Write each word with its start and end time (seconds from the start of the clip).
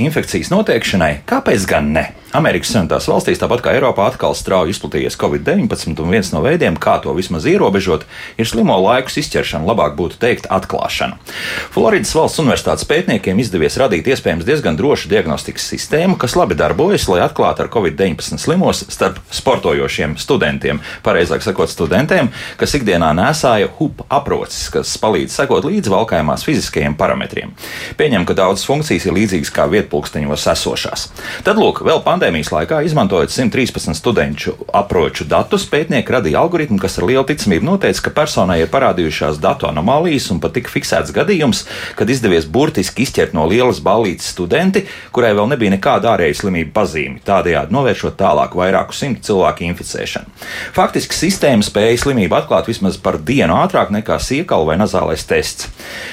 infekcijas 0.00 0.52
noteikšanai, 0.52 1.14
kāpēc 1.28 1.66
gan 1.68 1.92
ne? 1.96 2.06
Amerikas 2.32 2.70
Savienotās 2.72 3.04
valstīs, 3.10 3.40
tāpat 3.42 3.60
kā 3.60 3.74
Eiropā, 3.76 4.06
atkal 4.08 4.32
strauji 4.32 4.72
izplatījies 4.72 5.18
Covid-19, 5.20 6.00
un 6.00 6.12
viens 6.14 6.30
no 6.32 6.40
veidiem, 6.40 6.78
kā 6.80 6.94
to 7.04 7.12
vismaz 7.12 7.44
ierobežot, 7.44 8.06
ir 8.40 8.48
slimo 8.48 8.78
laiku 8.80 9.12
izķeršana, 9.20 9.66
labāk 9.68 9.98
būtu 9.98 10.16
teikt, 10.22 10.48
atklāšana. 10.48 11.18
Floridas 11.74 12.14
valsts 12.16 12.40
universitātes 12.40 12.88
pētniekiem 12.88 13.42
izdevies 13.42 13.76
radīt 13.76 14.08
iespējams 14.08 14.46
diezgan 14.48 14.78
drošu 14.80 15.10
diagnostikas 15.12 15.66
sistēmu, 15.74 16.16
kas 16.16 16.32
labi 16.38 16.56
darbojas, 16.56 17.04
lai 17.12 17.20
atklātu 17.26 17.66
ar 17.66 17.70
Covid-19 17.74 18.40
slimos 18.40 18.80
starp 18.88 19.20
sportojošiem 19.28 20.16
studentiem, 20.16 20.80
pareizāk 21.04 21.44
sakot, 21.44 21.68
studentiem, 21.68 22.32
kas 22.56 22.78
ikdienā 22.80 23.12
nesāja 23.18 23.68
HUP 23.76 24.06
aprocis, 24.08 24.70
kas 24.72 24.94
palīdz 25.04 25.36
sekot 25.36 25.68
līdzi 25.68 25.92
valkājumās 25.92 26.48
fiziskajiem 26.48 26.96
parametriem. 26.96 27.52
Pieņem, 28.00 28.24
ka 28.24 28.40
daudzas 28.40 28.64
funkcijas 28.70 29.04
ir 29.10 29.18
līdzīgas 29.20 29.52
kā 29.52 29.68
vietpulksteņos 29.68 30.48
esošās. 30.56 31.08
Tad, 31.44 31.60
lūk, 31.60 31.84
vēl 31.84 32.00
pandēmija 32.00 32.21
pandēmijas 32.22 32.52
laikā, 32.54 32.76
izmantojot 32.86 33.32
113 33.34 33.96
studentu 33.98 34.52
aproču 34.70 35.24
datus, 35.26 35.64
pētnieki 35.66 36.12
radīja 36.14 36.38
algoritmu, 36.38 36.76
kas 36.78 37.00
ar 37.00 37.08
lielu 37.08 37.24
ticamību 37.26 37.66
noteica, 37.66 38.04
ka 38.04 38.12
personai 38.14 38.60
ir 38.62 38.68
parādījušās 38.70 39.40
datu 39.42 39.66
anomālijas 39.66 40.28
un 40.30 40.38
pat 40.38 40.54
tika 40.54 40.70
fiksēts 40.70 41.10
gadījums, 41.16 41.64
kad 41.98 42.10
izdevies 42.10 42.46
burtiski 42.46 43.02
izķert 43.02 43.34
no 43.34 43.48
lielas 43.50 43.80
ballītes 43.82 44.28
studenti, 44.36 44.84
kurai 45.10 45.32
vēl 45.34 45.50
nebija 45.50 45.72
nekāda 45.74 46.12
ārēja 46.12 46.36
slimība 46.44 46.70
pazīme, 46.76 47.18
tādējādi 47.26 47.74
novēršot 47.74 48.14
tālāk 48.20 48.54
vairāku 48.60 48.94
simtu 48.94 49.26
cilvēku 49.32 49.66
inficēšanu. 49.72 50.30
Faktiski 50.78 51.18
sistēma 51.18 51.66
spēja 51.66 52.04
slimību 52.04 52.38
atklāt 52.38 52.70
vismaz 52.70 53.00
par 53.02 53.18
dienu 53.18 53.58
ātrāk 53.64 53.90
nekā 53.90 54.20
siekalu 54.22 54.70
vai 54.70 54.78
nazālais 54.78 55.26
tests. 55.26 55.72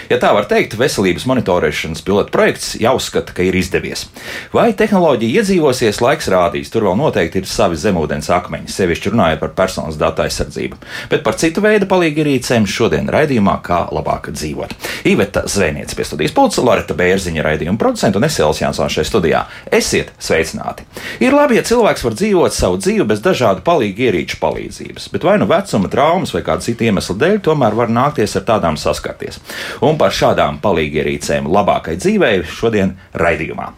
Ja 0.10 0.18
tā 0.18 0.34
var 0.34 0.50
teikt, 0.50 0.74
veselības 0.80 1.30
monitorēšanas 1.30 2.02
pilota 2.02 2.34
projekts 2.34 2.74
jāuzskata, 2.82 3.38
ka 3.38 3.46
ir 3.46 3.62
izdevies. 3.62 4.08
Vai 4.56 4.72
tehnoloģija 4.74 5.44
iedzīvosies 5.44 5.99
kas 6.00 6.06
laiks 6.06 6.30
rādīs. 6.32 6.72
Tur 6.72 6.88
vēl 6.88 6.98
noteikti 7.00 7.42
ir 7.42 7.48
savi 7.50 7.78
zemūdens 7.80 8.30
akmeņi, 8.32 8.72
sevišķi 8.72 9.12
runājot 9.12 9.42
par 9.42 9.52
personas 9.58 9.98
datu 10.00 10.24
aizsardzību. 10.24 10.80
Bet 11.12 11.24
par 11.26 11.36
citu 11.40 11.62
veidu 11.64 11.88
palīgierīcēm 11.92 12.68
šodien 12.70 13.10
raidījumā, 13.12 13.58
kā 13.66 13.82
labāk 13.92 14.32
dzīvot. 14.32 14.76
Iveta 15.10 15.44
Zvēniec 15.50 15.92
pie 15.96 16.06
studijas 16.08 16.36
pulca, 16.36 16.64
Loreta 16.64 16.96
Bērziņa 16.96 17.44
raidījuma 17.44 17.80
producenta 17.82 18.20
un 18.20 18.28
Esēls 18.28 18.62
Jansons 18.62 18.96
šajā 18.96 19.08
studijā. 19.10 19.44
Esiet 19.76 20.14
sveicināti! 20.22 20.88
Ir 21.24 21.36
labi, 21.36 21.58
ja 21.60 21.66
cilvēks 21.68 22.06
var 22.06 22.16
dzīvot 22.16 22.56
savu 22.56 22.80
dzīvi 22.80 23.08
bez 23.10 23.24
dažādu 23.26 23.64
palīgierīču 23.68 24.40
palīdzības, 24.40 25.10
bet 25.14 25.28
vai 25.28 25.36
nu 25.42 25.50
vecuma 25.50 25.92
traumas 25.92 26.34
vai 26.36 26.44
kāda 26.48 26.64
cita 26.64 26.88
iemesla 26.88 27.18
dēļ, 27.20 27.40
tomēr 27.50 27.76
var 27.76 27.92
nākties 27.92 28.38
ar 28.40 28.48
tādām 28.48 28.80
saskarties. 28.80 29.42
Un 29.86 30.00
par 30.00 30.16
šādām 30.16 30.62
palīgierīcēm 30.64 31.50
labākai 31.50 31.98
dzīvei 32.00 32.44
šodien 32.48 32.96
raidījumā. 33.20 33.72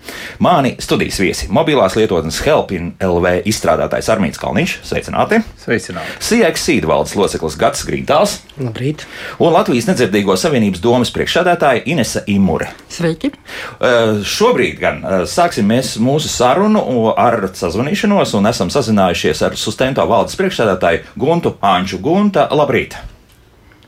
Mani 0.44 0.76
studijas 0.82 1.22
viesi- 1.22 1.50
mobilās 1.58 1.96
lietu 1.98 2.11
lietotnes 2.12 2.42
Helpin 2.44 2.92
LV 3.00 3.46
izstrādātājs 3.48 4.10
Armīts 4.12 4.40
Kalniņš. 4.42 4.74
Sveicināti! 4.88 5.40
Sveicināti! 5.62 6.18
CX 6.20 6.66
Seed 6.68 6.88
valdes 6.90 7.16
loceklis 7.16 7.56
Gats 7.60 7.86
Grītāls. 7.88 8.40
Labrīt! 8.60 9.06
Un 9.40 9.56
Latvijas 9.56 9.88
nedzirdīgo 9.88 10.36
savienības 10.40 10.84
domas 10.84 11.14
priekšsēdētāja 11.16 11.86
Inese 11.92 12.26
Imure. 12.32 12.72
Sveiki! 12.92 13.32
Uh, 13.80 14.20
šobrīd 14.28 14.82
gan 14.82 15.00
uh, 15.06 15.22
sāksim 15.30 15.70
mēs 15.72 15.96
mūsu 16.04 16.32
sarunu 16.32 17.14
ar 17.16 17.48
sazvanīšanos 17.56 18.36
un 18.40 18.52
esam 18.52 18.74
sazinājušies 18.74 19.46
ar 19.48 19.56
Sustento 19.60 20.06
valdes 20.10 20.36
priekšsēdētāju 20.42 21.16
Guntu 21.22 21.56
Anču. 21.64 22.02
Gunta, 22.04 22.50
labrīt! 22.52 23.00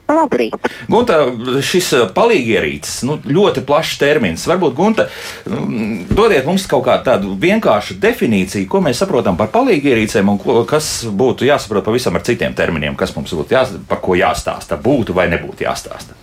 Labrīt. 0.04 0.56
Gunta, 0.92 1.18
šis 1.64 1.88
uh, 1.96 2.02
palīgierītis, 2.12 2.98
nu, 3.08 3.16
ļoti 3.24 3.64
plašs 3.68 3.96
termins. 4.02 4.44
Varbūt, 4.50 4.74
Gunta, 4.76 5.06
mm, 5.48 6.10
dodiet 6.12 6.48
mums 6.48 6.66
kaut 6.68 6.84
kādu 6.90 7.08
tādu 7.08 7.36
vienkāršu 7.40 7.96
definīciju, 8.04 8.68
ko 8.72 8.82
mēs 8.84 9.00
saprotam 9.00 9.40
par 9.40 9.54
palīgierīcēm 9.54 10.34
un 10.34 10.40
ko, 10.42 10.58
kas 10.68 11.06
būtu 11.08 11.48
jāsaprot 11.48 11.88
pavisam 11.88 12.20
ar 12.20 12.26
citiem 12.28 12.56
terminiem, 12.58 12.98
kas 13.00 13.16
mums 13.16 13.32
būtu 13.32 13.56
jās, 13.56 13.72
par 13.88 14.02
ko 14.04 14.18
jāstāsta, 14.20 14.76
būtu 14.76 15.16
vai 15.16 15.30
nebūtu 15.32 15.64
jāstāsta. 15.64 16.18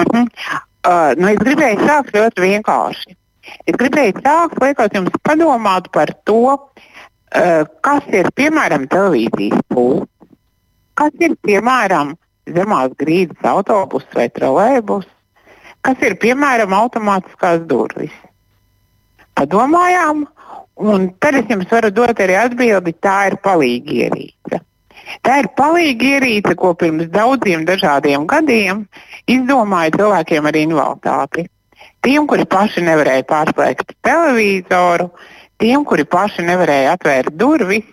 Uh 0.00 0.06
-huh. 0.08 0.24
uh, 0.88 1.12
nu, 1.20 1.28
es 1.28 1.38
gribēju 1.44 1.84
sākt 1.84 2.16
ļoti 2.16 2.46
vienkārši. 2.48 3.16
Es 3.66 3.76
gribēju 3.76 4.24
sākt, 4.24 4.56
liekot 4.62 4.94
jums 4.94 5.20
padomāt 5.28 5.92
par 5.92 6.14
to, 6.24 6.56
uh, 6.56 7.62
kas 7.80 8.08
ir 8.08 8.32
piemēram 8.40 8.88
televīzijas 8.88 9.60
pūlis, 9.68 10.08
kas 10.94 11.12
ir 11.20 11.36
piemēram 11.44 12.16
zemās 12.50 12.94
grīdas 12.98 13.44
autobus 13.46 14.06
vai 14.14 14.28
trolēbus, 14.30 15.06
kas 15.82 16.02
ir 16.06 16.18
piemēram 16.22 16.74
automātiskās 16.76 17.62
durvis. 17.70 18.14
Padomājām, 19.38 20.26
un 20.82 21.08
tad 21.22 21.38
es 21.40 21.48
jums 21.50 21.70
varu 21.72 21.90
dot 21.94 22.20
arī 22.20 22.36
atbildi, 22.38 22.94
tā 23.02 23.16
ir 23.30 23.38
palīgierīce. 23.44 24.60
Tā 25.26 25.38
ir 25.42 25.48
palīgierīce, 25.58 26.54
ko 26.58 26.72
pirms 26.78 27.08
daudziem 27.12 27.64
dažādiem 27.68 28.26
gadiem 28.30 28.84
izdomāja 29.30 29.96
cilvēkiem 29.96 30.48
ar 30.48 30.58
invaliditāti. 30.60 31.46
Tiem, 32.02 32.26
kuri 32.30 32.46
paši 32.50 32.82
nevarēja 32.86 33.24
pārslēgt 33.30 33.94
televizoru, 34.06 35.10
tiem, 35.62 35.84
kuri 35.86 36.06
paši 36.06 36.46
nevarēja 36.46 36.96
atvērt 36.96 37.34
durvis, 37.38 37.86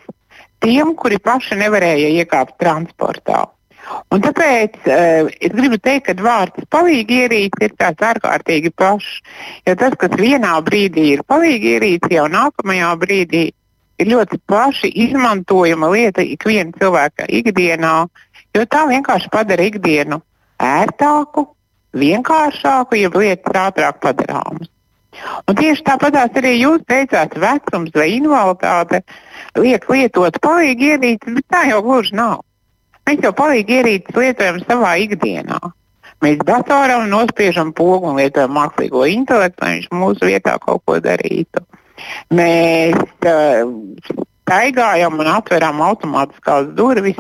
tiem, 0.66 0.96
kuri 0.98 1.20
paši 1.22 1.58
nevarēja 1.62 2.10
iekāpt 2.22 2.58
transportā. 2.62 3.46
Un 4.14 4.22
tāpēc 4.22 4.76
uh, 4.86 5.30
es 5.42 5.54
gribu 5.54 5.80
teikt, 5.82 6.10
ka 6.10 6.26
vārds 6.26 6.68
palīgi 6.74 7.24
ierīce 7.26 7.68
ir 7.68 7.76
tāds 7.80 8.06
ārkārtīgi 8.06 8.72
plašs. 8.78 9.20
Jo 9.68 9.76
tas, 9.80 9.96
kas 10.02 10.18
vienā 10.20 10.56
brīdī 10.66 11.08
ir 11.16 11.24
palīgi 11.30 11.76
ierīce, 11.78 12.12
jau 12.14 12.28
nākamajā 12.30 12.92
brīdī 13.02 13.46
ir 14.00 14.12
ļoti 14.14 14.40
plaši 14.50 14.92
izmantojama 15.06 15.92
lieta 15.94 16.24
ikviena 16.24 16.76
cilvēka 16.80 17.28
ikdienā, 17.42 17.94
jo 18.56 18.66
tā 18.66 18.86
vienkārši 18.90 19.32
padara 19.34 19.70
ikdienu 19.70 20.22
ērtāku, 20.64 21.46
vienkāršāku, 22.00 23.00
ja 23.00 23.12
lietas 23.16 23.64
ātrāk 23.68 24.04
padarāmas. 24.04 24.70
Un 25.50 25.58
tieši 25.58 25.84
tāpatās 25.88 26.36
arī 26.40 26.54
jūs 26.60 26.84
teicāt, 26.88 27.34
vecums 27.42 27.96
vai 27.96 28.12
invaliditāte 28.16 29.02
liek 29.58 29.88
lietot 29.90 30.38
palīgi 30.44 30.94
ierīces, 30.94 31.34
bet 31.40 31.48
tā 31.52 31.66
jau 31.72 31.82
gluži 31.84 32.16
nav. 32.20 32.44
Mēs 33.10 33.24
jau 33.26 33.32
palīgi 33.34 33.80
ierīces 33.80 34.14
lietojam 34.14 34.60
savā 34.68 34.92
ikdienā. 35.02 35.58
Mēs 36.22 36.44
datoram 36.46 37.08
nospiežam 37.10 37.72
pogu 37.74 38.12
un 38.12 38.20
lietojam 38.20 38.52
mākslīgo 38.54 39.08
intelektu, 39.10 39.64
lai 39.64 39.72
viņš 39.80 39.88
mūsu 39.98 40.28
vietā 40.30 40.54
kaut 40.62 40.84
ko 40.86 41.00
darītu. 41.02 41.64
Mēs 42.38 42.94
uh, 43.26 43.72
staigājam 44.44 45.18
un 45.18 45.32
atveram 45.32 45.82
automātiskās 45.88 46.70
durvis, 46.78 47.18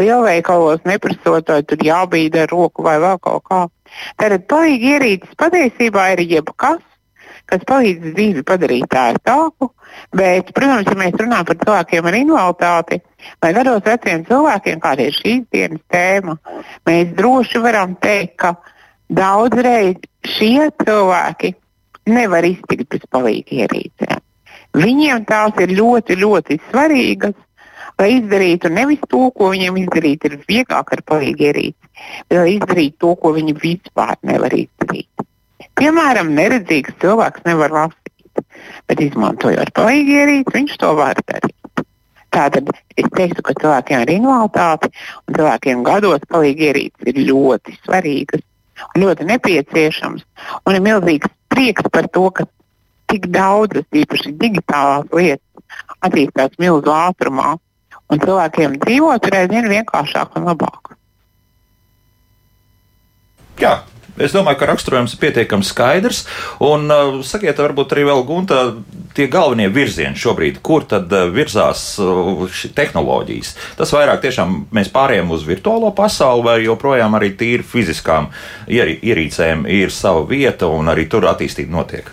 lielveikalos 0.00 0.80
neprasot, 0.88 1.52
vai 1.52 1.60
tur 1.68 1.84
jābīda 1.84 2.46
ar 2.46 2.56
roku 2.56 2.86
vai 2.88 2.96
vēl 3.04 3.20
kaut 3.20 3.44
kā. 3.52 3.62
Tātad 4.16 4.48
palīgi 4.48 4.94
ierīces 4.96 5.36
patiesībā 5.36 6.14
ir 6.14 6.24
jebkas, 6.24 6.80
kas 7.50 7.64
palīdz 7.68 8.14
dzīvi 8.16 8.44
padarīt 8.46 8.96
ērtāku. 9.00 9.70
Bet, 10.16 10.50
protams, 10.56 10.90
ja 10.90 10.96
mēs 10.98 11.16
runājam 11.20 11.48
par 11.50 11.58
cilvēkiem 11.62 12.08
ar 12.10 12.18
invaliditāti 12.18 13.00
vai 13.42 13.52
gados 13.56 13.84
veciem 13.86 14.24
cilvēkiem, 14.28 14.80
kāda 14.82 15.06
ir 15.06 15.16
šīs 15.16 15.46
dienas 15.54 15.82
tēma, 15.92 16.36
mēs 16.88 17.14
droši 17.16 17.62
varam 17.64 17.94
teikt, 18.02 18.36
ka 18.42 18.54
daudzreiz 19.08 20.02
šie 20.36 20.68
cilvēki 20.82 21.54
nevar 22.10 22.46
iztikt 22.46 22.88
bez 22.92 23.08
palīga 23.10 23.64
ierīcēm. 23.64 24.22
Viņiem 24.76 25.24
tās 25.24 25.56
ir 25.62 25.72
ļoti, 25.72 26.18
ļoti 26.20 26.58
svarīgas, 26.68 27.36
lai 27.96 28.10
izdarītu 28.18 28.70
nevis 28.72 29.00
to, 29.08 29.30
ko 29.32 29.50
viņiem 29.54 29.78
izdarīt 29.86 30.26
ir 30.28 30.38
vieglāk 30.48 30.92
ar 30.92 31.02
palīga 31.08 31.50
ierīci, 31.50 31.92
bet 32.28 32.38
lai 32.42 32.50
izdarītu 32.58 32.98
to, 33.06 33.14
ko 33.22 33.32
viņi 33.38 33.56
vispār 33.62 34.18
nevar 34.28 34.52
izdarīt. 34.52 35.15
Piemēram, 35.76 36.32
neredzīgs 36.36 36.96
cilvēks 37.02 37.44
nevar 37.48 37.74
lasīt, 37.74 38.42
bet 38.88 39.02
izmantojot 39.04 39.74
palīgierīci, 39.76 40.54
viņš 40.54 40.76
to 40.80 40.92
var 40.96 41.20
darīt. 41.28 41.84
Tātad 42.36 42.68
es 42.98 43.06
teiktu, 43.16 43.44
ka 43.44 43.54
cilvēkiem 43.60 44.02
ar 44.02 44.12
invaliditāti 44.12 44.90
un 44.90 45.38
cilvēkiem 45.38 45.84
gados 45.86 46.24
palīgierīces 46.32 47.12
ir 47.12 47.22
ļoti 47.30 47.76
svarīgas 47.84 48.44
ļoti 48.96 49.26
nepieciešams. 49.30 50.24
Un 50.66 50.76
ir 50.76 50.84
milzīgs 50.84 51.30
prieks 51.52 51.88
par 51.92 52.08
to, 52.12 52.28
ka 52.30 52.46
tik 53.10 53.28
daudzas, 53.32 53.86
īpaši 53.94 54.34
digitālās 54.40 55.08
lietas, 55.14 55.44
attīstās 56.04 56.56
milzu 56.62 56.92
ātrumā, 56.92 57.56
un 58.10 58.22
cilvēkiem 58.22 58.78
dzīvot 58.84 59.28
aizvien 59.32 59.68
vienkāršāk 59.70 60.36
un 60.38 60.48
labāk. 60.50 60.94
Jā, 63.62 63.78
Es 64.16 64.32
domāju, 64.32 64.56
ka 64.60 64.70
raksturojums 64.70 65.12
ir 65.12 65.20
pietiekami 65.20 65.66
skaidrs. 65.66 66.22
Un 66.64 66.88
uh, 66.88 67.18
sakiet, 67.26 67.58
varbūt 67.60 67.92
arī 67.92 68.06
vēl 68.08 68.22
Gunta, 68.28 68.60
tie 69.16 69.26
galvenie 69.32 69.68
virzieni 69.72 70.16
šobrīd, 70.16 70.62
kur 70.64 70.86
tad 70.88 71.12
uh, 71.12 71.26
virzās 71.32 71.84
uh, 72.00 72.46
tehnoloģijas. 72.76 73.54
Tas 73.76 73.92
vairāk 73.92 74.22
tiešām 74.24 74.58
mēs 74.76 74.92
pārējām 74.94 75.34
uz 75.36 75.44
virtuālo 75.48 75.92
pasauli, 75.96 76.46
vai 76.48 76.58
joprojām 76.64 77.18
arī 77.18 77.34
tīri 77.36 77.66
fiziskām 77.66 78.30
ierīcēm 78.68 79.66
ir 79.68 79.92
sava 79.92 80.24
vieta 80.28 80.70
un 80.72 80.88
arī 80.92 81.04
tur 81.12 81.28
attīstība 81.28 81.76
notiek. 81.76 82.08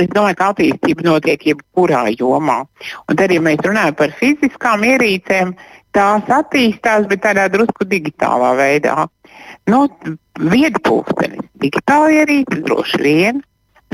Es 0.00 0.08
domāju, 0.08 0.38
ka 0.38 0.48
attīstība 0.54 1.04
notiek 1.04 1.42
jebkurā 1.50 2.06
jomā. 2.14 2.62
Un 3.04 3.20
tad, 3.20 3.34
ja 3.34 3.42
mēs 3.44 3.60
runājam 3.66 3.98
par 3.98 4.14
fiziskām 4.16 4.86
ierīcēm, 4.88 5.52
tās 5.92 6.32
attīstās, 6.32 7.04
bet 7.10 7.20
tādā 7.26 7.50
drusku 7.52 7.84
digitālā 7.84 8.54
veidā. 8.56 9.04
Nu, 9.68 9.84
Viedpūkstenis, 10.40 11.44
digitāla 11.60 12.10
ierīce 12.22 12.60
droši 12.64 13.00
vien. 13.04 13.40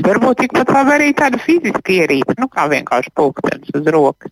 Varbūt 0.05 0.43
tikpat 0.43 0.69
labi 0.71 0.93
arī 0.93 1.13
tāda 1.17 1.39
fiziska 1.41 1.91
ierīce, 1.91 2.35
nu 2.37 2.47
kā 2.53 2.67
vienkārši 2.71 3.11
pulkstenis 3.17 3.73
uz 3.75 3.87
rokas, 3.91 4.31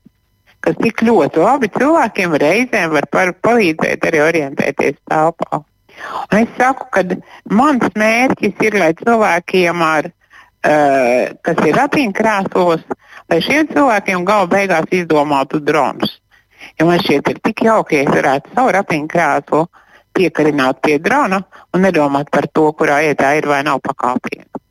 kas 0.63 0.77
tik 0.77 1.01
ļoti 1.03 1.41
labi 1.41 1.71
cilvēkiem 1.73 2.35
reizēm 2.41 2.93
var 2.93 3.07
par, 3.11 3.33
palīdzēt 3.43 4.05
arī 4.05 4.21
orientēties 4.27 4.99
telpā. 5.09 5.63
Un 6.29 6.37
es 6.37 6.51
saku, 6.59 6.85
ka 6.93 7.03
mans 7.49 7.87
mērķis 7.97 8.61
ir, 8.67 8.77
lai 8.79 8.91
cilvēkiem, 8.99 9.81
ar, 9.81 10.11
uh, 10.11 11.33
kas 11.47 11.63
ir 11.65 11.79
ratiņkrēslos, 11.79 12.85
lai 13.31 13.39
šiem 13.41 13.71
cilvēkiem 13.71 14.27
gala 14.27 14.47
beigās 14.51 14.91
izdomātu 14.93 15.63
dronus. 15.65 16.19
Jo 16.79 16.87
man 16.89 17.01
šķiet, 17.01 17.31
ir 17.31 17.41
tik 17.45 17.65
jauki, 17.65 17.99
ja 17.99 18.05
es 18.05 18.13
varētu 18.13 18.53
savu 18.55 18.75
ratiņkrēslu 18.75 19.65
piekarināt 20.15 20.81
pie 20.85 20.99
drona 21.03 21.41
un 21.73 21.83
nedomāt 21.85 22.31
par 22.31 22.47
to, 22.53 22.69
kurā 22.77 23.01
ietā 23.09 23.35
ir 23.37 23.49
vai 23.51 23.61
nav 23.67 23.81
pakāpienu. 23.85 24.63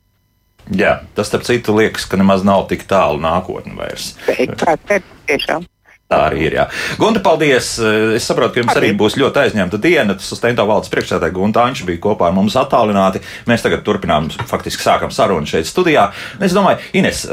Jā, 0.73 1.03
tas, 1.13 1.29
starp 1.29 1.45
citu, 1.45 1.75
liekas, 1.77 2.07
ka 2.09 2.17
nemaz 2.17 2.41
nav 2.45 2.65
tik 2.71 2.87
tālu 2.89 3.21
nākotnē 3.21 3.75
vairs. 3.77 4.15
Tā 4.25 4.39
ir 4.41 5.03
tiešām. 5.29 5.67
Tā 6.05 6.19
arī 6.27 6.43
ir. 6.45 6.53
Jā. 6.53 6.63
Gunta, 7.01 7.17
paldies! 7.25 7.71
Es 8.13 8.27
saprotu, 8.29 8.53
ka 8.53 8.61
jums 8.61 8.75
arī 8.77 8.91
būs 8.93 9.15
ļoti 9.17 9.41
aizņemta 9.41 9.79
diena. 9.81 10.13
Tas 10.13 10.27
Stento 10.37 10.61
valdes 10.69 10.91
priekšsēdētāja 10.93 11.33
Gunta 11.33 11.63
Anča 11.65 11.87
bija 11.87 12.03
kopā 12.03 12.27
ar 12.29 12.35
mums 12.35 12.53
attālināti. 12.61 13.23
Mēs 13.49 13.65
tagad 13.65 13.81
turpinām, 13.87 14.27
faktiski 14.45 14.85
sākam 14.85 15.09
sarunu 15.09 15.49
šeit 15.49 15.65
studijā. 15.65 16.11
Es 16.45 16.53
domāju, 16.53 16.83
Ines, 17.01 17.23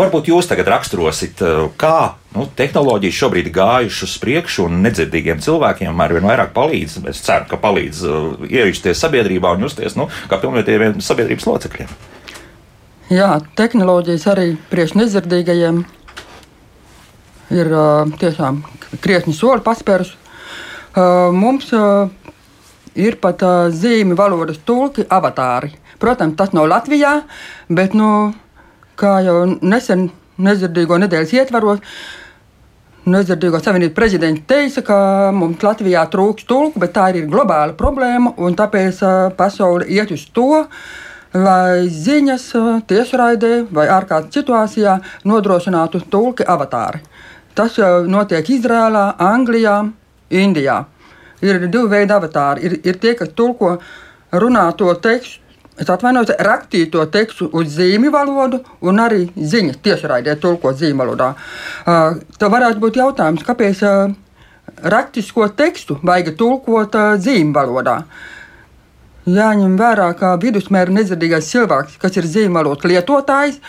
varbūt 0.00 0.32
jūs 0.32 0.48
tagad 0.48 0.72
raksturosit, 0.72 1.44
kā 1.76 1.98
nu, 2.32 2.48
tehnoloģijas 2.56 3.20
šobrīd 3.20 3.52
gājušas 3.52 4.08
uz 4.08 4.18
priekšu 4.24 4.64
un 4.70 4.80
nedzirdīgiem 4.86 5.44
cilvēkiem 5.44 6.00
arvien 6.00 6.24
vairāk 6.32 6.56
palīdz. 6.56 7.02
Es 7.12 7.20
ceru, 7.28 7.50
ka 7.52 7.60
palīdz 7.60 8.04
uh, 8.08 8.46
iejusties 8.48 9.04
sabiedrībā 9.04 9.52
un 9.52 9.68
justies 9.68 10.00
nu, 10.00 10.08
kā 10.32 10.40
pilnvērtīgiem 10.40 11.04
sabiedrības 11.04 11.52
locekļiem. 11.52 11.96
Jā, 13.12 13.34
tehnoloģijas 13.60 14.30
arī 14.32 14.54
priekš 14.72 14.96
nedzirdīgajiem 14.96 15.84
ir 17.52 17.70
tiešām 18.20 18.62
krietni 19.04 19.34
soli 19.36 19.64
paspērus. 19.64 20.14
Mums 21.36 21.70
ir 22.98 23.18
pat 23.20 23.44
zīmju 23.72 24.16
valodas 24.18 24.58
tulki, 24.66 25.06
avatāri. 25.08 25.72
Protams, 26.02 26.36
tas 26.36 26.50
nav 26.56 26.66
Latvijā, 26.68 27.20
bet, 27.70 27.94
nu, 27.94 28.32
kā 28.98 29.20
jau 29.24 29.44
nesen 29.62 30.10
nedzirdīgo 30.42 30.98
nedēļas 31.04 31.36
ietvaros, 31.38 31.80
Nedzirdīgo 33.02 33.58
savienību 33.58 33.96
prezidents 33.96 34.44
teica, 34.46 34.82
ka 34.86 34.96
mums 35.34 35.64
Latvijā 35.66 36.04
trūks 36.06 36.44
tulku, 36.46 36.78
bet 36.78 36.92
tā 36.94 37.08
ir 37.10 37.24
globāla 37.26 37.74
problēma, 37.74 38.30
un 38.38 38.54
tāpēc 38.54 39.00
pasaule 39.34 39.88
iet 39.90 40.12
uz 40.14 40.22
to, 40.30 40.62
lai 41.34 41.88
ziņas 41.90 42.44
tiešraidē 42.86 43.50
vai 43.74 43.88
ārkārtas 43.90 44.38
situācijā 44.38 44.94
nodrošinātu 45.26 46.04
tulki 46.14 46.46
avatāri. 46.46 47.02
Tas 47.54 47.76
jau 47.76 48.06
notiek 48.08 48.48
Izrēlā, 48.48 49.12
Anglijā, 49.20 49.76
Indijā. 50.32 50.78
Ir 51.42 51.58
divi 51.66 51.88
veidi 51.90 52.14
avatāri. 52.14 52.64
Ir, 52.64 52.78
ir 52.86 52.98
tie, 53.02 53.12
kas 53.18 53.32
tulko 53.36 53.76
runāto 54.32 54.92
tekstu. 55.02 55.40
Es 55.80 55.88
atvainojos, 55.88 56.34
rakstīto 56.44 57.02
tekstu 57.10 57.48
uz 57.56 57.70
zīmju 57.78 58.10
valodu, 58.12 58.58
un 58.84 59.00
arī 59.00 59.22
ziņas 59.36 59.78
tiešraidē 59.82 60.34
tulko 60.40 60.74
zīmju 60.76 61.00
valodā. 61.00 61.30
Uh, 61.88 62.20
Tev 62.38 62.52
varētu 62.52 62.82
būt 62.82 62.98
jautājums, 63.00 63.44
kāpēc 63.46 63.80
uh, 63.88 64.12
rakstisko 64.94 65.48
tekstu 65.56 65.96
vajag 66.04 66.36
tulkot 66.38 66.98
uh, 67.00 67.14
zīmju 67.16 67.56
valodā? 67.56 67.96
Jāņem 69.22 69.76
vērā, 69.78 70.08
ka 70.18 70.32
vidusmēra 70.42 70.90
nedzirdīgais 70.90 71.46
cilvēks, 71.52 71.94
kas 72.02 72.16
ir 72.18 72.26
zīmju 72.26 72.56
valodas 72.56 72.88
lietotājs, 72.90 73.60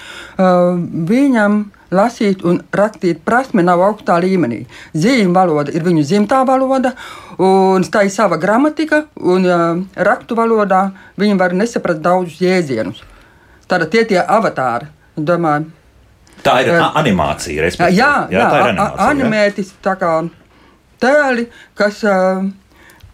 viņam 1.10 1.60
lasīt 1.94 2.42
un 2.42 2.58
rakstīt 2.74 3.20
prasme 3.22 3.62
nav 3.62 3.84
augstā 3.86 4.16
līmenī. 4.24 4.64
Zīmju 4.98 5.36
valoda 5.36 5.76
ir 5.76 5.86
viņu 5.86 6.06
dzimtā 6.08 6.40
valoda, 6.50 6.96
un 7.38 7.86
tā 7.86 8.08
ir 8.08 8.14
sava 8.16 8.40
gramatika, 8.42 9.04
un 9.22 9.46
rakstu 9.94 10.38
valodā 10.40 10.88
viņi 11.22 11.38
var 11.38 11.54
nesaprast 11.54 12.02
daudzus 12.02 12.42
jēdzienus. 12.42 13.04
Tātad 13.70 13.94
tie 13.94 14.04
tie 14.10 14.20
avatāri, 14.26 14.90
domāju. 15.14 15.70
Tā 16.44 16.58
ir 16.66 16.74
animācija, 16.82 17.62
respektīvi. 17.62 18.02
Jā, 18.02 18.26
jā, 18.26 18.42
jā 18.42 18.50
tā 18.50 18.58
ir 18.58 18.72
animācija. 18.72 19.12
Animētis 19.14 19.72
tā 19.86 19.94
kā 20.02 20.18
tēli, 21.04 21.46
kas. 21.78 22.02
Uh, 22.02 22.50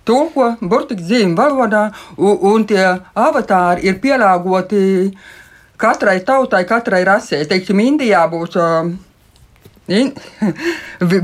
tulko 0.10 0.54
burtiski 0.62 1.06
zīmju 1.12 1.38
valodā, 1.38 1.84
un, 2.18 2.38
un 2.54 2.66
tie 2.70 2.86
avatāri 3.14 3.86
ir 3.90 4.02
pielāgoti 4.04 4.82
katrai 5.80 6.20
tautai, 6.28 6.66
katrai 6.68 7.04
rasē. 7.08 7.44
Teiksim, 7.48 7.80
Indijā 7.86 8.26
būs 8.32 8.58
uh, 8.60 8.90
in, 9.88 10.14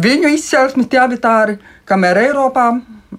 viņu 0.07 0.35
izcelsmes 0.37 0.91
tie 0.91 1.01
avatāri, 1.03 1.57
kamēr 1.89 2.23
Eiropā 2.29 2.69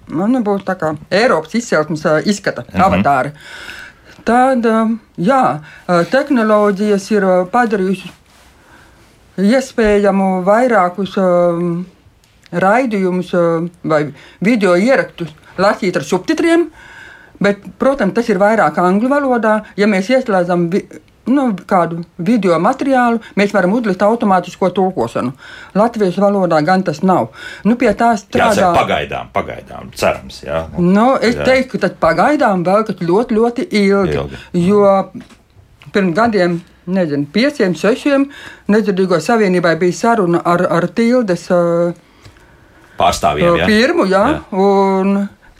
nu, 0.09 0.43
būs 0.45 0.65
tā 0.67 0.77
kā 0.79 0.95
Eiropas 1.11 1.55
izcelsmes 1.59 2.05
uh, 2.07 2.21
izskata 2.25 2.63
-hmm. 2.63 2.85
avatāri. 2.87 3.33
Tad, 4.25 4.67
uh, 4.67 4.91
jā, 5.19 5.61
uh, 5.61 6.07
tehnoloģijas 6.11 7.11
ir 7.11 7.25
uh, 7.25 7.47
padarījušas 7.53 8.13
iespējamu 9.37 10.43
vairākus 10.45 11.17
uh, 11.21 11.85
raidījumus 12.53 13.35
uh, 13.35 13.69
vai 13.85 14.13
video 14.41 14.77
ierakstus 14.77 15.35
lasīt 15.63 15.97
ar 15.97 16.07
subtitriem. 16.07 16.69
Bet, 17.43 17.67
protams, 17.81 18.15
tas 18.17 18.29
ir 18.33 18.41
vairāk 18.41 18.79
angļu 18.81 19.11
valodā. 19.13 19.59
Ja 19.77 19.89
mēs 19.91 20.09
ieslēdzam 20.09 20.71
nu, 21.27 21.47
kādu 21.69 22.01
video 22.23 22.59
materiālu, 22.63 23.21
mēs 23.39 23.53
varam 23.55 23.75
uzlikt 23.77 24.03
automātisko 24.07 24.71
tulkošanu. 24.77 25.33
Latvijas 25.77 26.19
valodā 26.23 26.61
gan 26.65 26.85
tas 26.87 27.03
nav. 27.03 27.33
Nu, 27.67 27.77
pie 27.81 27.91
tā 27.99 28.13
strādā. 28.21 28.69
Jā, 28.69 28.71
pagaidām, 28.77 29.33
pagaidām, 29.35 29.91
cerams. 29.99 30.41
Jā. 30.47 30.67
Nu, 30.79 31.15
es 31.17 31.37
jā. 31.37 31.49
teiktu, 31.51 31.83
ka 31.83 31.91
pagaidām 32.07 32.65
vēl 32.67 32.87
ļoti, 32.87 33.41
ļoti 33.41 33.69
ilgi. 33.83 34.23
ilgi. 34.23 34.43
Jo 34.69 34.97
pirms 35.93 36.17
gadiem. 36.17 36.63
Nezinu, 36.87 37.27
pieciem, 37.35 37.73
sešiem 37.75 38.29
nedzirdīgo 38.71 39.19
savienībai 39.19 39.73
bija 39.81 39.97
saruna 40.05 40.39
ar, 40.47 40.63
ar 40.71 40.85
Tildes 40.95 41.49
uh, 41.51 41.97
pārstāvjiem. 42.95 43.57
Jā. 43.59 43.67
Pirmu, 43.67 44.07
jā, 44.07 44.21
jā. 44.37 44.37
un 44.55 45.17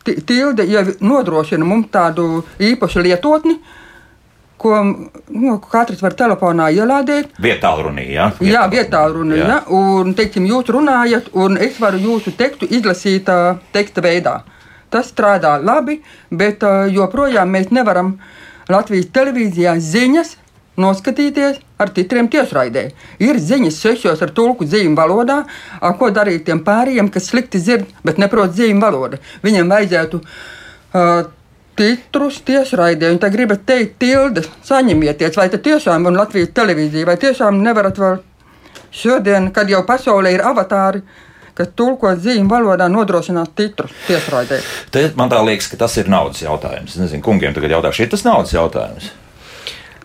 Tilde 0.07 0.67
jau 0.71 0.85
nodrošina 1.01 1.67
mums 1.67 1.91
tādu 1.93 2.45
īpašu 2.63 3.03
lietotni, 3.07 3.57
ko 4.57 4.79
nu, 4.85 5.57
katrs 5.61 6.01
var 6.03 6.17
telefonā 6.17 6.71
ielādēt. 6.73 7.35
Vietā 7.43 7.75
runī, 7.77 8.07
ja? 8.15 8.31
Vietā. 8.39 8.53
Jā, 8.53 8.63
vietā 8.73 9.03
runī. 9.13 9.43
Ja? 9.43 9.61
Un, 9.69 10.15
teiksim, 10.17 10.47
jūs 10.49 10.71
runājat, 10.73 11.29
un 11.35 11.59
es 11.61 11.81
varu 11.83 12.01
jūsu 12.01 12.33
tekstu 12.39 12.69
izlasīt 12.71 13.29
uh, 13.33 13.61
teksta 13.77 14.05
veidā. 14.05 14.39
Tas 14.91 15.11
strādā 15.13 15.57
labi, 15.61 16.01
bet 16.31 16.65
uh, 16.65 16.87
joprojām 16.89 17.53
mēs 17.53 17.73
nevaram 17.75 18.17
Latvijas 18.73 19.11
televīzijā 19.15 19.77
ziņas 19.83 20.37
noskatīties 20.81 21.61
ar 21.79 21.93
titriem 21.93 22.29
tiešraidē. 22.33 22.87
Ir 23.23 23.41
ziņas 23.41 23.81
sešos 23.85 24.23
ar 24.25 24.33
tulku 24.37 24.67
zīmju 24.69 24.97
valodā, 24.97 25.43
ko 25.99 26.11
darīt 26.15 26.47
tiem 26.49 26.63
pārējiem, 26.65 27.11
kas 27.13 27.31
slikti 27.31 27.61
dzird, 27.61 27.91
bet 28.07 28.21
neprot 28.23 28.55
zīmju 28.57 28.83
valodu. 28.83 29.21
Viņiem 29.45 29.73
vajadzētu 29.73 30.23
uh, 30.23 31.29
titrus 31.77 32.41
tiešraidē. 32.47 33.13
Viņi 33.13 33.33
gribat 33.35 33.67
teikt, 33.69 33.99
tilde, 34.01 34.47
saņemieties, 34.67 35.37
vai 35.37 35.51
tiešām 35.53 36.09
ir 36.09 36.17
Latvijas 36.17 36.57
televīzija, 36.57 37.11
vai 37.11 37.19
tiešām 37.21 37.61
nevarat 37.63 38.01
vēl 38.01 38.19
šodien, 38.97 39.53
kad 39.53 39.71
jau 39.71 39.85
pasaulē 39.87 40.37
ir 40.37 40.45
avatāri. 40.47 41.05
Kas 41.57 41.71
tulko 41.73 42.11
zīmju 42.21 42.51
valodā, 42.51 42.85
nodrošināt 42.93 43.55
titrus 43.57 43.93
tiešraidē. 44.05 44.59
Te 44.93 45.07
man 45.17 45.31
tā 45.33 45.39
liekas, 45.41 45.71
ka 45.73 45.79
tas 45.81 45.95
ir 45.97 46.11
naudas 46.13 46.43
jautājums. 46.45 46.93
Es 46.93 47.01
nezinu, 47.01 47.25
kungiem 47.25 47.57
tagad 47.57 47.73
jautāšu, 47.73 48.05
ir 48.05 48.11
tas 48.13 48.27
naudas 48.29 48.53
jautājums? 48.53 49.09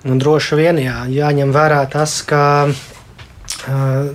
Nu, 0.02 0.18
droši 0.18 0.58
vien 0.58 0.82
jā, 0.82 1.04
jāņem 1.12 1.54
vērā 1.54 1.84
tas, 1.92 2.22
ka 2.26 2.42
Uh, 3.62 4.08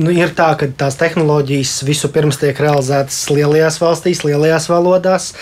nu, 0.00 0.08
ir 0.14 0.30
tā, 0.32 0.46
ka 0.56 0.64
tās 0.80 0.94
tehnoloģijas 0.96 1.82
vispirms 1.84 2.38
tiek 2.40 2.56
realizētas 2.62 3.18
lielajās 3.28 3.76
valstīs, 3.82 4.22
lielajās 4.24 4.70
valodās. 4.70 5.34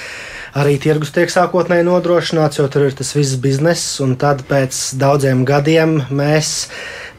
arī 0.58 0.74
tirgus 0.82 1.12
tiek 1.14 1.30
sākotnēji 1.30 1.86
nodrošināts, 1.86 2.58
jo 2.58 2.66
tur 2.68 2.88
ir 2.88 2.96
tas 2.96 3.14
viss 3.14 3.38
bizness, 3.40 4.00
un 4.04 4.16
tad 4.20 4.42
pēc 4.48 4.80
daudziem 5.00 5.46
gadiem 5.48 6.02
mēs 6.10 6.66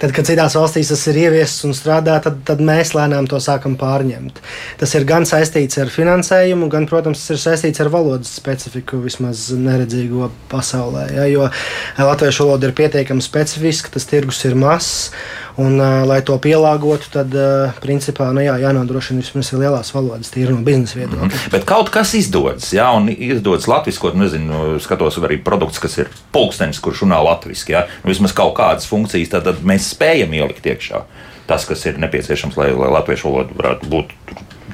Tad, 0.04 0.12
kad 0.12 0.28
citās 0.28 0.58
valstīs 0.58 0.90
tas 0.92 1.02
ir 1.08 1.16
ieviests 1.22 1.64
un 1.64 1.72
strādā, 1.72 2.18
tad, 2.20 2.42
tad 2.44 2.60
mēs 2.60 2.90
lēnām 2.92 3.24
to 3.32 3.38
sākam 3.40 3.78
pārņemt. 3.80 4.42
Tas 4.82 4.92
ir 4.98 5.06
gan 5.08 5.24
saistīts 5.24 5.80
ar 5.80 5.88
finansējumu, 5.94 6.68
gan, 6.74 6.90
protams, 6.92 7.22
tas 7.24 7.38
ir 7.38 7.40
saistīts 7.40 7.80
ar 7.80 7.88
valodas 7.94 8.34
specifiku, 8.36 9.00
vismaz 9.06 9.46
neredzīgo 9.56 10.28
pasaulē. 10.52 11.06
Ja, 11.16 11.30
jo 11.32 11.48
latviešu 11.96 12.50
valoda 12.50 12.68
ir 12.68 12.76
pietiekami 12.76 13.24
specifiska, 13.24 13.94
tas 13.96 14.10
tirgus 14.12 14.44
ir 14.44 14.60
mazs. 14.60 15.14
Un, 15.54 15.76
uh, 15.78 16.02
lai 16.10 16.18
to 16.26 16.34
pielāgotu, 16.42 17.12
tad 17.14 17.34
uh, 17.38 17.76
principā 17.78 18.32
nu, 18.34 18.42
jā, 18.42 18.56
jānodrošina 18.64 19.22
vismaz 19.22 19.52
lielās 19.54 19.92
valodas, 19.94 20.32
tīri 20.34 20.50
no 20.50 20.64
biznesa 20.66 20.98
viedokļa. 20.98 21.28
Mm 21.28 21.30
-hmm. 21.30 21.52
Bet 21.54 21.68
kaut 21.70 21.92
kas 21.94 22.16
izdodas, 22.18 22.72
jā, 22.74 22.88
un 22.98 23.06
izdodas 23.14 23.68
latviešu, 23.70 24.16
nezinu, 24.18 24.80
skatos 24.82 25.20
arī 25.22 25.38
produkts, 25.44 25.80
kas 25.80 25.98
ir 25.98 26.10
pulkstenis, 26.32 26.80
kurš 26.80 27.06
runā 27.06 27.22
latviešu. 27.24 27.72
Ja? 27.72 27.86
Nu, 28.04 28.10
vismaz 28.10 28.34
kaut 28.34 28.58
kādas 28.58 28.90
funkcijas, 28.90 29.30
tad, 29.30 29.44
tad 29.44 29.62
mēs 29.62 29.93
spējam 29.94 30.34
ielikt 30.38 30.68
iekšā. 30.70 31.04
Tas, 31.48 31.66
kas 31.68 31.84
ir 31.90 32.00
nepieciešams, 32.00 32.58
lai, 32.60 32.70
lai 32.72 32.92
latviešu 32.94 33.30
valoda 33.30 33.58
varētu 33.58 33.90
būt 33.92 34.14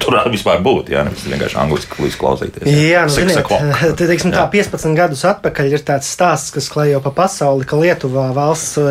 tur 0.00 0.16
vispār 0.34 0.62
būt. 0.64 0.90
Jā, 0.94 1.04
nevis 1.06 1.26
vienkārši 1.28 1.58
angliski 1.60 2.10
klausīties. 2.20 2.66
Jā, 2.66 2.86
jā 2.94 3.02
nu, 3.06 3.14
ziniet, 3.14 3.52
te, 3.98 4.08
teiksim, 4.08 4.32
tā 4.34 4.44
15 4.52 4.96
gadus 4.98 5.24
atpakaļ 5.28 5.76
ir 5.76 5.84
tāds 5.86 6.10
stāsts, 6.10 6.52
kas 6.54 6.70
klejo 6.72 7.02
pa 7.04 7.12
pasauli, 7.22 7.66
ka 7.68 7.78
Lietuvā 7.80 8.30
valsts 8.36 8.78
uh, 8.80 8.90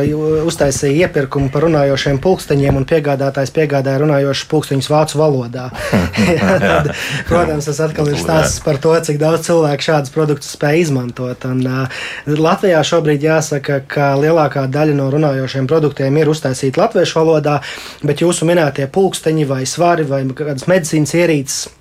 uztaisīja 0.49 1.07
iepirkumu 1.07 1.51
par 1.53 1.67
runājošiem 1.67 2.21
pulksteņiem, 2.23 2.79
un 2.79 2.87
piegādātājs 2.89 3.53
piegādāja 3.55 4.03
runājošus 4.03 4.49
pulksteņus 4.51 4.91
vācu 4.91 5.19
valodā. 5.21 5.67
jā, 6.39 6.55
tad, 6.63 6.91
protams, 7.29 7.69
tas 7.69 7.81
atkal 7.89 8.11
ir 8.11 8.19
stāsts 8.21 8.63
par 8.65 8.79
to, 8.81 8.95
cik 9.05 9.19
daudz 9.21 9.47
cilvēku 9.49 9.89
šādus 9.89 10.13
produktus 10.15 10.53
spēj 10.55 10.85
izmantot. 10.85 11.47
Un, 11.49 11.63
uh, 11.65 12.03
Latvijā 12.39 12.81
šobrīd 12.85 13.25
jāsaka, 13.25 13.81
ka 13.89 14.13
lielākā 14.19 14.65
daļa 14.71 14.97
no 14.97 15.09
runājošiem 15.13 15.67
produktiem 15.69 16.17
ir 16.19 16.31
uztaisīta 16.31 16.83
latviešu 16.85 17.19
valodā, 17.19 17.59
bet 18.05 18.23
jūsu 18.23 18.47
minētie 18.49 18.87
pulksteņi 18.91 19.47
vai 19.49 19.63
svari 19.69 20.05
vai 20.07 20.23
kādas 20.35 20.67
medicīnas 20.69 20.98
medicīnas 20.99 21.15
ierīces 21.15 21.78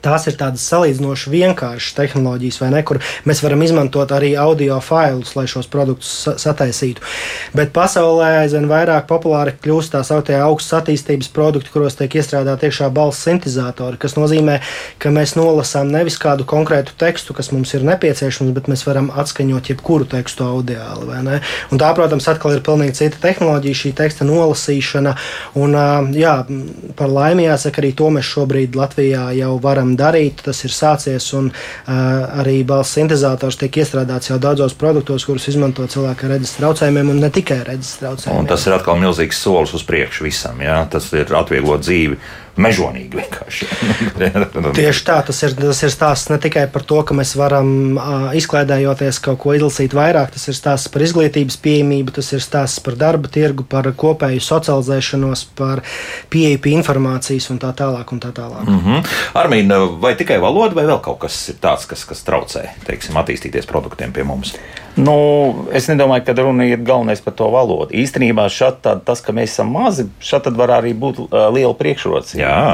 Tās 0.00 0.24
ir 0.30 0.38
tādas 0.40 0.64
salīdzinoši 0.70 1.30
vienkāršas 1.32 1.96
tehnoloģijas, 1.98 2.58
vai 2.62 2.70
ne, 2.72 2.80
kur 2.86 3.00
mēs 3.28 3.42
varam 3.44 3.60
izmantot 3.64 4.12
arī 4.16 4.32
audio 4.40 4.78
failus, 4.80 5.34
lai 5.36 5.44
šos 5.50 5.68
produktus 5.72 6.12
sataisītu. 6.40 7.04
Bet 7.52 7.74
pasaulē 7.76 8.30
aizvien 8.40 8.70
vairāk 8.70 9.04
populāri 9.10 9.52
kļūst 9.62 9.92
tā 9.92 10.00
sauktie 10.06 10.38
augstas 10.40 10.80
attīstības 10.80 11.28
produkti, 11.34 11.72
kuros 11.74 11.98
tiek 11.98 12.16
iestrādāti 12.16 12.70
iekšā 12.70 12.88
balss 12.94 13.20
sintēzatori, 13.26 14.00
kas 14.00 14.16
nozīmē, 14.16 14.60
ka 15.02 15.12
mēs 15.12 15.36
nolasām 15.36 15.92
nevis 15.92 16.16
kādu 16.22 16.48
konkrētu 16.48 16.96
tekstu, 16.98 17.36
kas 17.36 17.52
mums 17.52 17.74
ir 17.76 17.84
nepieciešams, 17.90 18.54
bet 18.56 18.72
mēs 18.72 18.86
varam 18.88 19.12
atskaņot 19.12 19.72
jebkuru 19.74 20.08
tekstu 20.16 20.46
audiāli. 20.48 21.38
Tā, 21.82 21.92
protams, 21.98 22.28
atkal 22.30 22.56
ir 22.56 22.64
pilnīgi 22.64 22.96
cita 23.02 23.20
tehnoloģija, 23.22 23.80
šī 23.82 23.92
teksta 23.98 24.26
nolasīšana. 24.28 25.14
Un, 25.60 25.76
jā, 26.16 26.34
par 26.96 27.12
laimi 27.12 27.48
jāsaka, 27.48 27.82
arī 27.82 27.92
to 27.98 28.08
mēs 28.14 28.28
šobrīd 28.28 28.76
Latvijā 28.78 29.28
jau 29.36 29.54
varam 29.62 29.81
varam 29.82 29.96
darīt. 29.98 30.42
Tas 30.46 30.62
ir 30.64 30.72
sācies, 30.74 31.26
un 31.36 31.50
uh, 31.50 32.40
arī 32.42 32.62
balss 32.66 32.94
sintēzators 32.96 33.58
tiek 33.60 33.82
iestrādāts 33.82 34.30
jau 34.30 34.38
daudzos 34.42 34.74
produktos, 34.78 35.26
kurus 35.26 35.48
izmanto 35.50 35.86
cilvēki 35.86 36.26
ar 36.26 36.34
redzes 36.36 36.56
traucējumiem, 36.58 37.12
un 37.12 37.20
ne 37.22 37.30
tikai 37.32 37.62
redzes 37.66 37.98
traucējumiem. 38.00 38.44
Un 38.44 38.50
tas 38.50 38.66
ir 38.66 38.76
atkal 38.76 38.98
milzīgs 39.00 39.42
solis 39.42 39.74
uz 39.76 39.84
priekšu 39.88 40.28
visam. 40.28 40.62
Jā? 40.62 40.82
Tas 40.92 41.10
ir 41.12 41.30
atvieglot 41.42 41.84
dzīvi 41.84 42.20
mežonīgi 42.60 43.16
vienkārši. 43.16 43.68
Tieši 44.78 45.04
tā, 45.06 45.18
tas 45.26 45.38
ir, 45.46 45.54
tas 45.56 45.80
ir 45.86 45.92
stāsts 45.92 46.28
ne 46.32 46.38
tikai 46.42 46.66
par 46.72 46.84
to, 46.88 47.00
ka 47.06 47.16
mēs 47.16 47.34
varam 47.38 47.96
izklaidējoties 48.36 49.20
kaut 49.24 49.40
ko 49.42 49.54
izlasīt 49.56 49.96
vairāk, 49.96 50.34
tas 50.34 50.44
ir 50.50 50.58
stāsts 50.58 50.92
par 50.92 51.04
izglītības 51.06 51.56
pieejamību, 51.64 52.14
tas 52.18 52.28
ir 52.36 52.44
stāsts 52.44 52.82
par 52.84 52.98
darba 53.00 53.30
tirgu, 53.32 53.64
par 53.68 53.88
kopēju 53.96 54.44
socializēšanos, 54.44 55.46
par 55.58 55.84
pieeju 56.32 56.60
pie 56.62 56.76
informācijas 56.76 57.48
un 57.54 57.62
tā 57.62 57.72
tālāk. 57.78 58.12
Un 58.12 58.20
tā 58.20 58.32
tālāk. 58.36 58.66
Mm 58.68 58.80
-hmm. 58.84 59.08
Armīna, 59.34 60.00
vai 60.00 60.14
tikai 60.14 60.38
valoda 60.40 60.74
vai 60.74 60.84
vēl 60.84 61.00
kaut 61.00 61.18
kas 61.18 61.48
ir 61.48 61.56
tāds, 61.60 61.86
kas, 61.86 62.04
kas 62.04 62.22
traucē 62.22 62.68
teiksim, 62.84 63.16
attīstīties 63.16 63.66
produktiem 63.66 64.12
pie 64.12 64.24
mums? 64.24 64.54
Nu, 64.96 65.14
es 65.72 65.86
nedomāju, 65.88 66.26
ka 66.26 66.34
runa 66.36 66.66
ir 66.68 66.82
galvenais 66.84 67.22
par 67.24 67.32
to 67.36 67.46
valodu. 67.52 67.94
Īstenībā 67.96 68.44
šat, 68.52 68.84
tas, 69.06 69.22
ka 69.24 69.32
mēs 69.32 69.54
esam 69.54 69.70
mazi, 69.72 70.04
šeit 70.20 70.50
var 70.58 70.74
arī 70.76 70.92
būt 70.92 71.22
uh, 71.24 71.46
liela 71.54 71.72
priekšrocība. 71.78 72.42
Jā. 72.42 72.66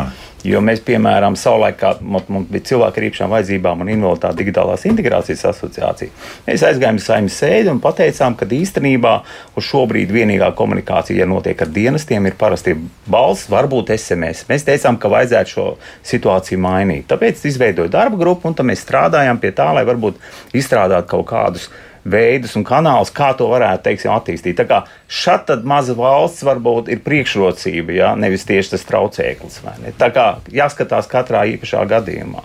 Jo 0.46 0.60
mēs, 0.62 0.78
piemēram, 0.86 1.34
savulaik, 1.38 1.80
kad 1.80 2.02
mums 2.02 2.46
bija 2.50 2.66
cilvēki 2.68 3.00
ar 3.00 3.06
īpašām 3.08 3.32
vajadzībām 3.34 3.80
un 3.82 3.88
invaliditātes 3.90 4.38
digitālās 4.38 4.84
integrācijas 4.86 5.42
asociācija, 5.50 6.12
mēs 6.46 6.62
aizgājām 6.68 7.00
uz 7.00 7.08
saimnes 7.08 7.38
sēdi 7.42 7.72
un 7.72 7.80
teicām, 7.82 8.36
ka 8.38 8.46
īstenībā 8.46 9.14
uz 9.58 9.66
šo 9.66 9.82
brīdi 9.90 10.14
vienīgā 10.14 10.52
komunikācija, 10.58 11.18
ja 11.18 11.26
notiek 11.26 11.58
ar 11.58 11.72
dienestiem, 11.74 12.30
ir 12.30 12.38
parasti 12.38 12.76
balss, 13.10 13.50
varbūt 13.50 13.90
SMS. 13.96 14.46
Mēs 14.50 14.66
teicām, 14.68 15.00
ka 15.02 15.10
vajadzētu 15.10 15.54
šo 15.56 15.66
situāciju 16.06 16.62
mainīt. 16.62 17.08
Tāpēc 17.10 17.42
izveidoju 17.50 17.90
darba 17.90 18.22
grupu 18.22 18.52
un 18.52 18.70
mēs 18.70 18.86
strādājām 18.86 19.42
pie 19.42 19.50
tā, 19.58 19.72
lai 19.74 19.82
varbūt 19.90 20.22
izstrādātu 20.54 21.16
kaut 21.16 21.30
kādus 21.34 21.70
veidus 22.10 22.56
un 22.58 22.66
kanālus, 22.68 23.12
kā 23.14 23.32
to 23.38 23.48
varētu 23.50 23.86
teiksim, 23.88 24.12
attīstīt. 24.14 24.58
Tā 24.60 24.66
kā 24.68 24.80
šāda 25.08 25.58
maza 25.68 25.96
valsts 25.98 26.46
varbūt 26.46 26.90
ir 26.92 27.02
priekšrocība, 27.06 27.96
ja? 27.96 28.14
nevis 28.18 28.46
tieši 28.48 28.76
tas 28.76 28.86
traucēklis. 28.88 29.60
Tā 30.00 30.10
kā 30.14 30.28
jāskatās 30.54 31.10
katrā 31.10 31.46
īpašā 31.54 31.84
gadījumā. 31.90 32.44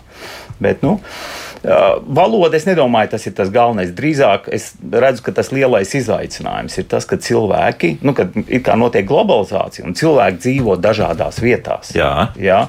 Bet, 0.63 0.83
nu, 0.85 0.99
Valoda, 1.63 2.57
es 2.57 2.65
nedomāju, 2.67 3.13
tas 3.13 3.23
ir 3.29 3.35
tas 3.37 3.51
galvenais. 3.53 3.93
Drīzāk 3.95 4.49
es 4.51 4.73
redzu, 4.91 5.23
ka 5.23 5.31
tas 5.37 5.53
lielais 5.55 5.93
izaicinājums 5.95 6.75
ir 6.81 6.87
tas, 6.91 7.07
ka 7.07 7.15
cilvēki, 7.23 7.93
nu, 8.03 8.11
kad 8.17 8.35
ir 8.43 8.63
kā 8.65 8.75
notiek 8.79 9.07
globalizācija, 9.07 9.85
un 9.87 9.95
cilvēki 9.95 10.41
dzīvo 10.43 10.75
dažādās 10.83 11.39
vietās. 11.43 11.93
Jā. 11.95 12.33
Jā? 12.35 12.65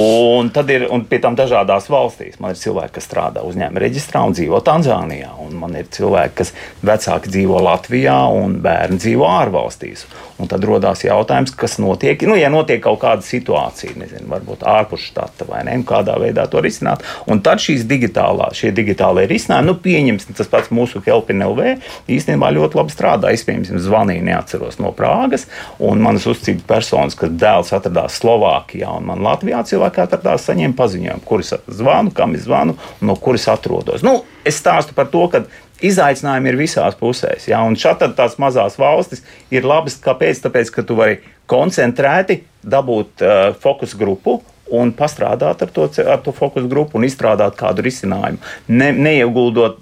Un 0.00 0.48
tad 0.48 0.70
ir 0.72 0.86
un 0.88 1.02
pie 1.04 1.18
tam 1.20 1.34
dažādās 1.36 1.90
valstīs. 1.92 2.38
Man 2.40 2.54
ir 2.54 2.60
cilvēki, 2.60 2.94
kas 2.96 3.04
strādā 3.04 3.42
uzņēmuma 3.44 3.80
reģistrā 3.82 4.22
un 4.24 4.32
dzīvo 4.32 4.62
Tanzānijā. 4.64 5.34
Un 5.44 5.58
man 5.60 5.76
ir 5.76 5.90
cilvēki, 5.92 6.36
kas 6.38 6.52
vecāki 6.80 7.28
dzīvo 7.28 7.60
Latvijā 7.60 8.16
un 8.32 8.56
bērni 8.64 8.96
dzīvo 9.02 9.28
ārvalstīs. 9.28 10.06
Un 10.40 10.48
tad 10.50 10.64
radās 10.66 11.04
jautājums, 11.04 11.52
kas 11.54 11.76
notiek. 11.78 12.24
Nu, 12.26 12.38
ja 12.40 12.48
notiek 12.50 12.80
kaut 12.82 13.02
kāda 13.04 13.22
situācija, 13.22 13.92
nezinu, 14.00 14.30
varbūt 14.32 14.64
ārpus 14.66 15.04
štata 15.10 15.46
vai 15.46 15.60
ne, 15.68 15.76
kādā 15.86 16.16
veidā 16.18 16.48
to 16.50 16.62
risināt. 16.64 17.04
Un 17.30 17.42
tad 17.44 17.60
šīs 17.62 17.84
digitālā, 17.86 18.48
šie 18.56 18.72
digitālie 18.74 19.26
risinājumi, 19.30 19.68
nu, 19.68 19.76
pieņemsim, 19.84 20.38
tas 20.40 20.50
pats 20.50 20.72
mūsu 20.74 21.04
Helpin 21.04 21.44
LV 21.44 21.76
īstenībā 22.10 22.48
ļoti 22.56 22.80
labi 22.80 22.96
strādā. 22.96 23.30
Es, 23.30 23.44
piemēram, 23.46 23.78
zvanīju, 23.84 24.24
neatceros 24.32 24.80
no 24.80 24.90
Prāgas, 24.96 25.46
un 25.84 26.02
manas 26.02 26.26
uzticības 26.32 26.66
personas, 26.66 27.18
kas 27.18 27.36
dēls 27.36 27.70
atradās 27.76 28.18
Slovākijā 28.18 28.90
un 28.96 29.12
man 29.12 29.22
Latvijā. 29.22 29.62
Cilvēki 29.68 29.81
cilvēki 29.82 30.02
atradās, 30.02 30.46
saņēma 30.46 30.76
paziņojumu, 30.78 31.24
kurus 31.26 31.54
zvanu, 31.66 32.12
kam 32.14 32.34
es 32.34 32.46
zvanu 32.46 32.76
un 33.00 33.10
no 33.10 33.16
kuras 33.16 33.48
atrodos. 33.48 34.02
Nu, 34.02 34.24
es 34.44 34.60
stāstu 34.60 34.94
par 34.94 35.10
to, 35.10 35.26
ka 35.28 35.44
izaicinājumi 35.82 36.52
ir 36.52 36.56
visās 36.60 36.94
pusēs. 36.94 37.48
Ja? 37.48 37.62
Un 37.66 37.76
šādi 37.76 38.12
tās 38.14 38.38
mazās 38.38 38.78
valstis 38.78 39.24
ir 39.50 39.66
labas. 39.66 39.98
Kāpēc? 40.02 40.42
Tāpēc, 40.44 40.70
ka 40.70 40.82
tu 40.82 40.96
vari 40.98 41.20
koncentrēti 41.50 42.42
dabūt 42.62 43.22
uh, 43.22 43.52
fokus 43.58 43.96
grupu 43.98 44.40
un 44.72 44.92
pastrādāt 44.96 45.62
ar 45.62 45.70
to, 45.74 45.88
ar 46.06 46.22
to 46.22 46.32
fokus 46.32 46.64
grupu 46.70 46.96
un 46.96 47.04
izstrādāt 47.04 47.58
kādu 47.58 47.82
risinājumu. 47.84 48.38
Ne, 48.68 48.92
neieguldot 48.94 49.80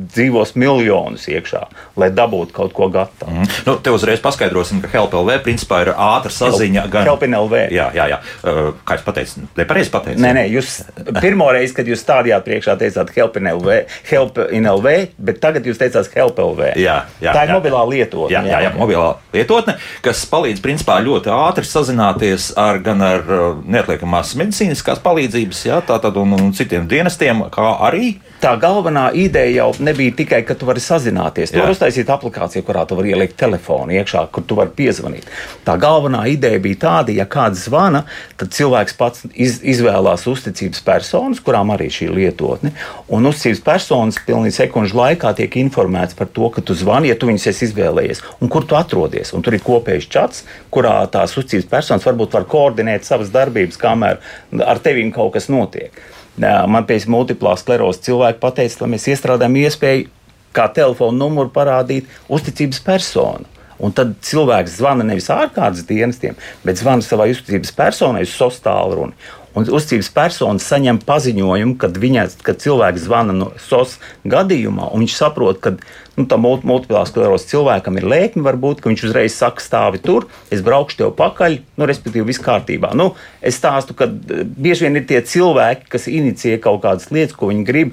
dzīvos 0.00 0.54
miljonus 0.58 1.26
iekšā, 1.30 1.62
lai 2.00 2.10
dabūtu 2.14 2.54
kaut 2.56 2.72
ko 2.76 2.88
gatavu. 2.92 3.32
Mm. 3.32 3.48
Nu, 3.66 3.76
te 3.82 3.92
uzreiz 3.94 4.22
paskaidrosim, 4.22 4.80
ka 4.82 4.90
HelpLV 4.92 5.40
principā 5.44 5.82
ir 5.84 5.92
ātra 5.94 6.32
saziņa. 6.34 6.84
Help, 6.86 6.92
gan... 6.94 7.08
HelpLV. 7.10 7.56
Jā, 7.74 7.90
jā, 7.96 8.06
jā. 8.14 8.20
Uh, 8.42 8.60
kā 8.86 8.98
jūs 8.98 9.06
pateicāt, 9.06 9.44
nepareizi 9.58 9.92
pateicāt? 9.94 10.22
Nē, 10.22 10.32
nē, 10.38 10.44
jūs 10.54 10.80
pirmo 11.20 11.50
reizi, 11.54 11.76
kad 11.76 11.90
jūs 11.90 12.02
stādījāt 12.04 12.46
priekšā, 12.46 12.76
teicāt 12.80 13.12
HelpLV, 13.16 13.76
HelpLV, 14.10 14.96
bet 15.30 15.42
tagad 15.42 15.68
jūs 15.68 15.80
teicāt 15.80 16.10
HelpLV. 16.14 16.72
Jā, 16.80 16.96
jā, 17.22 17.34
Tā 17.36 17.44
ir 17.46 17.54
jā, 17.54 17.58
mobilā 17.58 17.84
lietotne. 17.90 18.34
Jā, 18.34 18.44
jā, 18.48 18.62
jā, 18.66 18.72
mobilā 18.76 19.12
lietotne, 19.36 19.76
kas 20.04 20.24
palīdz 20.30 20.64
principā 20.64 20.98
ļoti 21.04 21.32
ātri 21.34 21.68
sazināties 21.68 22.50
ar 22.60 22.80
gan 22.84 23.04
ar 23.04 23.24
uh, 23.26 23.46
neatliekamās 23.64 24.34
medicīniskās 24.40 25.02
palīdzības, 25.04 25.64
jā, 25.70 25.80
tātad 25.86 26.18
un, 26.20 26.36
un 26.38 26.52
citiem 26.56 26.88
dienestiem, 26.90 27.46
kā 27.54 27.74
arī. 27.88 28.14
Tā 28.40 28.54
galvenā 28.56 29.10
ideja 29.20 29.66
jau 29.66 29.84
nebija 29.84 30.14
tikai, 30.16 30.38
ka 30.48 30.54
tu 30.56 30.64
vari 30.64 30.80
sazināties. 30.80 31.50
Tu 31.52 31.60
vari 31.60 31.74
uztaisīt 31.74 32.08
aplikāciju, 32.08 32.64
kurā 32.64 32.86
tu 32.88 32.96
vari 32.96 33.12
ielikt 33.12 33.34
telefonu 33.36 33.92
iekšā, 33.98 34.22
kur 34.32 34.46
tu 34.48 34.56
vari 34.56 34.72
piezvanīt. 34.78 35.26
Tā 35.66 35.74
galvenā 35.80 36.22
ideja 36.32 36.62
bija 36.64 36.78
tāda, 36.86 37.12
ja 37.12 37.26
kāds 37.28 37.66
zvana, 37.66 38.06
tad 38.40 38.54
cilvēks 38.56 38.96
pats 38.96 39.26
iz, 39.34 39.58
izvēlās 39.60 40.24
uzticības 40.30 40.80
personas, 40.86 41.42
kurām 41.44 41.74
arī 41.74 41.90
šī 41.92 42.08
lietotne. 42.16 42.72
Un 43.12 43.28
uzticības 43.28 43.60
personas 43.66 44.20
pilnīgi 44.24 44.56
sekundžu 44.56 44.96
laikā 44.96 45.34
tiek 45.36 45.58
informēts 45.60 46.16
par 46.16 46.30
to, 46.32 46.48
ka 46.54 46.64
tu 46.64 46.76
zvani, 46.78 47.10
ja 47.12 47.18
tu 47.20 47.28
viņus 47.28 47.50
esi 47.52 47.68
izvēlējies, 47.68 48.24
un 48.40 48.52
kur 48.52 48.64
tu 48.64 48.78
atrodies. 48.78 49.34
Un 49.36 49.44
tur 49.44 49.58
ir 49.58 49.66
kopējs 49.66 50.08
čats, 50.08 50.46
kurā 50.72 50.96
tās 51.12 51.36
uzticības 51.36 51.68
personas 51.76 52.08
varbūt 52.08 52.38
var 52.38 52.48
koordinēt 52.48 53.04
savas 53.04 53.28
darbības, 53.36 53.76
kamēr 53.84 54.24
ar 54.64 54.80
tevi 54.80 55.04
kaut 55.12 55.34
kas 55.36 55.52
notiek. 55.52 55.92
Man 56.40 56.86
pēc 56.88 57.06
multiplā 57.10 57.54
sklerozes 57.60 58.02
cilvēki 58.06 58.40
pateica, 58.42 58.82
lai 58.82 58.94
mēs 58.94 59.08
iestrādājam 59.12 59.58
iespēju 59.60 60.08
kā 60.56 60.66
telefona 60.74 61.18
numuru 61.18 61.52
parādīt 61.54 62.08
uzticības 62.32 62.80
personu. 62.86 63.48
Un 63.80 63.94
tad 63.96 64.12
cilvēks 64.26 64.76
zvana 64.76 65.06
nevis 65.08 65.30
ārkārtas 65.32 65.86
dienestiem, 65.88 66.36
bet 66.64 66.80
zvana 66.80 67.04
savai 67.04 67.30
uzticības 67.32 67.72
personai 67.76 68.26
uz 68.26 68.34
sostālu 68.36 68.98
runu. 68.98 69.28
Un 69.60 69.66
uzticības 69.68 70.08
persona 70.16 70.62
saņem 70.62 71.02
paziņojumu, 71.04 71.74
kad, 71.80 71.98
viņa, 72.00 72.28
kad 72.46 72.62
cilvēks 72.62 73.04
zvana 73.04 73.34
no 73.36 73.50
SOS 73.60 73.98
gadījumā, 74.24 74.86
un 74.94 75.04
viņš 75.04 75.16
saprot, 75.18 75.60
ka 75.60 75.74
nu, 76.16 76.24
tam 76.30 76.44
multiplā 76.44 77.02
sklerozes 77.08 77.48
cilvēkam 77.50 77.98
ir 78.00 78.06
lēkme, 78.08 78.44
varbūt 78.46 78.80
viņš 78.86 79.04
uzreiz 79.08 79.36
saka, 79.36 79.62
stāvi 79.64 80.00
tur, 80.04 80.28
es 80.52 80.62
braukšu 80.64 81.02
tev 81.02 81.12
pakaļ, 81.18 81.58
nu, 81.80 81.88
respektīvi, 81.88 82.26
viss 82.30 82.42
kārtībā. 82.44 82.92
Nu, 82.96 83.10
es 83.44 83.58
stāstu, 83.60 83.96
ka 83.98 84.08
eh, 84.08 84.42
bieži 84.44 84.86
vien 84.86 85.00
ir 85.00 85.06
tie 85.10 85.20
cilvēki, 85.20 85.90
kas 85.92 86.08
inicijē 86.10 86.60
kaut 86.64 86.80
kādas 86.86 87.10
lietas, 87.12 87.36
ko 87.36 87.50
viņi 87.52 87.66
grib, 87.68 87.92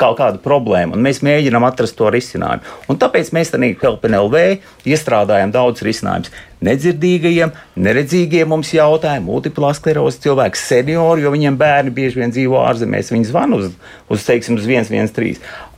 kaut 0.00 0.18
kādu 0.20 0.42
problēmu, 0.42 0.96
un 0.96 1.06
mēs 1.06 1.22
mēģinām 1.26 1.66
atrast 1.68 1.98
to 1.98 2.10
risinājumu. 2.12 2.66
Un 2.90 3.00
tāpēc 3.02 3.32
mēs 3.36 3.54
tādā 3.54 3.70
KLPNLV 3.78 4.44
iestrādājam 4.90 5.54
daudz 5.54 5.86
risinājumus. 5.86 6.34
Nedzirdīgajiem, 6.64 7.50
neredzīgiem 7.84 8.48
mums 8.48 8.70
jautāja, 8.72 9.20
multiplā 9.20 9.74
sklerozes 9.76 10.22
cilvēki, 10.24 10.56
seniori, 10.56 11.26
jo 11.26 11.32
viņiem 11.34 11.58
bērni 11.60 11.92
bieži 11.92 12.22
vien 12.22 12.32
dzīvo 12.32 12.62
ārzemēs, 12.64 13.12
viņi 13.12 13.28
zvana 13.28 13.58
uz, 13.60 13.74
uz, 14.08 14.24
teiksim, 14.24 14.56
uz 14.56 14.64
113. 14.64 15.36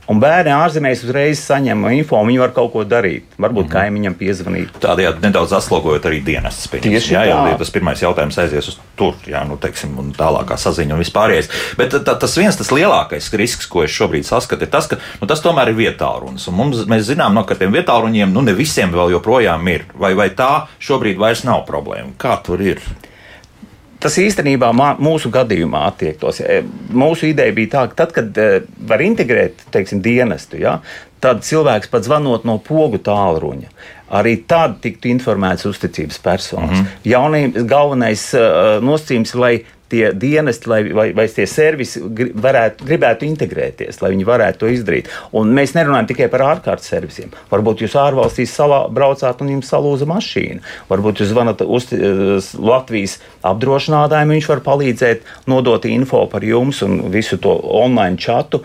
Un 0.09 0.17
bērni 0.17 0.49
ārzemēs 0.55 1.03
uzreiz 1.05 1.41
saņem 1.43 1.83
info, 1.93 2.17
viņi 2.25 2.39
var 2.41 2.53
kaut 2.55 2.71
ko 2.73 2.81
darīt. 2.87 3.27
Varbūt 3.37 3.67
mm. 3.67 3.73
kaimiņam 3.75 4.15
piezvanīt. 4.17 4.79
Tādējādi 4.81 5.21
nedaudz 5.21 5.53
aslogojot 5.59 6.07
arī 6.09 6.23
dienas 6.25 6.63
spējas. 6.65 7.11
Jā, 7.13 7.27
jau 7.29 7.43
tas 7.59 7.73
pirmais 7.75 8.01
jautājums 8.01 8.39
aizies 8.41 8.71
uz 8.71 8.79
tur, 8.97 9.13
jā, 9.29 9.43
nu, 9.45 9.59
teiksim, 9.61 9.93
un 10.01 10.09
tālākā 10.17 10.57
saziņa 10.57 10.95
un 10.97 11.03
vispārējais. 11.03 11.51
Bet 11.77 11.93
tā, 12.07 12.15
tas 12.23 12.33
viens 12.41 12.57
tas 12.57 12.73
lielākais 12.73 13.29
risks, 13.37 13.69
ko 13.69 13.85
es 13.85 13.93
šobrīd 13.93 14.25
saskatu, 14.25 14.65
ir 14.65 14.73
tas, 14.73 14.89
ka 14.89 14.97
nu, 15.21 15.29
tas 15.29 15.45
tomēr 15.45 15.73
ir 15.73 15.77
vietālunis. 15.77 16.47
Un 16.49 16.57
mums, 16.57 16.81
mēs 16.89 17.05
zinām, 17.11 17.37
no, 17.37 17.45
ka 17.45 17.59
tiem 17.59 17.77
vietāluņiem 17.77 18.33
nu, 18.33 18.43
ne 18.49 18.57
visiem 18.57 18.89
vēl 18.95 19.13
joprojām 19.13 19.69
ir. 19.75 19.85
Vai, 19.93 20.15
vai 20.17 20.31
tā 20.33 20.65
šobrīd 20.81 21.21
vairs 21.21 21.45
nav 21.45 21.67
problēma? 21.69 22.17
Kā 22.17 22.39
tur 22.45 22.65
ir? 22.65 22.81
Tas 23.99 24.15
īstenībā 24.21 24.71
mūsu 24.99 25.31
gadījumā 25.33 25.83
attiektos. 25.89 26.39
E, 26.39 26.61
mūsu 26.95 27.27
ideja 27.27 27.55
bija 27.55 27.73
tā, 27.73 27.85
ka 27.91 28.03
tad, 28.03 28.13
kad 28.15 28.37
e, 28.39 28.61
var 28.87 29.03
integrēt 29.03 29.65
teiksim, 29.73 29.99
dienestu, 30.03 30.59
ja, 30.61 30.77
tad 31.19 31.43
cilvēks 31.43 31.91
pat 31.91 32.07
zvanot 32.07 32.45
no 32.47 32.57
pogu 32.63 33.01
tālruņa. 33.03 33.73
Arī 34.19 34.39
tad 34.49 34.79
tiktu 34.81 35.11
informēts 35.11 35.67
uzticības 35.69 36.17
personas. 36.23 36.71
Mm 36.71 36.85
-hmm. 36.85 37.11
Jaunības 37.11 37.67
galvenais 37.69 38.23
uh, 38.33 38.79
nosacījums, 38.81 39.35
lai 39.35 39.59
tie 39.89 40.11
dienesti 40.13 40.69
lai, 40.69 40.93
vai, 40.93 41.07
vai 41.17 41.25
tie 41.33 41.45
servisi 41.49 42.01
varētu, 42.43 42.85
gribētu 42.85 43.25
integrēties, 43.25 44.01
lai 44.03 44.11
viņi 44.13 44.27
varētu 44.27 44.61
to 44.61 44.71
izdarīt. 44.73 45.09
Un 45.35 45.53
mēs 45.57 45.73
nerunājam 45.77 46.09
tikai 46.11 46.29
par 46.31 46.45
ārkārtas 46.45 46.91
servisiem. 46.93 47.33
Varbūt 47.51 47.83
jūs 47.83 47.97
ārvalstīs 47.99 48.53
salā, 48.55 48.83
braucāt 48.93 49.41
un 49.41 49.53
jums 49.55 49.71
salūza 49.73 50.07
mašīna. 50.09 50.61
Varbūt 50.91 51.23
jūs 51.23 51.31
zvanat 51.33 51.63
uz 51.65 52.51
Latvijas 52.53 53.17
apdrošinātājiem, 53.45 54.35
viņš 54.37 54.49
var 54.51 54.63
palīdzēt 54.65 55.27
nodot 55.49 55.85
info 55.89 56.25
par 56.29 56.45
jums 56.45 56.83
un 56.85 57.09
visu 57.13 57.39
to 57.41 57.55
online 57.81 58.19
chatu 58.19 58.61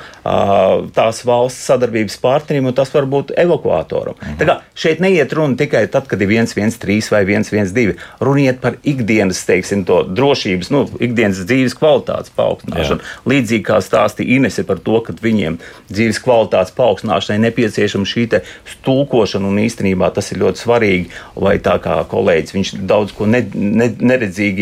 tās 0.94 1.22
valsts 1.24 1.66
sadarbības 1.70 2.18
partnerim, 2.20 2.68
un 2.68 2.76
tas 2.76 2.92
var 2.94 3.08
būt 3.08 3.32
evakuatoram. 3.40 4.18
Mhm. 4.20 4.36
Tā 4.40 4.48
kā 4.48 4.58
šeit 4.76 5.00
neiet 5.00 5.32
runa 5.32 5.56
tikai 5.56 5.86
tad, 5.88 6.08
kad 6.10 6.20
ir 6.20 6.28
113 6.28 7.10
vai 7.10 7.24
112. 7.24 7.96
Runiet 8.20 8.60
par 8.60 8.76
ikdienas, 8.84 9.44
teiksim, 9.46 9.84
to 9.86 10.02
drošības, 10.08 10.70
nu, 10.70 10.84
ik 11.00 11.14
ikdienas 11.14 11.44
dzīves 11.46 11.76
kvalitātes 11.78 12.32
paaugstināšanu. 12.34 13.02
Jā. 13.02 13.22
Līdzīgi 13.30 13.64
kā 13.68 13.78
stāstīja 13.84 14.38
Inese 14.38 14.64
par 14.66 14.80
to, 14.82 14.98
ka 15.04 15.14
viņiem 15.22 15.60
dzīves 15.92 16.18
kvalitātes 16.24 16.74
paaugstināšanai 16.74 17.46
nepieciešama 17.46 18.08
šī 18.10 18.26
stulkošana, 18.72 19.46
un 19.46 19.60
īstenībā 19.62 20.10
tas 20.14 20.32
ir 20.32 20.40
ļoti 20.42 20.62
svarīgi, 20.64 21.10
vai 21.38 21.58
tā 21.62 21.76
kā 21.84 22.00
kolēģis, 22.10 22.54
viņš 22.56 22.72
daudz 22.88 23.14
ko 23.14 23.28
ne, 23.30 23.44
ne, 23.54 23.90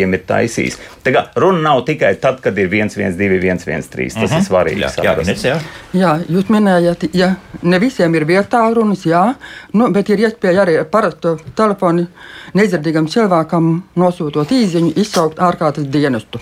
neredzīgiem 0.03 0.15
ir 0.17 0.25
taisījis. 0.27 0.79
Tā 1.03 1.13
kā 1.15 1.23
runa 1.37 1.63
nav 1.71 1.85
tikai 1.87 2.15
tad, 2.21 2.41
kad 2.43 2.59
ir 2.59 2.69
112, 2.69 3.65
113, 3.65 4.15
tas 4.15 4.17
mm 4.17 4.21
-hmm. 4.21 4.25
ir 4.25 4.31
mhm. 4.31 4.47
svarīgi. 4.47 4.81
Jā, 4.81 4.91
jā, 5.05 5.27
Nec, 5.27 5.45
jā. 5.45 5.59
jā, 5.95 6.13
jūs 6.29 6.49
minējāt, 6.49 7.09
ja 7.15 7.35
ne 7.63 7.79
visiem 7.79 8.15
ir 8.15 8.25
vietā 8.25 8.75
runas, 8.75 9.07
jā, 9.07 9.35
nu, 9.73 9.91
bet 9.91 10.09
ir 10.09 10.19
iespēja 10.19 10.63
arī 10.63 10.85
parastu 10.85 11.39
telefonu 11.57 12.07
nedzirdīgam 12.55 13.09
cilvēkam 13.09 13.83
nosūtot 13.97 14.51
īziņu, 14.51 14.93
izsaukt 14.97 15.39
ārkārtas 15.39 15.85
dienestu 15.85 16.41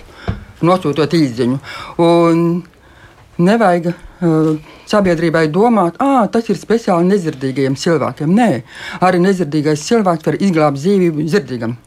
nosūtot 0.61 1.13
īziņu. 1.13 1.59
Un 1.97 2.63
nevajag 3.39 3.91
uh, 3.91 4.57
sabiedrībai 4.89 5.45
domāt, 5.53 5.97
ka 5.99 6.27
tas 6.31 6.49
ir 6.51 6.59
speciāli 6.59 7.07
nedzirdīgiem 7.11 7.77
cilvēkiem. 7.79 8.33
Nē, 8.35 8.49
arī 9.03 9.21
nedzirdīgais 9.23 9.85
cilvēks 9.87 10.27
var 10.27 10.39
izglābt 10.39 10.81
dzīvību 10.81 11.27
dzirdīgam. 11.29 11.77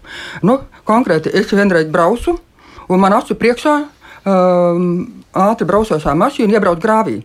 Nu, 0.42 0.60
konkrēti, 0.88 1.32
es 1.34 1.52
vienreiz 1.52 1.90
braucu, 1.92 2.38
un 2.88 3.02
man 3.02 3.16
acu 3.18 3.36
priekšā 3.38 3.74
um, 3.82 4.88
ātri 5.34 5.68
braucošā 5.68 6.14
mašīna 6.18 6.58
iebrauc 6.58 6.80
grāvī. 6.82 7.20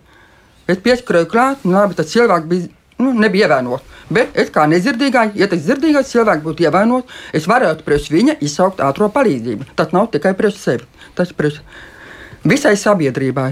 Es 0.70 0.82
pieskrēju 0.84 1.30
klāt, 1.32 1.64
un 1.66 1.78
labi, 1.78 1.98
tas 1.98 2.12
cilvēks 2.12 2.50
bija, 2.50 2.70
nu, 3.02 3.14
nebija 3.18 3.48
ievainots. 3.48 3.98
Bet 4.10 4.38
es 4.42 4.50
kā 4.54 4.66
nedzirdīgais, 4.70 5.36
ja 5.38 5.48
tas 5.50 5.62
dzirdīgais 5.66 6.10
cilvēks 6.10 6.46
būtu 6.46 6.66
ievainots, 6.66 7.20
es 7.34 7.46
varētu 7.50 7.86
priekš 7.86 8.10
viņa 8.14 8.40
izsaukt 8.46 8.82
ātrā 8.82 9.10
palīdzību. 9.14 9.70
Tas 9.78 9.94
nav 9.94 10.10
tikai 10.14 10.34
priekš 10.38 10.58
sevi, 10.62 10.88
tas 11.18 11.30
ir 11.30 11.38
priekš 11.38 11.62
visai 12.50 12.76
sabiedrībai. 12.80 13.52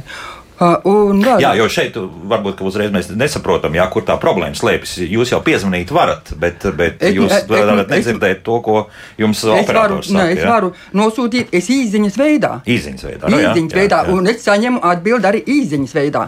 Uh, 0.58 1.14
vēl... 1.14 1.38
Jā, 1.44 1.52
jo 1.54 1.68
šeit 1.70 1.98
varbūt 2.02 2.64
uzreiz 2.66 2.90
mēs 2.90 3.12
nesaprotam, 3.14 3.76
jā, 3.78 3.84
kur 3.94 4.02
tā 4.08 4.16
problēma 4.18 4.58
slēpjas. 4.58 4.96
Jūs 5.06 5.36
jau 5.36 5.38
piezvanīt 5.46 5.92
varat, 5.94 6.32
bet, 6.42 6.66
bet 6.80 7.04
es, 7.06 7.14
jūs 7.14 7.30
es, 7.36 7.46
varat 7.52 7.92
nedzirdēt 7.94 8.42
to, 8.48 8.58
ko 8.66 8.80
jums 9.22 9.44
operators 9.54 10.10
saka. 10.10 10.24
Nē, 10.24 10.34
es 10.34 10.42
varu 10.50 10.72
nosūtīt 10.98 11.54
es 11.54 11.70
īziņas 11.76 12.18
veidā. 12.18 12.52
Īziņas 12.66 13.06
veidā, 13.06 13.30
nu, 13.30 13.38
jā, 13.44 13.52
īziņas 13.54 13.78
jā, 13.78 13.84
veidā 13.84 14.02
jā. 14.02 14.16
un 14.18 14.32
es 14.34 14.42
saņemu 14.48 14.82
atbildi 14.96 15.30
arī 15.30 15.44
īziņas 15.60 15.96
veidā. 16.00 16.26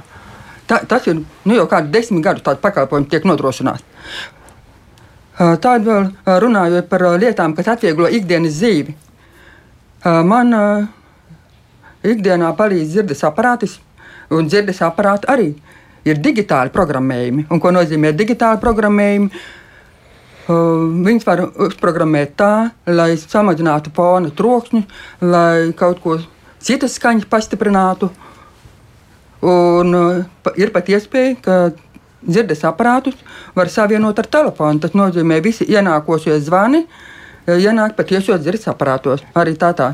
Tā, 0.70 0.84
tas 0.86 1.10
ir 1.10 1.24
nu, 1.24 1.58
jau 1.58 1.66
kādi 1.74 1.90
desmit 1.98 2.22
gadus 2.30 2.46
tāds 2.46 2.62
pakalpojums 2.62 3.10
tiek 3.10 3.26
nodrošināts. 3.26 3.82
Tādu 5.40 5.90
vēl 5.90 6.40
runājot 6.46 6.90
par 6.92 7.10
lietām, 7.18 7.58
kas 7.58 7.74
atvieglo 7.74 8.14
ikdienas 8.14 8.62
dzīvi. 8.62 8.94
Man 10.06 10.54
ikdienā 12.06 12.54
palīdz 12.60 12.94
dzirdes 12.94 13.24
aparātis, 13.28 13.80
un 14.34 14.48
dzirdes 14.50 14.82
aparāti 14.86 15.30
arī 15.32 15.50
ir 16.08 16.20
digitāli 16.24 16.72
programmējumi. 16.74 17.48
Un, 17.50 17.62
ko 17.62 17.72
nozīmē 17.76 18.14
digitāli 18.18 18.62
programmējumi? 18.62 19.44
Viņus 20.50 21.28
var 21.28 21.44
uzprogrammēt 21.68 22.34
tā, 22.40 22.54
lai 22.90 23.12
samazinātu 23.22 23.92
fona 23.94 24.32
troksni, 24.34 24.82
lai 25.22 25.70
kaut 25.78 26.02
ko 26.02 26.18
citas 26.58 26.98
skaņas 26.98 27.30
pastiprinātu. 27.30 28.10
Un 29.46 29.94
ir 30.58 30.74
pat 30.74 30.90
iespēja, 30.90 31.36
ka 31.46 31.60
dzirdes 32.26 32.66
aparātus 32.68 33.16
var 33.56 33.70
savienot 33.72 34.20
ar 34.20 34.28
telefonu. 34.28 34.82
Tas 34.82 34.98
nozīmē, 34.98 35.40
ka 35.40 35.50
visi 35.52 35.70
ienākošie 35.70 36.40
zvani 36.44 36.84
eh, 36.84 37.56
ienāk 37.56 37.96
patiešos 38.00 38.42
dzirdes 38.42 38.68
aparātos. 38.74 39.24
Arī 39.38 39.56
tā 39.60 39.72
tā 39.78 39.94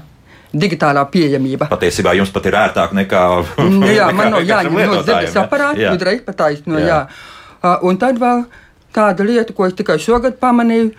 digitālā 0.61 1.03
pieejamība. 1.11 1.69
Patiesībā 1.71 2.15
jums 2.17 2.31
pat 2.35 2.49
ir 2.49 2.57
ērtāk 2.59 2.93
nekā. 2.97 3.23
Nu 3.75 3.89
jā, 3.89 4.09
nekā 4.09 4.17
man 4.17 4.31
nav 4.35 4.45
jāņem 4.47 4.77
no 4.91 5.01
dzirdes 5.01 5.39
aparāta, 5.41 5.89
uzreiz 5.93 6.21
pataisno. 6.25 6.79
Jā. 6.79 7.01
Jā. 7.63 7.73
Un 7.85 7.99
tad 8.01 8.19
vēl 8.21 8.45
tāda 8.95 9.25
lieta, 9.27 9.53
ko 9.55 9.67
es 9.67 9.75
tikai 9.75 9.97
šogad 10.01 10.37
pamanīju, 10.41 10.91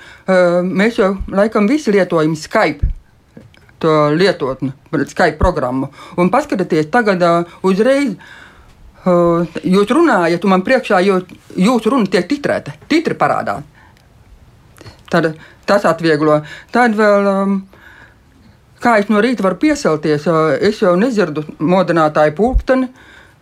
mēs 0.66 0.99
jau 1.01 1.14
laikam 1.33 1.69
visi 1.71 1.95
lietojam 1.95 2.37
Skype. 2.38 2.92
To 3.85 3.92
lietotni, 4.16 4.73
Skype 5.05 5.37
programmu. 5.37 5.90
Un 6.16 6.31
paskatieties, 6.33 6.88
tagad 6.92 7.23
uzreiz 7.66 8.16
jūs 9.07 9.92
runājat, 9.92 10.45
un 10.45 10.55
man 10.55 10.64
priekšā 10.66 11.03
jūsu 11.05 11.92
runa 11.92 12.11
tiek 12.11 12.27
titrēta. 12.29 12.75
Titri 12.88 13.14
parādās. 13.19 13.62
Tad 15.12 15.37
tas 15.66 15.85
atvieglo. 15.87 16.40
Tad 16.75 16.97
vēl, 16.99 17.29
um, 17.31 17.57
kā 18.83 18.97
es 19.01 19.11
no 19.12 19.23
rīta 19.25 19.45
varu 19.47 19.59
piecelties, 19.62 20.27
uh, 20.31 20.55
es 20.61 20.81
jau 20.83 20.95
nedzirdu 20.99 21.45
modinātāju 21.59 22.37
pulksteni. 22.39 22.91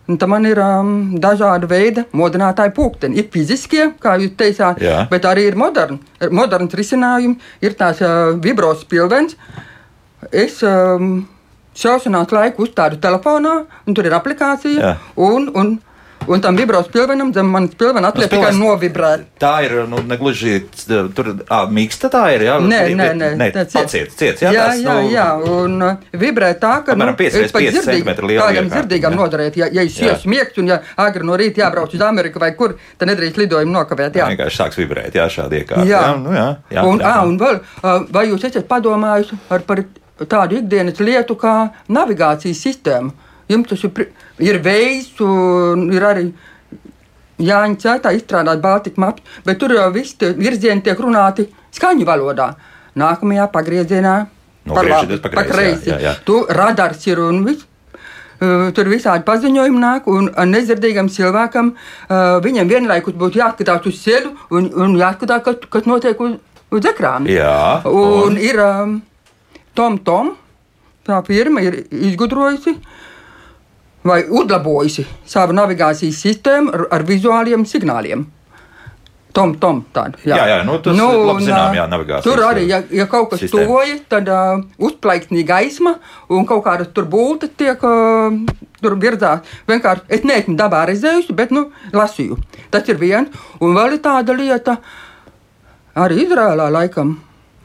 Tad 0.05 0.29
man 0.29 0.43
ir 0.45 0.59
um, 0.61 0.89
dažādi 1.17 1.65
veidi 1.65 2.03
modinātāji 2.13 2.75
pulksteni. 2.77 3.17
Ir 3.17 3.31
fiziskie, 3.33 3.87
kā 4.01 4.19
jūs 4.21 4.35
teicāt, 4.37 4.83
Jā. 4.85 4.99
bet 5.09 5.25
arī 5.25 5.47
ir 5.49 5.57
moderni. 5.57 5.97
Moderns 6.29 6.75
risinājums, 6.77 7.41
ir 7.65 7.73
tās 7.79 8.03
uh, 8.05 8.35
vibros 8.41 8.83
pilvens. 8.89 9.33
Es 10.29 10.59
um, 10.61 11.23
šaušanās 11.75 12.29
laiku 12.37 12.67
uzstādu 12.67 13.01
telefonā, 13.01 13.55
un 13.85 13.97
tur 13.97 14.05
ir 14.05 14.13
aplikācija. 14.13 14.77
Jā. 14.77 14.93
Un, 15.17 15.49
un, 15.57 15.73
Un 16.27 16.41
tam 16.41 16.55
vibros 16.57 16.87
pilvenam 16.93 17.31
zem 17.33 17.45
manas 17.51 17.75
pilvena 17.77 18.09
atliek 18.11 18.29
tikai 18.31 18.51
novibrēt. 18.57 19.25
Tā 19.41 19.51
ir 19.65 19.75
nu, 19.89 19.99
negluži 20.07 20.63
tur, 21.15 21.31
ā, 21.45 21.59
mīksta 21.69 22.09
tā 22.13 22.23
ir. 22.35 22.45
Jā, 22.47 22.55
Nē, 22.61 22.79
nē, 22.97 23.07
nē, 23.19 23.29
nē 23.39 23.47
tā 23.53 23.65
ciet. 23.65 23.75
paciet, 23.83 24.13
ciet, 24.17 24.41
jā, 24.41 24.51
jā, 24.55 24.63
tās, 24.69 24.79
jā, 24.81 24.95
nu, 25.01 25.09
jā, 25.13 25.25
un 25.55 25.75
uh, 25.85 25.97
vibrē 26.13 26.53
tā, 26.61 26.73
ka 26.85 26.95
Apmēram 26.95 27.17
pieci 27.19 27.41
reiz 27.43 27.51
pat 27.53 27.61
pieci 27.61 27.77
dzirdīgi- 27.77 28.01
centimetri 28.05 28.29
liela 28.31 28.47
Kādam 28.49 28.69
dzirdīgam 28.73 29.13
jā. 29.13 29.19
noderēt, 29.21 29.57
ja, 29.61 29.67
ja 29.71 29.81
es 29.85 29.99
iesu 30.01 30.29
miegt 30.31 30.57
un 30.61 30.71
ja 30.73 30.79
agri 30.97 31.25
no 31.27 31.37
rīta 31.37 31.61
jābrauc 31.65 31.93
uz 31.93 32.01
Ameriku 32.01 32.39
vai 32.39 32.51
kur, 32.55 32.77
tad 32.97 33.09
nedrīkst 33.11 33.37
lidojumu 33.43 33.75
nokavēt. 33.77 34.15
Jā. 34.21 34.29
vienkārši 34.33 34.61
sāks 34.63 34.79
vibrēt, 34.81 35.13
jā, 35.15 35.27
šādi 35.29 35.61
iekārti. 35.61 35.89
Jā. 35.91 36.01
jā, 36.07 36.15
nu, 36.23 36.33
jā, 36.33 36.47
jā, 36.71 36.83
un, 36.87 36.99
jā. 37.03 37.11
ā, 37.11 37.27
un 37.27 37.37
vēl, 37.41 37.61
vai 38.11 38.25
jūs 38.29 38.47
esat 38.49 38.65
padomājuši 38.71 39.37
ar, 39.49 39.61
par 39.67 39.83
tādu 40.25 40.61
ikdienas 40.61 40.99
lietu 41.03 41.35
kā 41.35 41.55
navigācijas 41.91 42.61
sistēmu? 42.65 43.11
Jums 43.51 43.69
tas 43.69 43.83
ir, 43.85 44.11
ir 44.41 44.61
vējs, 44.65 45.11
un 45.21 45.89
ir 45.93 46.05
arī 46.05 46.29
Jāņa 47.45 47.81
Cētā 47.83 48.13
izstrādāt 48.15 48.61
Baltiku 48.63 49.01
mapu, 49.03 49.25
bet 49.45 49.59
tur 49.59 49.73
jau 49.75 49.89
viss 49.93 50.15
tie 50.19 50.31
virzieni 50.37 50.83
tiek 50.85 50.99
runāti 50.99 51.49
skaņu 51.75 52.07
valodā. 52.07 52.53
Nākamajā 52.95 53.49
pagriezienā 53.51 54.15
Nogriežieties 54.65 55.21
pa 55.21 55.29
kreisi, 55.29 55.45
jā, 55.45 55.53
kreisi. 55.53 55.89
jā, 55.91 55.97
jā. 56.01 56.13
Tu 56.25 56.39
radars 56.49 57.07
ir 57.07 57.21
un 57.21 57.43
viss. 57.45 57.67
Uh, 58.35 58.67
Tur 58.75 58.89
visādi 58.91 59.23
paziņojumi 59.23 59.79
nāk, 59.79 60.09
un 60.11 60.25
uh, 60.27 60.41
nedzirdīgam 60.49 61.07
cilvēkam 61.07 61.69
uh, 61.71 62.15
viņam 62.43 62.67
vienlaikus 62.67 63.15
būtu 63.15 63.39
jāskatās 63.39 63.85
uz 63.87 64.01
ceļu 64.01 64.33
un, 64.57 64.67
un 64.83 64.97
jāskatās, 64.99 65.43
kas, 65.45 65.61
kas 65.71 65.87
notiek 65.87 66.19
uz, 66.19 66.33
uz 66.75 66.87
ekrāna. 66.91 67.31
Jā, 67.31 67.85
un, 67.87 68.33
un? 68.33 68.41
ir 68.41 68.59
um, 68.59 68.97
Tom 69.77 69.95
Tom, 70.03 70.33
tā 71.07 71.21
firma 71.29 71.63
ir 71.63 71.85
izgudrojusi 71.87 72.75
vai 74.05 74.21
uzlabojusi 74.29 75.05
savu 75.25 75.55
navigācijas 75.57 76.21
sistēmu 76.25 76.73
ar, 76.73 76.87
ar 76.99 77.05
vizuāliem 77.07 77.65
signāliem. 77.69 78.25
Tom, 79.35 79.51
tom, 79.59 79.81
tādu. 79.91 80.21
Jā, 80.23 80.37
jā, 80.47 80.59
nu, 80.63 80.77
tas 80.79 80.95
labi 80.95 81.41
un, 81.41 81.43
zinām, 81.43 81.73
jā, 81.75 81.85
navigācijas, 81.91 82.23
Tur 82.23 82.39
arī, 82.47 82.61
ja, 82.69 82.77
ja 82.87 83.03
kaut 83.11 83.33
kas 83.33 83.41
sistēma. 83.43 83.65
tuvojas, 83.65 83.97
tad 84.07 84.29
uh, 84.31 84.61
uzplaiksnī 84.79 85.43
gaisma 85.43 85.97
un 86.31 86.47
kaut 86.47 86.63
kāda 86.63 86.87
tur 86.87 87.09
būta 87.11 87.49
tiek 87.51 87.83
uh, 87.83 88.37
tur 88.79 88.95
virzāta. 89.01 89.43
Vienkārši 89.67 90.07
es 90.15 90.23
neesmu 90.23 90.55
dabā 90.55 90.85
redzējusi, 90.87 91.35
bet 91.35 91.51
nu, 91.51 91.65
lasīju. 91.91 92.39
Tas 92.71 92.87
ir 92.87 93.01
viens. 93.01 93.35
Un 93.59 93.75
vēl 93.75 93.97
ir 93.97 94.03
tāda 94.05 94.37
lieta, 94.39 94.77
arī 95.99 96.23
Izrēlā 96.23 96.69
laikam, 96.71 97.17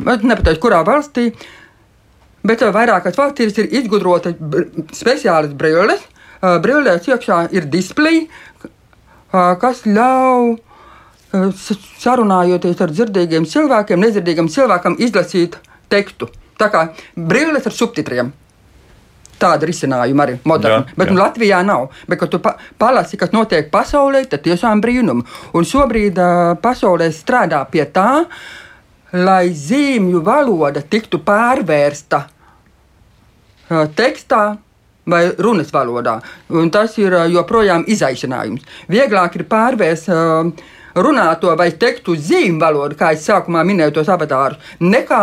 es 0.02 0.26
nepateikšu, 0.26 0.64
kurā 0.66 0.82
valstī. 0.86 1.30
Bet 2.42 2.66
vairākās 2.66 3.14
valstīs 3.20 3.62
ir 3.62 3.70
izgudrotas 3.78 4.34
speciālas 4.96 5.54
brilles. 5.54 6.02
Uh, 6.40 6.56
Brillēs 6.64 7.04
iekšā 7.10 7.40
ir 7.52 7.66
displeji, 7.68 8.26
uh, 8.64 9.54
kas 9.60 9.82
ļauj 9.84 10.54
s- 11.52 11.76
sarunājoties 12.00 12.80
ar 12.80 12.90
dzirdīgiem 12.96 13.44
cilvēkiem, 13.46 14.00
nedzirdīgam 14.00 14.48
cilvēkam 14.50 14.96
izlasīt 14.98 15.58
tekstu. 15.92 16.30
Tā 16.60 16.70
kā 16.72 16.86
brilles 17.16 17.66
ar 17.68 17.72
subtitriem. 17.76 18.32
Tāda 19.40 19.64
risinājuma 19.64 20.24
arī 20.26 20.34
moderna. 20.44 20.82
Jā, 20.84 20.96
Bet 21.00 21.08
jā. 21.08 21.12
nu, 21.14 21.20
Latvijā 21.22 21.60
nav. 21.64 21.86
Bet, 22.08 22.18
kad 22.20 22.28
tu 22.32 22.38
pa 22.44 22.56
palasi, 22.78 23.16
kas 23.16 23.30
notiek 23.32 23.70
pasaulē, 23.72 24.26
tad 24.28 24.42
tiešām 24.44 24.82
brīnumi. 24.84 25.24
Un 25.56 25.64
šobrīd 25.64 26.18
uh, 26.20 26.56
pasaulē 26.60 27.06
strādā 27.16 27.62
pie 27.72 27.86
tā, 27.88 28.26
lai 29.16 29.48
zīmju 29.56 30.20
valoda 30.26 30.82
tiktu 30.84 31.18
pārvērsta 31.24 32.20
uh, 32.26 33.86
tekstā 33.96 34.42
vai 35.06 35.22
runas 35.38 35.72
valodā. 35.72 36.18
Un 36.50 36.70
tas 36.70 36.96
ir 37.00 37.14
joprojām 37.32 37.86
izaicinājums. 37.88 38.66
Vieglāk 38.90 39.38
ir 39.38 39.46
pārvērst 39.50 40.10
uh, 40.12 40.50
runāto 40.94 41.54
vai 41.56 41.70
tekstu 41.78 42.16
uz 42.16 42.26
zīmju 42.30 42.60
valodu, 42.60 42.98
kā 42.98 43.12
es 43.14 43.24
sākumā 43.28 43.62
minēju 43.66 44.00
tos 44.00 44.10
avatārus, 44.10 44.58
nekā 44.80 45.22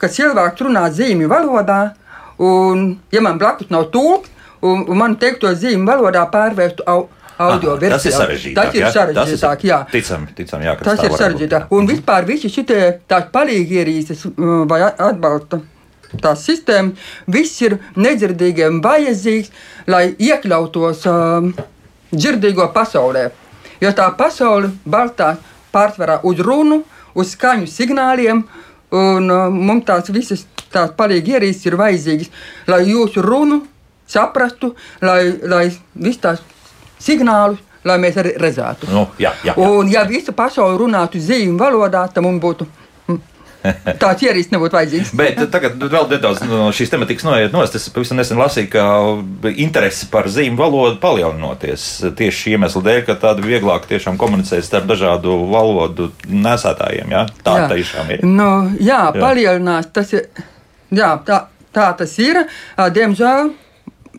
kad 0.00 0.14
cilvēks 0.14 0.64
runā 0.66 0.86
zīmju 0.92 1.28
valodā, 1.30 1.80
un 2.42 2.94
ja 3.14 3.22
man 3.24 3.38
blakus 3.38 3.70
nav 3.70 3.90
tulks, 3.94 4.30
un, 4.64 4.86
un 4.88 4.98
man 4.98 5.18
teikto 5.20 5.52
zīmju 5.54 5.86
valodā 5.88 6.24
pārvērstu 6.32 6.86
au, 6.90 7.06
audio 7.38 7.74
Aha, 7.74 7.80
versijā. 7.82 7.98
Tas 7.98 8.06
ir 8.06 8.16
sarežģītāk. 8.18 8.72
Tas 8.72 8.78
ir 8.78 8.88
sarežģītāk, 8.96 9.68
jā. 9.68 9.82
Ticam, 9.92 10.26
ticam, 10.38 10.64
jā, 10.64 10.74
ka 10.78 10.88
Tas 10.90 11.04
ir 11.04 11.14
sarežģītāk. 11.18 11.70
Un 11.74 11.90
vispār 11.90 12.26
visi 12.28 12.50
šie 12.52 12.66
tādi 12.66 13.30
palīgi 13.34 13.80
ierīces 13.82 14.26
uh, 14.30 14.62
vai 14.70 14.84
atbalsta. 14.86 15.60
Tās 16.22 16.44
sistēmas, 16.46 16.98
viss 17.26 17.62
ir 17.64 17.78
nedzirdīgiem 17.96 18.80
vajadzīgs, 18.84 19.50
lai 19.90 20.04
iekļautos 20.18 21.04
um, 21.10 21.52
dzirdīgo 22.14 22.68
pasaulē. 22.74 23.28
Jo 23.82 23.90
tā 23.96 24.08
pasaule 24.16 24.70
balstās 24.86 25.40
pārsvarā 25.74 26.20
uz 26.24 26.40
runu, 26.44 26.82
uz 27.14 27.34
skaņu 27.34 27.66
signāliem, 27.70 28.44
un 28.94 29.30
uh, 29.30 29.50
mums 29.50 29.86
tās 29.88 30.10
visas 30.14 30.46
tās 30.74 30.94
palīgi 30.98 31.36
ierīces 31.36 31.68
ir 31.68 31.78
vajadzīgas, 31.78 32.32
lai 32.70 32.82
jūsu 32.88 33.22
runu 33.24 33.60
saprastu, 34.10 34.74
lai, 35.02 35.20
lai 35.42 35.66
visas 35.94 36.20
tās 36.22 36.42
signālus, 37.02 37.60
lai 37.84 37.98
mēs 38.00 38.16
arī 38.20 38.34
redzētu. 38.40 38.88
Nu, 38.92 39.06
jā, 39.20 39.34
jā, 39.44 39.52
jā. 39.52 39.56
Un, 39.60 39.90
ja 39.92 40.04
visa 40.08 40.32
pasaule 40.36 40.78
runātu 40.80 41.20
zīmju 41.20 41.58
valodā, 41.60 42.06
tad 42.12 42.24
mums 42.24 42.42
būtu 42.42 42.66
tāds 44.02 44.24
ierīcis, 44.24 44.50
nebūtu 44.52 44.76
vajadzīgs. 44.76 45.12
Bet 45.20 45.40
tagad 45.52 45.80
vēl 45.80 46.08
nedaudz 46.12 46.42
no 46.48 46.68
šīs 46.74 46.92
tematikas 46.92 47.26
noiet 47.26 47.54
nost. 47.54 47.76
Es 47.78 47.88
pavisam 47.94 48.20
nesen 48.20 48.40
lasīju, 48.40 48.70
ka 48.74 48.84
interese 49.54 50.08
par 50.12 50.28
zīmju 50.32 50.58
valodu 50.60 51.00
palielinoties 51.02 51.86
tieši 52.18 52.40
šī 52.40 52.54
iemesla 52.58 52.84
dēļ, 52.88 53.00
ka 53.08 53.18
tāda 53.24 53.44
vieglāk 53.44 53.88
tiešām 53.90 54.20
komunicēt 54.20 54.66
starp 54.66 54.88
dažādu 54.90 55.36
valodu 55.52 56.10
nesētājiem. 56.28 57.16
Jā? 57.16 57.26
Tā 57.46 57.58
Jā. 57.62 57.66
tiešām 57.72 58.14
ir. 58.16 58.24
Nu, 58.28 58.50
jā, 58.78 59.02
Jā. 59.08 59.18
palielinās. 59.18 59.90
Tas 59.94 60.14
ir, 60.16 60.28
jā, 60.94 61.14
tā, 61.26 61.44
tā 61.74 61.90
tas 61.98 62.16
ir. 62.22 62.44
Diemžēl 62.76 63.52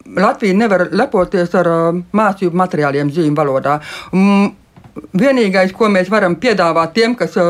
Latvija 0.05 0.53
nevar 0.53 0.85
lepoties 0.93 1.55
ar 1.57 1.67
mācību 2.13 2.53
materiāliem 2.61 3.09
zīmju 3.13 3.37
valodā. 3.37 3.79
Mm, 4.13 4.53
Vienīgais, 4.95 5.73
ko 5.75 5.89
mēs 5.91 6.07
varam 6.07 6.37
piedāvāt 6.39 6.93
tiem, 6.95 7.17
kas, 7.19 7.33
ā, 7.35 7.45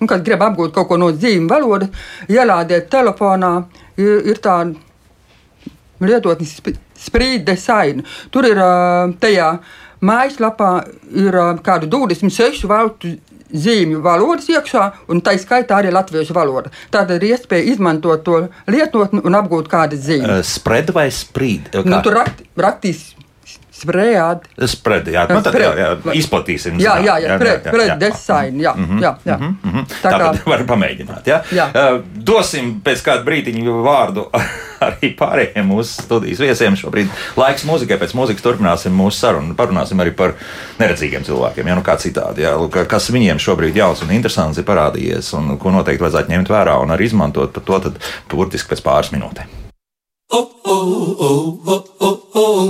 nu, 0.00 0.08
kas 0.10 0.22
grib 0.26 0.42
apgūt 0.44 0.74
kaut 0.76 0.88
ko 0.90 0.98
no 1.00 1.10
zīmju 1.12 1.50
valodas, 1.50 1.90
ielādēt 2.30 2.90
telefonā, 2.92 3.52
ir, 3.98 4.22
ir 4.32 4.42
tāda 4.44 4.76
lietotni 6.00 6.46
sprīd 6.98 7.46
design. 7.46 8.04
Tur 8.34 8.46
ir 8.48 8.60
tajā 9.22 9.52
mājaslapā 10.04 10.72
ir 11.18 11.40
kādu 11.66 11.90
26 11.90 12.68
valstu 12.70 13.16
zīmju 13.48 14.02
valodas 14.04 14.48
iekšā, 14.52 14.82
un 15.08 15.22
tā 15.24 15.32
skaitā 15.40 15.78
arī 15.80 15.92
latviešu 15.94 16.36
valoda. 16.36 16.72
Tātad 16.92 17.16
ir 17.16 17.32
iespēja 17.32 17.72
izmantot 17.72 18.24
to 18.26 18.42
lietotni 18.68 19.22
un 19.24 19.38
apgūt 19.38 19.70
kādu 19.72 19.96
zīmi. 19.96 20.42
Spread 20.44 20.92
vai 20.96 21.08
sprīd? 21.14 21.72
Nu, 21.88 22.02
tur 22.04 22.18
rakt, 22.20 22.44
raktīs 22.60 23.14
sprējādi. 23.78 24.68
Spread, 24.70 25.10
jā, 25.14 25.24
nu, 25.30 25.40
tad, 25.44 25.58
jā, 25.62 25.70
jā, 25.78 25.90
izplatīsim. 26.18 26.78
Jā, 26.82 26.98
jā, 27.04 27.18
jā, 27.24 27.36
pret, 27.40 27.68
pret 27.72 27.94
design, 28.00 28.60
jā, 28.62 28.74
jā, 29.02 29.12
jā. 29.28 29.36
Mhm. 29.38 29.86
Tā 30.02 30.14
kā, 30.14 30.30
var 30.48 30.64
pamēģināt. 30.68 31.28
Ja? 31.28 31.42
Jā. 31.54 31.68
Uh, 31.72 32.00
dosim 32.28 32.78
pēc 32.84 33.04
kāda 33.06 33.24
brīdiņa 33.26 33.76
vārdu 33.84 34.26
arī 34.86 35.12
pārējiem 35.18 35.68
mūsu 35.68 36.04
studijas 36.04 36.42
viesiem. 36.42 36.78
Šobrīd 36.78 37.12
laiks 37.38 37.66
mūzikai, 37.68 38.00
pēc 38.00 38.14
mūzikas 38.18 38.44
turpināsim 38.44 38.94
mūsu 38.96 39.18
sarunu. 39.22 39.56
Parunāsim 39.58 40.00
arī 40.04 40.14
par 40.16 40.36
neredzīgiem 40.80 41.26
cilvēkiem, 41.28 41.70
ja 41.70 41.78
nu 41.78 41.84
kā 41.86 41.98
citādi. 42.00 42.46
Jā, 42.46 42.54
kas 42.90 43.10
viņiem 43.14 43.42
šobrīd 43.42 43.78
jauns 43.78 44.04
un 44.06 44.14
interesants 44.16 44.60
ir 44.60 44.68
parādījies 44.68 45.32
un 45.38 45.56
ko 45.60 45.74
noteikti 45.74 46.06
vajadzētu 46.06 46.34
ņemt 46.34 46.52
vērā 46.54 46.78
un 46.82 46.94
arī 46.94 47.10
izmantot 47.10 47.54
par 47.54 47.66
to 47.70 47.80
tad 47.88 48.02
burtiski 48.32 48.74
pēc 48.74 48.84
pāris 48.86 49.14
minūtēm. 49.14 49.57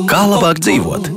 Kā 0.08 0.20
labāk 0.30 0.60
dzīvot? 0.62 1.10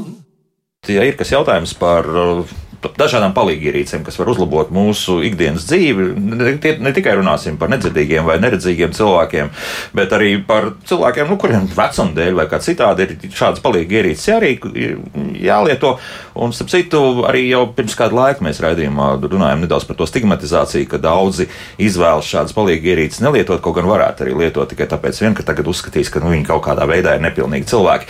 Ja 0.89 1.06
ir 1.06 1.15
kas 1.19 1.30
jautājums 1.32 1.75
par 1.77 2.08
uh, 2.10 2.49
dažādām 2.98 3.36
palīgierīcēm, 3.38 4.06
kas 4.06 4.17
var 4.20 4.32
uzlabot 4.34 4.72
mūsu 4.74 5.20
ikdienas 5.28 5.67
dzīvi, 5.70 6.08
ne, 6.17 6.56
ne 6.82 6.94
tikai 6.96 7.15
runāsim 7.20 7.60
par 7.62 7.72
nedzirdīgiem 7.74 8.28
vai 8.28 8.39
neredzīgiem 8.41 8.96
cilvēkiem, 8.98 9.52
bet 9.98 10.15
arī 10.17 10.34
par 10.48 10.72
cilvēkiem, 10.89 11.30
nu, 11.30 11.38
kuriem 11.41 11.67
vecuma 11.76 12.15
dēļ 12.17 12.38
vai 12.39 12.48
kā 12.52 12.62
citādi 12.63 13.08
ir 13.08 13.38
šādas 13.38 13.63
palīgierīces 13.63 14.32
arī 14.36 14.56
jālieto. 15.41 15.98
Un, 16.41 16.54
starp 16.56 16.72
citu, 16.72 17.02
arī 17.28 17.44
jau 17.50 17.65
pirms 17.76 17.96
kāda 18.00 18.15
laika 18.15 18.46
mēs 18.46 18.62
raidījumā 18.63 19.13
runājām 19.20 19.65
nedaudz 19.65 19.86
par 19.88 19.98
to 20.00 20.08
stigmatizāciju, 20.08 20.88
ka 20.91 21.00
daudzi 21.02 21.48
izvēlas 21.82 22.30
šādas 22.30 22.56
palīgierīces 22.56 23.24
nelietot, 23.24 23.60
kaut 23.63 23.76
gan 23.78 23.89
varētu 23.89 24.26
arī 24.26 24.38
lietot 24.44 24.72
tikai 24.72 24.88
tāpēc, 24.91 25.20
vien, 25.24 25.36
ka 25.38 25.46
tagad 25.48 25.67
uzskatīs, 25.72 26.12
ka 26.12 26.24
nu, 26.24 26.32
viņi 26.32 26.48
kaut 26.48 26.63
kādā 26.65 26.88
veidā 26.89 27.17
ir 27.17 27.26
nepilnīgi 27.26 27.67
cilvēki. 27.72 28.08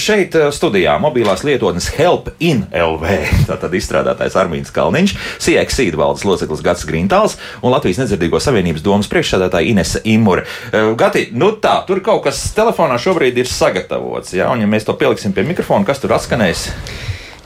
Šeit 0.00 0.36
e, 0.36 0.50
studijā 0.54 0.98
mobilās 1.02 1.44
lietotnes 1.46 1.88
Help 1.96 2.30
in 2.44 2.66
LV, 2.68 3.14
tātad 3.50 3.74
izstrādātājs 4.04 4.36
Armīns 4.38 4.72
Kalniņš, 4.74 5.14
CXC 5.42 5.94
valdes 5.96 6.24
loceklis 6.28 6.62
Gats 6.64 6.84
Grintāls 6.88 7.38
un 7.62 7.72
Latvijas 7.72 8.02
nedzirdīgo 8.02 8.40
savienības 8.42 8.84
domas 8.84 9.10
priekšsēdētāja 9.12 9.72
Inese 9.72 10.04
Imure. 10.04 10.44
E, 10.70 10.84
Gati, 10.98 11.28
nu 11.32 11.54
tā, 11.62 11.80
tur 11.88 12.02
kaut 12.04 12.24
kas 12.28 12.42
telefonā 12.56 12.98
šobrīd 13.00 13.40
ir 13.40 13.50
sagatavots, 13.50 14.36
ja, 14.36 14.50
un 14.52 14.64
ja 14.64 14.70
mēs 14.70 14.86
to 14.86 14.96
pieliksim 14.98 15.34
pie 15.34 15.46
mikrofona, 15.48 15.86
kas 15.88 16.02
tur 16.02 16.16
atskanēs? 16.16 16.68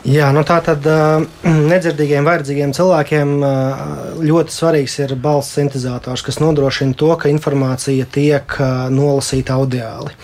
Jā, 0.06 0.28
nu 0.30 0.44
tā 0.46 0.60
tad 0.62 0.84
uh, 0.86 1.24
nedzirdīgiem, 1.42 2.22
vajadzīgiem 2.22 2.70
cilvēkiem 2.76 3.32
uh, 3.42 3.80
ļoti 4.22 4.54
svarīgs 4.54 4.94
ir 5.02 5.16
balss 5.18 5.56
sintetizators, 5.56 6.22
kas 6.22 6.38
nodrošina 6.38 6.94
to, 6.94 7.10
ka 7.18 7.26
informācija 7.32 8.06
tiek 8.06 8.54
uh, 8.62 8.86
nolasīta 8.94 9.56
audiāli. 9.58 10.14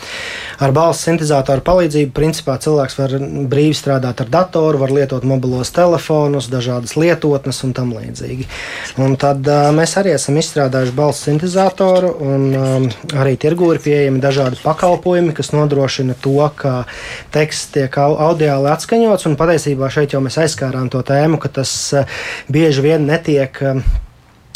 Ar 0.63 0.71
balss 0.71 1.03
sintetizatoru 1.03 1.65
palīdzību 1.67 2.15
principā 2.15 2.55
cilvēks 2.63 2.95
var 3.01 3.17
brīvi 3.51 3.75
strādāt 3.75 4.23
ar 4.23 4.31
datoru, 4.31 4.79
var 4.79 4.95
lietot 4.95 5.27
mobilos 5.27 5.75
telefonus, 5.75 6.47
dažādas 6.53 6.95
lietotnes 6.95 7.59
un 7.67 7.75
tam 7.75 7.91
līdzīgi. 7.97 8.47
Un 9.03 9.19
tad 9.19 9.43
mēs 9.75 9.97
arī 9.99 10.15
esam 10.15 10.39
izstrādājuši 10.39 10.95
balss 10.95 11.27
sintetizatoru, 11.27 12.13
un 12.23 12.47
um, 12.55 12.87
arī 13.19 13.35
tirgū 13.43 13.73
ir 13.75 13.83
pieejami 13.83 14.23
dažādi 14.23 14.63
pakalpojumi, 14.63 15.35
kas 15.35 15.51
nodrošina 15.51 16.15
to, 16.23 16.39
ka 16.55 16.85
teksts 17.35 17.75
tiek 17.75 17.99
audiāli 17.99 18.71
atskaņots 18.71 19.27
un 19.27 19.35
patiesībā 19.41 19.64
patiesībā 19.65 19.89
šeit 19.89 20.13
jau 20.13 20.21
mēs 20.21 20.37
aizskārām 20.43 20.91
to 20.93 21.01
tēmu, 21.01 21.39
ka 21.41 21.49
tas 21.49 21.73
eh, 21.97 22.05
bieži 22.53 22.83
vien 22.85 23.07
netiek 23.09 23.57
eh, 23.63 23.81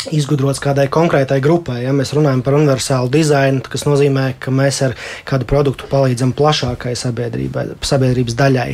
izgudrots 0.06 0.60
kādai 0.62 0.86
konkrētai 0.92 1.40
grupai. 1.42 1.80
Ja 1.82 1.92
mēs 1.96 2.12
runājam 2.14 2.42
par 2.46 2.56
universālu 2.58 3.10
dizainu, 3.12 3.62
tas 3.66 3.84
nozīmē, 3.88 4.30
ka 4.40 4.52
mēs 4.54 4.80
ar 4.86 4.94
kādu 5.28 5.48
produktu 5.48 5.88
palīdzam 5.90 6.32
plašākai 6.38 6.94
sabiedrības 6.94 8.36
daļai. 8.38 8.68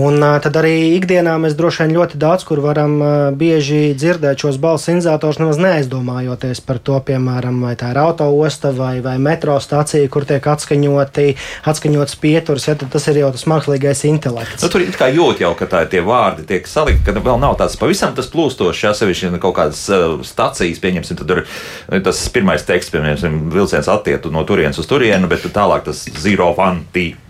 Un 0.00 0.16
uh, 0.22 0.38
tad 0.42 0.56
arī 0.60 0.94
ikdienā 0.96 1.36
mēs 1.42 1.56
droši 1.58 1.84
vien 1.84 1.96
ļoti 1.98 2.20
daudz 2.20 2.46
kur 2.48 2.62
varam 2.64 2.96
uh, 3.00 3.12
bieži 3.36 3.92
dzirdēt 3.98 4.40
šos 4.40 4.58
balss 4.62 4.88
inizators, 4.92 5.40
nemaz 5.42 5.60
neaizdomājoties 5.60 6.64
par 6.64 6.80
to, 6.80 6.96
piemēram, 7.04 7.60
vai 7.64 7.74
tā 7.80 7.92
ir 7.92 8.00
autoosta 8.00 8.72
vai, 8.74 8.96
vai 9.04 9.18
metro 9.22 9.58
stacija, 9.60 10.08
kur 10.08 10.24
tiek 10.28 10.44
atskaņoti, 10.54 11.28
atskaņots 11.68 12.18
pieturs, 12.24 12.68
ja 12.70 12.78
tas 12.80 13.08
ir 13.12 13.20
jau 13.20 13.30
tas 13.36 13.46
mākslīgais 13.50 14.04
intelekts. 14.08 14.64
Nu, 14.64 14.72
tur 14.72 14.86
ir 14.86 14.96
kā 14.96 15.10
jūt 15.12 15.44
jau, 15.44 15.52
ka 15.58 15.68
tā, 15.70 15.84
tie 15.90 16.00
vārdi 16.04 16.48
tiek 16.48 16.68
salikti, 16.70 17.04
ka 17.04 17.16
vēl 17.20 17.40
nav 17.42 17.58
tāds 17.60 17.76
pavisam 17.80 18.16
tas 18.16 18.32
plūstošs, 18.32 18.84
ja 18.86 18.96
sevišķi 18.96 19.34
kaut 19.42 19.58
kādas 19.60 19.84
uh, 19.92 20.16
stāsts 20.24 20.53
stācijas, 20.54 20.80
pieņemsim, 20.82 21.18
tad 21.18 21.30
tur 21.30 21.42
nu, 21.44 22.00
tas 22.04 22.22
pirmais 22.34 22.64
teksts, 22.66 22.94
piemēram, 22.94 23.50
vilciens 23.54 23.90
attiektu 23.90 24.32
no 24.34 24.44
turienes 24.48 24.78
uz 24.80 24.88
turieni, 24.90 25.28
bet 25.30 25.46
tālāk 25.54 25.86
tas 25.88 26.06
zero 26.22 26.52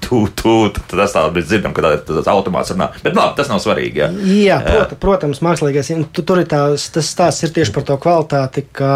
two, 0.04 0.28
two, 0.36 0.68
two, 0.68 0.96
tas 0.98 1.14
tā 1.14 1.22
mēs 1.32 1.48
dzirdam, 1.48 1.72
ka 1.74 1.94
tas 2.04 2.28
automāts 2.30 2.72
runā. 2.74 2.90
Bet 3.02 3.16
labi, 3.16 3.34
tas 3.38 3.48
nav 3.48 3.60
svarīgi. 3.62 4.02
Jā, 4.02 4.10
jā 4.44 4.58
prot, 4.66 4.94
protams, 5.00 5.40
mākslīgais, 5.44 5.90
tur 6.16 6.42
ir 6.42 6.48
tās, 6.50 6.88
tas 6.94 7.08
stāsts 7.08 7.46
ir 7.46 7.54
tieši 7.56 7.72
par 7.74 7.86
to 7.88 7.96
kvalitāti, 8.00 8.66
ka 8.74 8.90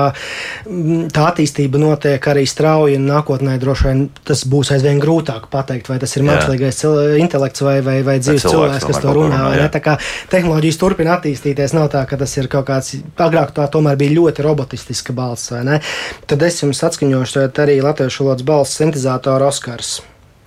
mm, 0.68 1.08
tā 1.14 1.28
attīstība 1.30 1.80
notiek 1.80 2.28
arī 2.32 2.44
strauji 2.48 2.98
un 2.98 3.08
nākotnē 3.08 3.56
droši 3.62 3.88
vien 3.88 4.04
tas 4.28 4.44
būs 4.48 4.72
aizvien 4.76 5.00
grūtāk 5.02 5.48
pateikt, 5.52 5.88
vai 5.88 5.98
tas 6.02 6.14
ir 6.18 6.26
mākslīgais 6.28 6.82
intelekts 7.22 7.64
vai, 7.64 7.78
vai, 7.84 7.98
vai 8.06 8.18
dzīves 8.20 8.44
cilvēks, 8.44 8.82
cilvēks 8.82 8.88
kas 8.90 9.02
to 9.04 9.16
runā. 9.16 9.42
runā 9.54 9.70
tā 9.72 9.82
kā 9.84 9.96
tehnoloģijas 10.32 10.80
turpina 10.80 11.16
attīstīties, 11.16 11.76
nav 11.78 11.88
tā, 11.94 12.04
ka 12.08 12.20
tas 12.20 12.36
ir 12.36 12.50
kaut 12.52 12.68
kāds, 12.68 12.98
agrāk 13.16 13.54
tā 13.56 13.68
tomēr 13.72 13.98
bija 14.00 14.17
ļoti 14.18 14.44
robotistiska 14.44 15.14
balss, 15.16 15.52
vai 15.54 15.64
ne? 15.68 15.80
Tad 16.28 16.44
es 16.46 16.60
jums 16.62 16.82
atskaņošu 16.90 17.46
arī 17.48 17.78
latviešu 17.84 18.26
valodas 18.26 18.46
balss 18.50 18.78
sintēzatoru 18.80 19.48
Oskars. 19.48 19.98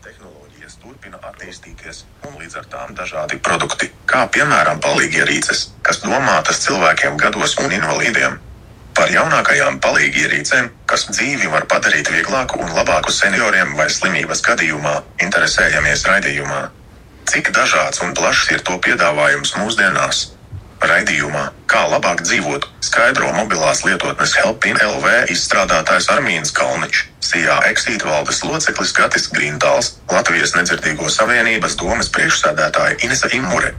Tehnoloģijas 0.05 0.77
turpina 0.84 1.19
attīstīties, 1.31 2.05
un 2.27 2.38
līdz 2.43 2.62
ar 2.62 2.69
tām 2.75 2.95
dažādi 2.99 3.39
produkti, 3.47 3.91
kā 4.12 4.27
piemēram 4.36 4.84
palīgierīces, 4.84 5.67
kas 5.88 6.03
domātas 6.05 6.63
cilvēkiem 6.67 7.19
gados 7.21 7.57
un 7.63 7.73
invalīdiem. 7.79 8.39
Par 8.91 9.07
jaunākajām 9.07 9.79
palīgierīcēm, 9.84 10.67
kas 10.86 11.07
dzīvi 11.13 11.47
var 11.53 11.63
padarīt 11.71 12.12
vieglāku 12.12 12.60
un 12.60 12.73
labāku 12.75 13.13
senioriem 13.15 13.71
vai 13.77 13.88
slimības 13.89 14.43
gadījumā, 14.43 14.97
interesējamies 15.23 16.03
raidījumā. 16.10 16.62
Cik 17.31 17.53
dažāds 17.55 18.03
un 18.03 18.12
plašs 18.17 18.51
ir 18.51 18.63
to 18.67 18.75
piedāvājums 18.84 19.55
mūsdienās? 19.62 20.25
Raidījumā 20.82 21.52
Kā 21.72 21.86
labāk 21.88 22.20
dzīvot, 22.26 22.65
skaidro 22.84 23.30
mobilās 23.32 23.86
lietotnes 23.88 24.34
Helpin 24.41 24.76
LV 24.84 25.13
izstrādātājs 25.32 26.10
Armīns 26.12 26.52
Kalničs, 26.58 27.06
Sijā 27.24 27.62
eksīt 27.70 28.04
valdes 28.04 28.41
loceklis 28.44 28.91
Gatis 28.98 29.30
Grīntāls, 29.32 29.94
Latvijas 30.12 30.52
nedzirdīgo 30.58 31.08
savienības 31.08 31.78
domas 31.80 32.12
priekšsēdētāja 32.12 33.00
Inese 33.08 33.32
Imure. 33.39 33.72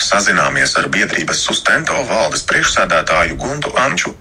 Sazināmies 0.00 0.72
ar 0.80 0.88
biedrības 0.94 1.44
sustento 1.44 2.00
valdes 2.08 2.48
priekšsēdētāju 2.48 3.36
Guntu 3.44 3.76
Anču 3.84 4.14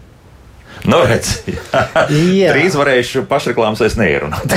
Nu, 0.84 0.98
redz, 1.08 1.38
drīz 2.52 2.74
varēšu 2.76 3.24
pašreklāmas 3.30 3.80
es 3.86 3.94
neierunāt. 3.96 4.52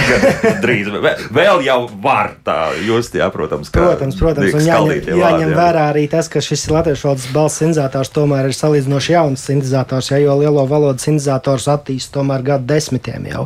drīz 0.65 0.89
vēl 1.31 1.62
jau 1.62 1.77
var 2.03 2.33
tā 2.47 2.73
just, 2.83 3.15
jā, 3.15 3.29
protams. 3.31 3.71
Protams, 3.75 4.17
protams. 4.19 4.57
Un 4.59 4.65
jāņem, 4.67 5.11
jāņem 5.21 5.53
jā. 5.53 5.59
vērā 5.59 5.85
arī 5.93 6.07
tas, 6.11 6.27
ka 6.33 6.43
šis 6.43 6.65
latviešu 6.73 7.07
valodas 7.07 7.29
balss 7.35 7.61
sintetizators 7.62 8.11
tomēr 8.15 8.49
ir 8.51 8.57
salīdzinoši 8.59 9.15
jauns 9.15 9.45
sintetizators, 9.47 10.11
ja, 10.11 10.19
jo 10.25 10.35
lielo 10.41 10.65
valodas 10.67 11.07
sintetizators 11.07 11.69
attīst 11.77 12.11
tomēr 12.17 12.43
gadu 12.47 12.67
desmitiem 12.73 13.29
jau. 13.31 13.45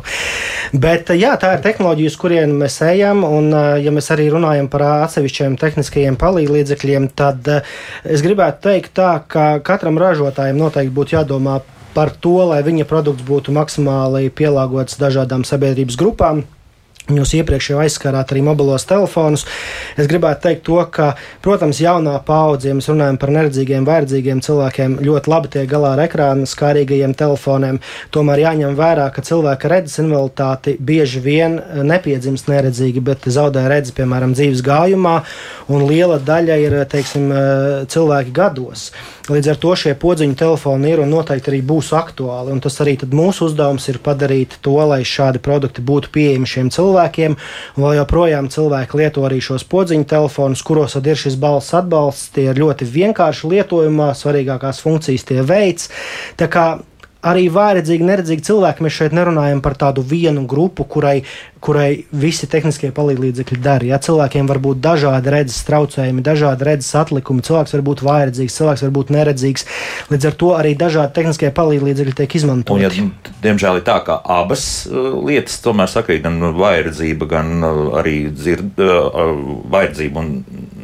Bet 0.73 1.11
jā, 1.13 1.35
tā 1.41 1.53
ir 1.57 1.61
tehnoloģija, 1.65 2.13
uz 2.13 2.17
kurien 2.17 2.55
mēs 2.57 2.79
ejam, 2.87 3.21
un 3.27 3.53
ja 3.81 3.93
mēs 3.93 4.09
arī 4.15 4.31
runājam 4.33 4.71
par 4.73 4.87
atsevišķiem 5.03 5.59
tehniskajiem 5.61 6.17
palīdzekļiem, 6.21 7.11
tad 7.13 7.45
es 7.51 8.25
gribētu 8.25 8.65
teikt 8.71 8.95
tā, 8.97 9.11
ka 9.29 9.51
katram 9.65 10.01
ražotājam 10.01 10.57
noteikti 10.57 10.95
būtu 10.97 11.19
jādomā 11.19 11.59
par 11.95 12.13
to, 12.23 12.37
lai 12.53 12.61
viņa 12.65 12.87
produkts 12.89 13.25
būtu 13.27 13.53
maksimāli 13.55 14.31
pielāgots 14.33 14.99
dažādām 15.01 15.45
sabiedrības 15.47 15.99
grupām. 15.99 16.43
Jūs 17.09 17.31
iepriekš 17.33 17.71
jau 17.71 17.79
aizskārāt 17.81 18.29
arī 18.31 18.43
mobilos 18.45 18.85
telefonus. 18.87 19.43
Es 19.99 20.07
gribētu 20.07 20.45
teikt, 20.45 20.61
to, 20.67 20.77
ka, 20.93 21.15
protams, 21.43 21.79
jaunā 21.81 22.13
paudze, 22.23 22.69
ja 22.69 22.75
mēs 22.77 22.87
runājam 22.91 23.17
par 23.19 23.33
neredzīgiem, 23.35 23.87
vairdzīgiem 23.87 24.43
cilvēkiem, 24.45 24.99
ļoti 25.03 25.31
labi 25.33 25.51
tiek 25.55 25.67
galā 25.71 25.95
ar 25.95 26.03
ekrāna 26.05 26.47
skārīgajiem 26.47 27.15
telefoniem. 27.17 27.81
Tomēr 28.15 28.43
jāņem 28.45 28.77
vērā, 28.77 29.09
ka 29.15 29.25
cilvēka 29.27 29.71
redzes 29.73 29.99
invaliditāti 30.03 30.77
bieži 30.77 31.23
vien 31.25 31.57
nepiedzimst 31.89 32.51
neredzīgi, 32.51 33.03
bet 33.03 33.25
zaudē 33.27 33.65
redzes, 33.71 33.97
piemēram, 33.97 34.37
dzīves 34.37 34.61
gājumā, 34.69 35.17
un 35.73 35.87
liela 35.89 36.21
daļa 36.21 36.61
ir, 36.63 36.77
teiksim, 36.93 37.27
cilvēki 37.91 38.37
gados. 38.37 38.91
Līdz 39.29 39.51
ar 39.53 39.57
to 39.61 39.75
šie 39.77 39.91
podziņu 40.01 40.33
telefoni 40.39 40.89
ir 40.89 41.01
un 41.03 41.11
noteikti 41.13 41.51
arī 41.51 41.59
būs 41.65 41.91
aktuāli. 41.93 42.55
Tas 42.63 42.79
arī 42.81 42.95
mūsu 43.13 43.45
uzdevums 43.51 43.85
ir 43.91 43.99
padarīt 44.01 44.57
to, 44.65 44.73
lai 44.89 45.03
šādi 45.05 45.41
produkti 45.43 45.83
būtu 45.85 46.09
pieejami 46.15 46.49
šiem 46.49 46.71
cilvēkiem. 46.73 47.37
Vēl 47.77 47.97
joprojām 47.99 48.49
cilvēki 48.53 48.97
lieto 48.97 49.25
arī 49.27 49.37
šos 49.43 49.67
podziņu 49.69 50.09
telefonus, 50.09 50.65
kuros 50.65 50.97
ir 50.97 51.21
šis 51.21 51.37
balss 51.37 51.75
atbalsts. 51.77 52.31
Tie 52.33 52.47
ir 52.49 52.61
ļoti 52.61 52.87
vienkārši 52.89 53.51
lietojumā, 53.53 54.11
svarīgākās 54.17 54.81
funkcijas 54.81 55.27
tie 55.29 55.41
veids. 55.45 55.91
Arī 57.21 57.47
vājredzīgi, 57.53 58.05
neredzīgi 58.07 58.45
cilvēki. 58.47 58.85
Mēs 58.85 58.97
šeit 58.97 59.13
nerunājam 59.13 59.61
par 59.61 59.75
tādu 59.77 60.01
vienu 60.05 60.47
grupu, 60.49 60.87
kurai 60.89 61.19
kurai 61.61 62.03
visi 62.17 62.49
tehniskie 62.49 62.89
palīdzekļi 62.95 63.59
dara. 63.61 63.87
Ja 63.93 63.99
cilvēkiem 64.01 64.49
var 64.49 64.59
būt 64.63 64.81
dažādi 64.83 65.31
redzes 65.33 65.61
traucējumi, 65.67 66.23
dažādi 66.25 66.65
redzes 66.67 66.89
atlikumi, 66.97 67.45
cilvēks 67.45 67.75
var 67.77 67.83
būt 67.85 68.03
vājredzīgs, 68.07 68.57
cilvēks 68.57 68.85
var 68.87 68.93
būt 68.97 69.13
neredzīgs. 69.13 69.67
Līdz 70.11 70.29
ar 70.31 70.37
to 70.41 70.51
arī 70.57 70.73
dažādi 70.79 71.13
tehniskie 71.19 71.51
palīdzekļi 71.57 72.17
tiek 72.17 72.37
izmantoti. 72.41 73.05
Un, 73.05 73.11
ja, 73.13 73.35
diemžēl 73.45 73.81
ir 73.81 73.85
tā, 73.87 73.99
ka 74.07 74.17
abas 74.39 74.65
uh, 74.89 75.13
lietas 75.21 75.61
tomēr 75.63 75.91
sakrīt, 75.91 76.25
gan 76.25 76.41
vājredzība, 76.57 77.29
gan 77.29 77.53
uh, 77.59 77.81
arī 78.01 78.17
dzird, 78.33 78.81
uh, 78.81 79.37
vājredzība. 79.71 80.25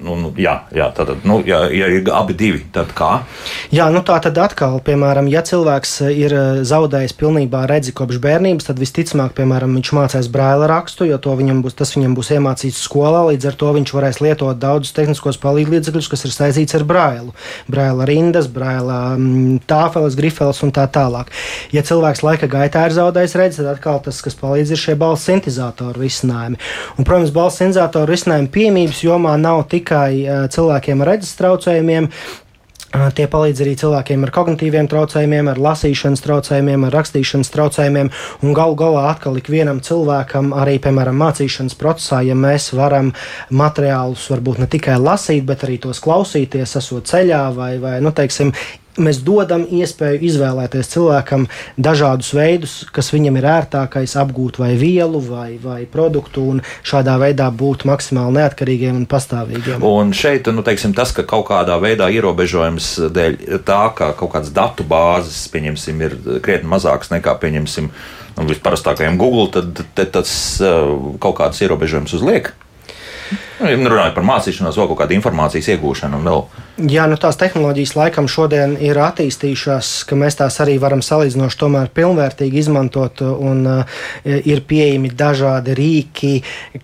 Un, 0.08 0.28
un, 0.30 0.34
jā, 0.39 0.54
jā, 0.76 0.88
tātad, 0.96 1.24
nu, 1.28 1.39
ja, 1.48 1.65
ja 1.74 1.89
ir 1.91 2.08
abi 2.15 2.36
divi, 2.38 2.63
tad 2.74 2.93
kā? 2.98 3.24
Jā, 3.74 3.89
nu 3.93 4.02
tā 4.08 4.17
tad 4.24 4.38
atkal, 4.39 4.80
piemēram, 4.86 5.28
ja 5.32 5.43
cilvēks 5.46 5.98
ir 6.10 6.36
zaudējis 6.67 7.15
pilnībā 7.20 7.65
redzi 7.70 7.93
kopš 7.96 8.22
bērnības, 8.24 8.70
tad 8.70 8.82
visticamāk, 8.82 9.36
piemēram, 9.38 9.76
viņš 9.78 9.93
mācās 9.98 10.30
brāli 10.32 10.70
rakstu, 10.72 11.08
jo 11.10 11.20
viņam 11.20 11.62
būs, 11.65 11.76
tas 11.78 11.93
viņam 11.96 12.15
būs 12.17 12.32
iemācīts 12.38 12.80
skolā. 12.88 13.26
Līdz 13.32 13.50
ar 13.52 13.58
to 13.60 13.74
viņš 13.76 13.93
varēs 13.98 14.22
lietot 14.24 14.60
daudzus 14.62 14.96
tehniskos 14.96 15.39
palīdzekļus, 15.43 16.10
kas 16.12 16.26
ir 16.28 16.34
saistīts 16.36 16.78
ar 16.78 16.86
brailu. 16.88 17.34
Braila 17.67 18.08
rindas, 18.08 18.48
mm, 18.48 19.63
tāfeles, 19.70 20.17
grifeles 20.20 20.63
un 20.63 20.74
tā 20.76 20.88
tālāk. 20.88 21.34
Ja 21.76 21.84
cilvēks 21.84 22.24
laika 22.24 22.50
gaitā 22.52 22.88
ir 22.88 22.96
zaudējis 22.96 23.38
redzi, 23.39 23.62
tad 23.62 23.76
atkal 23.76 24.00
tas, 24.06 24.22
kas 24.24 24.38
palīdz, 24.39 24.74
ir 24.74 24.82
šie 24.82 24.96
balss 25.00 25.28
sintēzatoru 25.28 26.06
risinājumi. 26.06 26.60
Un, 26.98 27.08
protams, 27.08 27.34
balss 27.36 27.60
sintēzatoru 27.62 28.13
risinājumi 28.13 28.52
piemības 28.54 29.04
jomā 29.06 29.36
nav 29.41 29.65
tikai 29.72 29.97
uh, 30.06 30.44
cilvēkiem 30.54 31.02
ar 31.04 31.16
redzes 31.16 31.34
traucējumiem, 31.40 32.12
Tie 32.88 33.26
palīdz 33.28 33.60
arī 33.62 33.74
cilvēkiem 33.78 34.22
ar 34.24 34.32
kognitīviem 34.32 34.88
traucējumiem, 34.88 35.50
ar 35.52 35.60
lasīšanas 35.60 36.24
traucējumiem, 36.24 36.86
ar 36.88 36.96
rakstīšanas 36.96 37.52
traucējumiem. 37.52 38.10
Un 38.48 38.56
galu 38.56 38.78
galā 38.80 39.04
atkal 39.12 39.36
ikvienam 39.42 39.82
cilvēkam, 39.84 40.54
arī 40.56 40.78
piemēram 40.82 41.20
mācīšanas 41.20 41.76
procesā, 41.78 42.22
ja 42.24 42.38
mēs 42.38 42.72
varam 42.78 43.12
materiālus 43.52 44.30
varbūt 44.32 44.64
ne 44.64 44.70
tikai 44.72 44.96
lasīt, 45.04 45.44
bet 45.50 45.68
arī 45.68 45.78
tos 45.84 46.00
klausīties, 46.04 46.78
esot 46.80 47.12
ceļā 47.12 47.44
vai, 47.58 47.74
vai 47.84 47.98
nu, 48.02 48.16
teiksim, 48.16 48.56
mēs 49.02 49.22
dodam 49.26 49.66
iespēju 49.66 50.22
izvēlēties 50.28 50.92
cilvēkam 50.94 51.48
dažādus 51.78 52.34
veidus, 52.38 52.76
kas 52.94 53.12
viņam 53.14 53.40
ir 53.40 53.48
ērtākais, 53.54 54.18
apgūt 54.20 54.60
vai 54.62 54.74
vielu, 54.80 55.22
vai, 55.24 55.58
vai 55.62 55.80
produktu, 55.90 56.44
un 56.54 56.62
šādā 56.88 57.18
veidā 57.22 57.50
būt 57.54 57.88
maksimāli 57.90 58.40
neatkarīgiem 58.40 59.02
un 59.02 59.08
pastāvīgiem. 59.10 59.86
Un 59.88 60.14
šeit 60.18 60.50
nu, 60.54 60.66
teiksim, 60.66 60.96
tas, 60.98 61.14
ka 61.16 61.26
kaut 61.28 61.48
kādā 61.52 61.80
veidā 61.84 62.10
ierobežojums 62.14 62.92
dēļ 63.14 63.40
tā, 63.68 63.82
ka 63.98 64.14
kaut 64.18 64.36
kādas 64.36 64.54
datu 64.56 64.86
bāzes 64.88 65.46
pieņemsim, 65.54 66.06
ir 66.08 66.18
krietni 66.46 66.72
mazākas 66.72 67.14
nekā 67.14 67.38
pieņemsim 67.42 67.92
nu, 68.38 68.48
visparastākajam 68.50 69.20
Google, 69.22 69.50
tad, 69.54 69.84
tad 69.98 70.14
tas 70.20 70.32
uh, 70.62 71.14
kaut 71.22 71.40
kādas 71.42 71.62
ierobežojumus 71.66 72.18
uzliek. 72.20 72.54
Nu, 73.58 73.89
runājot 73.89 74.13
par 74.13 74.26
mācīšanos, 74.28 74.78
vēl 74.78 74.89
kaut 74.91 75.00
kādu 75.02 75.15
informācijas 75.17 75.72
iegūšanu 75.74 76.20
un 76.20 76.28
vēl. 76.30 76.41
Jā, 76.78 77.08
nu 77.10 77.15
tās 77.17 77.39
tehnoloģijas 77.41 77.96
laikam 77.98 78.28
šodien 78.30 78.76
ir 78.86 79.00
attīstījušās, 79.02 79.88
ka 80.06 80.13
mēs 80.20 80.36
tās 80.38 80.60
arī 80.62 80.76
varam 80.78 81.02
salīdzinoši 81.02 81.58
tomēr 81.58 81.89
pilnvērtīgi 81.89 82.60
izmantot, 82.62 83.24
un 83.26 83.63
uh, 83.65 83.96
ir 84.22 84.62
pieejami 84.70 85.10
dažādi 85.10 85.74
rīki, 85.78 86.32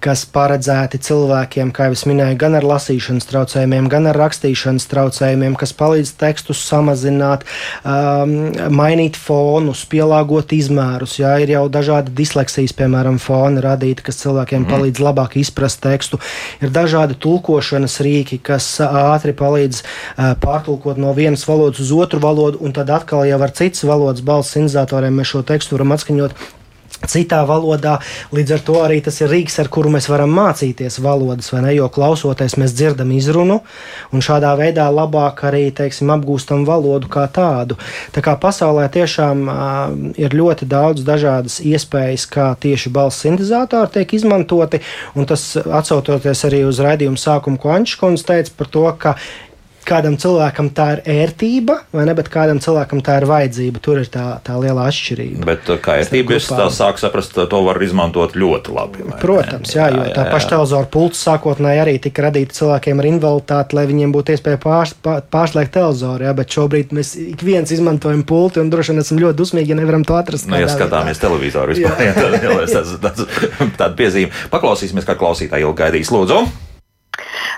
kas 0.01 0.23
paredzēti 0.33 0.97
cilvēkiem, 0.97 1.69
kā 1.77 1.91
jau 1.91 1.97
es 1.99 2.03
minēju, 2.09 2.39
gan 2.41 2.57
ar 2.57 2.65
lasīšanas 2.71 3.29
traucējumiem, 3.29 3.91
gan 3.93 4.09
ar 4.09 4.17
rakstīšanas 4.23 4.89
traucējumiem, 4.89 5.59
kas 5.62 5.75
palīdz 5.77 6.15
tekstus 6.23 6.65
samazināt, 6.65 7.45
um, 7.86 8.33
mainīt 8.73 9.21
fonus, 9.21 9.86
pielāgot 9.93 10.57
izmērus. 10.57 11.19
Jā, 11.21 11.36
ir 11.45 11.53
jau 11.53 11.67
dažādi 11.69 12.17
disleksijas, 12.17 12.73
piemēram, 12.81 13.21
foni 13.21 13.62
radīti, 13.62 14.09
kas 14.09 14.23
cilvēkiem 14.25 14.63
mm. 14.65 14.73
palīdz 14.73 15.05
labāk 15.05 15.38
izprast 15.45 15.83
tekstu. 15.86 16.17
Ir 16.63 16.71
dažādi 16.71 17.17
tulkošanas 17.19 17.99
rīki, 18.06 18.39
kas 18.39 18.67
ātri 18.86 19.36
palīdz 19.36 19.84
pārtulkot 20.43 21.02
no 21.02 21.12
vienas 21.17 21.43
valodas 21.49 21.84
uz 21.84 21.91
otru 21.91 22.21
valodu, 22.23 22.62
un 22.63 22.71
tad 22.76 22.91
atkal 22.93 23.28
jau 23.28 23.41
ar 23.43 23.52
citas 23.52 23.84
valodas 23.88 24.23
balss 24.23 24.56
sintēzatoriem 24.56 25.19
mēs 25.19 25.34
šo 25.34 25.43
tekstu 25.47 25.76
varam 25.76 25.91
atskaņot 25.97 26.62
citā 27.09 27.41
valodā. 27.47 27.97
Līdz 28.35 28.55
ar 28.57 28.63
to 28.65 28.77
arī 28.83 28.99
tas 29.03 29.19
ir 29.21 29.31
rīks, 29.31 29.59
ar 29.61 29.69
kuru 29.73 29.91
mēs 29.93 30.09
varam 30.11 30.33
mācīties 30.33 30.99
valodas, 31.03 31.51
vai 31.53 31.63
ne? 31.65 31.73
Jo 31.77 31.89
klausoties, 31.93 32.57
mēs 32.61 32.75
dzirdam 32.75 33.11
izrunu, 33.15 33.59
un 34.13 34.23
šādā 34.23 34.53
veidā 34.59 34.87
labāk 34.93 35.43
arī 35.49 35.65
teiksim, 35.75 36.11
apgūstam 36.13 36.65
valodu 36.67 37.09
kā 37.11 37.25
tādu. 37.33 37.77
Tā 38.15 38.23
kā 38.25 38.35
pasaulē 38.39 38.87
tiešām 38.93 39.45
uh, 39.47 39.55
ir 40.19 40.35
ļoti 40.37 40.67
daudz 40.69 41.05
dažādas 41.07 41.59
iespējas, 41.63 42.27
kā 42.29 42.51
tieši 42.59 42.93
balss 42.93 43.23
sintēzatori 43.25 43.97
tiek 43.97 44.13
izmantoti, 44.19 44.81
un 45.17 45.29
tas 45.29 45.53
atsaucoties 45.57 46.45
arī 46.49 46.63
uz 46.67 46.81
raidījumu 46.83 47.19
sākumu, 47.19 47.59
ko 47.61 47.73
Ančkons 47.75 48.25
teica 48.27 48.53
par 48.57 48.71
to, 48.73 48.85
ka 48.99 49.17
kādam 49.87 50.15
cilvēkam 50.19 50.69
tā 50.75 50.87
ir 50.97 51.01
ērtība, 51.23 51.77
vai 51.95 52.05
ne, 52.07 52.15
bet 52.17 52.29
kādam 52.33 52.59
cilvēkam 52.63 53.01
tā 53.05 53.17
ir 53.21 53.27
vajadzība. 53.29 53.81
Tur 53.83 54.01
ir 54.01 54.09
tā, 54.11 54.25
tā 54.45 54.55
liela 54.61 54.87
atšķirība. 54.89 55.45
Bet 55.47 55.69
uh, 55.71 55.79
kā 55.83 55.97
ērtība, 56.01 56.37
es 56.37 56.49
tā 56.49 56.67
sāku 56.73 57.01
saprast, 57.01 57.35
to 57.35 57.61
var 57.65 57.79
izmantot 57.83 58.35
ļoti 58.39 58.73
labi. 58.75 59.07
Protams, 59.21 59.75
jā, 59.75 59.89
jo 59.93 60.03
jā, 60.05 60.15
tā 60.15 60.25
paša 60.31 60.53
televizora 60.55 60.89
pults 60.93 61.23
sākotnēji 61.27 61.83
arī 61.83 61.95
tika 62.03 62.27
radīta 62.27 62.57
cilvēkiem 62.57 63.03
ar 63.03 63.09
invaliditāti, 63.11 63.77
lai 63.77 63.85
viņiem 63.89 64.13
būtu 64.15 64.35
iespēja 64.35 64.61
pārs, 64.63 64.95
pārslēgt 65.03 65.73
televizoru, 65.77 66.27
jā, 66.27 66.35
bet 66.37 66.57
šobrīd 66.57 66.93
mēs 66.97 67.15
ik 67.23 67.45
viens 67.45 67.73
izmantojam 67.73 68.25
pulti 68.27 68.61
un 68.63 68.71
droši 68.73 68.93
vien 68.93 69.03
esam 69.03 69.21
ļoti 69.23 69.39
dusmīgi, 69.39 69.73
ja 69.73 69.79
nevaram 69.79 70.05
to 70.07 70.17
atrast. 70.19 70.49
Nu, 70.49 70.59
ja 70.59 70.69
skatāmies 70.71 71.17
veidā. 71.17 71.27
televizoru 71.27 71.75
vispār, 71.75 72.03
jā, 72.07 72.13
jā, 72.43 72.59
tas, 72.73 72.93
tas, 73.03 73.49
tāda 73.79 73.93
piezīme. 73.99 74.31
Paklausīsimies, 74.53 75.07
kā 75.07 75.17
klausītāji 75.19 75.67
ilgi 75.67 75.83
gaidīs. 75.83 76.13
Lūdzu! 76.13 76.43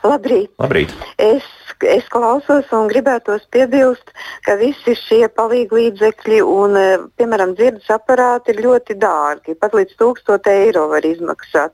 Labrīt! 0.05 0.51
Labrīt. 0.61 0.91
Es 1.21 1.45
es 1.83 2.07
klausos 2.13 2.69
un 2.75 2.87
gribētos 2.91 3.43
piebilst, 3.51 4.11
ka 4.45 4.55
visi 4.59 4.95
šie 4.95 5.27
palīgi 5.35 5.75
līdzekļi 5.75 6.39
un, 6.45 6.77
e, 6.79 6.85
piemēram, 7.19 7.55
dzirdes 7.57 7.89
aparāti 7.91 8.53
ir 8.53 8.61
ļoti 8.65 8.95
dārgi. 9.01 9.57
Pat 9.59 9.75
līdz 9.75 9.97
1000 9.99 10.51
eiro 10.51 10.87
var 10.91 11.05
izmaksāt. 11.05 11.73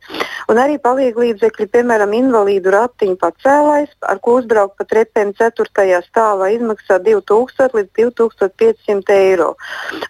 Un 0.49 0.59
arī 0.61 0.77
palīgi 0.81 1.25
līdzekļi, 1.25 1.67
piemēram, 1.75 2.15
invalīdu 2.17 2.73
ratiņu 2.73 3.17
pacēlājs, 3.21 3.93
ar 4.09 4.19
ko 4.23 4.39
uzbraukt 4.39 4.77
pa 4.79 4.87
trepēm 4.89 5.33
4. 5.37 6.01
stāvā, 6.07 6.49
izmaksā 6.55 6.99
2000 7.03 7.77
līdz 7.77 7.91
2500 7.99 9.15
eiro. 9.15 9.53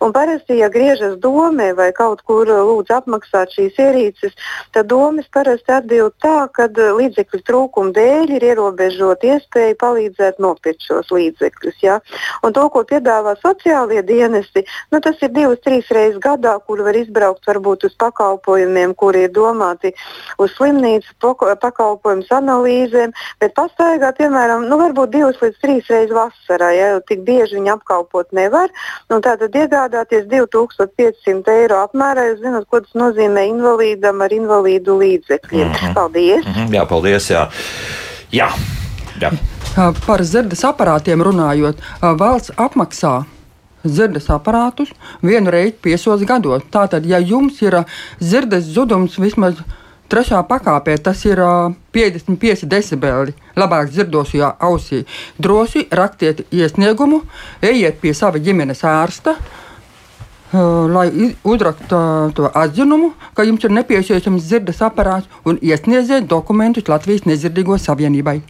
Un 0.01 0.13
parasti, 0.15 0.59
ja 0.61 0.69
griežas 0.69 1.17
domē 1.21 1.71
vai 1.77 1.91
kaut 1.97 2.23
kur 2.27 2.47
lūdz 2.47 2.93
apmaksāt 3.01 3.53
šīs 3.57 3.79
ierīces, 3.81 4.37
tad 4.71 4.89
domas 4.91 5.27
parasti 5.33 5.73
atbild 5.75 6.15
tā, 6.23 6.47
ka 6.53 6.69
līdzekļu 6.71 7.41
trūkuma 7.47 7.95
dēļ 7.95 8.35
ir 8.37 8.47
ierobežota 8.51 9.35
iespēja 9.35 9.77
palīdzēt 9.81 10.39
nopirkt 10.43 10.85
šos 10.87 11.11
līdzekļus. 11.13 11.77
Ja? 11.83 11.99
Un 12.45 12.55
to, 12.55 12.67
ko 12.73 12.83
piedāvā 12.87 13.35
sociālie 13.41 14.03
dienesti, 14.05 14.63
nu, 14.93 15.01
tas 15.03 15.19
ir 15.21 15.33
divas, 15.35 15.61
trīs 15.65 15.89
reizes 15.93 16.19
gadā, 16.23 16.57
kur 16.65 16.83
var 16.85 16.97
izbraukt 16.97 17.47
varbūt 17.49 17.87
uz 17.89 17.95
pakalpojumiem, 18.01 18.95
kuri 18.95 19.25
ir 19.27 19.33
domāti 19.35 19.93
uz 20.41 20.53
slimnīcu 20.57 21.17
pakalpojumu 21.61 22.27
analīzēm, 22.31 23.13
bet 23.41 23.55
pastaigā, 23.57 24.11
piemēram, 24.17 24.67
nu, 24.69 24.79
varbūt 24.81 25.13
divas 25.15 25.39
līdz 25.41 25.61
trīs 25.63 25.91
reizes 25.91 26.15
vasarā, 26.15 26.71
ja 26.75 26.91
jau 26.95 27.01
tik 27.09 27.23
bieži 27.27 27.57
viņi 27.59 27.73
apkalpot 27.75 28.31
nevar. 28.35 28.71
Nu, 29.11 29.19
tātad 29.23 29.55
iegādāties 29.57 30.27
2500 30.31 31.55
eiro 31.55 31.81
apmērā, 31.85 32.29
jūs 32.31 32.43
zināt, 32.43 32.67
ko 32.71 32.81
tas 32.83 32.97
nozīmē 32.97 33.47
invalīdam 33.51 34.21
ar 34.25 34.35
invalīdu 34.35 34.97
līdzekļiem. 35.01 35.67
Mm 35.67 35.79
-hmm. 35.79 35.93
Paldies! 35.97 36.45
Mm 36.45 36.53
-hmm. 36.53 36.75
Jā, 36.75 36.85
paldies! 36.85 37.29
Jā. 37.29 37.47
Jā. 38.31 38.51
Jā. 39.21 39.31
Par 39.71 40.19
zirdes 40.27 40.65
aparātiem 40.67 41.21
runājot, 41.23 41.79
valsts 42.19 42.51
apmaksā 42.59 43.21
zirdes 43.87 44.27
aparātus 44.29 44.91
vienu 45.23 45.53
reizi 45.53 45.77
piesos 45.81 46.25
gados. 46.27 46.65
Tātad, 46.73 47.07
ja 47.07 47.19
jums 47.19 47.61
ir 47.63 47.77
zirdes 48.19 48.67
zudums 48.75 49.15
vismaz 49.15 49.61
trešā 50.11 50.43
pakāpē, 50.49 50.97
tas 50.99 51.23
ir 51.23 51.39
55 51.95 52.67
decibeli 52.67 53.33
labāk 53.55 53.89
dzirdošajā 53.95 54.51
ausī, 54.59 55.05
droši 55.39 55.87
rakstiet 55.87 56.43
iesniegumu, 56.51 57.23
ejiet 57.63 58.03
pie 58.03 58.13
sava 58.13 58.43
ģimenes 58.43 58.83
ārsta. 58.83 59.37
Lai 60.51 61.07
uzrakstu 61.47 61.95
uh, 61.95 62.31
to 62.35 62.49
atzinumu, 62.51 63.13
ka 63.31 63.47
jums 63.47 63.63
ir 63.63 63.71
nepieciešams 63.71 64.49
dzirdes 64.49 64.83
aparāts 64.83 65.31
un 65.47 65.55
iesniedziet 65.63 66.27
dokumentus 66.27 66.91
Latvijas 66.91 67.23
Nezirdīgo 67.23 67.79
savienībai. 67.79 68.41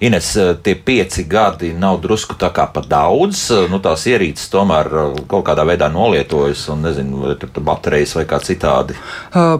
Ines, 0.00 0.36
eh, 0.36 0.54
tie 0.62 0.74
pieci 0.74 1.24
gadi 1.24 1.72
nav 1.72 2.00
drusku 2.00 2.36
tā 2.38 2.50
kā 2.54 2.68
par 2.72 2.86
daudz. 2.86 3.50
Eh, 3.50 3.68
nu, 3.70 3.80
tās 3.82 4.06
ierīces 4.06 4.50
tomēr 4.52 4.86
eh, 4.86 5.20
kaut 5.28 5.44
kādā 5.48 5.66
veidā 5.68 5.90
nolietojas, 5.92 6.68
un 6.72 6.82
nezinu, 6.86 7.24
vai 7.26 7.36
tur 7.40 7.50
baterijas 7.62 8.16
vai 8.18 8.24
kā 8.24 8.40
citādi. 8.42 8.96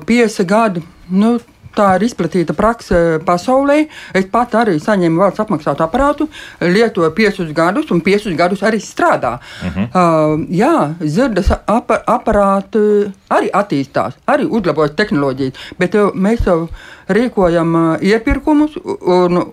Pieci 0.06 0.44
gadi. 0.44 0.82
Nu, 1.08 1.38
Tā 1.78 1.92
ir 1.94 2.08
izplatīta 2.08 2.56
prakse 2.58 3.20
pasaulē. 3.26 3.76
Es 4.16 4.26
pat 4.32 4.56
arī 4.58 4.78
saņēmu 4.82 5.20
valsts 5.22 5.42
apmaksātu 5.44 5.84
aparātu, 5.84 6.26
lietoju 6.64 7.12
piecus 7.14 7.52
gadus, 7.54 7.92
un 7.94 8.02
piecus 8.02 8.34
gadus 8.38 8.64
arī 8.66 8.80
strādā. 8.82 9.38
Uh 9.62 9.76
-huh. 9.76 9.86
uh, 9.86 10.46
jā, 10.50 10.94
zirdes 11.00 11.52
apa 11.66 12.02
aparāti 12.06 13.12
arī 13.30 13.50
attīstās, 13.52 14.18
arī 14.26 14.48
uzlabojas 14.50 14.96
tehnoloģijas, 14.96 15.52
bet 15.78 15.94
mēs 16.14 16.46
jau 16.46 16.68
rīkojam 17.08 17.98
iepirkumus. 18.00 18.76
Un, 19.00 19.52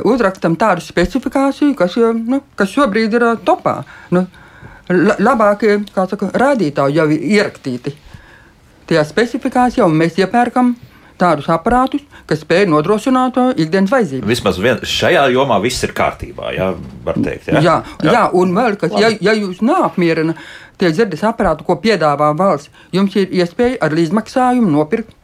uzrakstam 0.00 0.56
tādu 0.60 0.84
specifikāciju, 0.84 1.74
kas, 1.76 1.98
nu, 2.16 2.40
kas 2.56 2.72
šobrīd 2.72 3.18
ir 3.18 3.26
topā. 3.44 3.82
Nu, 4.14 4.24
labākie 4.92 5.80
saka, 5.94 6.30
rādītāji 6.32 6.98
jau 6.98 7.10
ir 7.12 7.28
ierakstīti 7.36 7.94
tajā 8.88 9.04
specifikācijā, 9.08 9.86
mēs 9.88 10.18
iepērkam 10.20 10.74
tādus 11.20 11.46
aparātus, 11.52 12.02
kas 12.26 12.42
spēj 12.42 12.66
nodrošināt 12.72 13.38
ikdienas 13.62 13.92
vajadzības. 13.92 14.26
Vismaz 14.28 14.58
vien, 14.62 14.82
šajā 14.82 15.28
jomā 15.32 15.60
viss 15.62 15.84
ir 15.86 15.94
kārtībā, 15.96 16.50
jā, 16.56 16.72
var 17.06 17.20
teikt. 17.22 17.52
Jā, 17.52 17.62
jā, 17.62 17.76
jā. 18.02 18.16
jā 18.16 18.24
un 18.40 18.56
vēl 18.56 18.76
kas, 18.80 18.96
ja, 18.98 19.12
ja 19.22 19.36
jūs 19.38 19.62
neapmierina 19.64 20.34
tie 20.80 20.90
dzirdes 20.90 21.22
aparāti, 21.28 21.66
ko 21.68 21.78
piedāvā 21.82 22.32
valsts, 22.36 22.72
jums 22.94 23.14
ir 23.20 23.30
iespēja 23.38 23.78
ar 23.86 23.94
līdzmaksājumu 23.94 24.72
nopirkt 24.72 25.14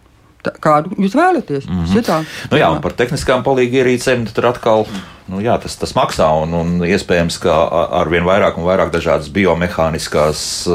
kādu 0.61 0.97
jūs 0.99 1.15
vēlaties. 1.19 1.69
Mm 1.69 1.85
-hmm. 1.85 1.93
Šitā, 1.93 2.25
nu, 2.51 2.59
jā, 2.59 2.71
un 2.73 2.81
par 2.81 2.93
tehniskām 2.93 3.45
palīgierīcēm 3.45 4.27
tur 4.35 4.47
atkal. 4.53 4.87
Nu, 5.29 5.43
jā, 5.45 5.59
tas, 5.61 5.77
tas 5.77 5.93
maksā, 5.93 6.25
un, 6.43 6.55
un 6.55 6.85
iespējams, 6.89 7.37
ka 7.39 7.53
ar 8.01 8.09
vien 8.09 8.25
vairāk 8.25 8.57
un 8.57 8.65
vairāk 8.65 8.91
dažādas 8.91 9.29
biomehāniskās, 9.29 10.69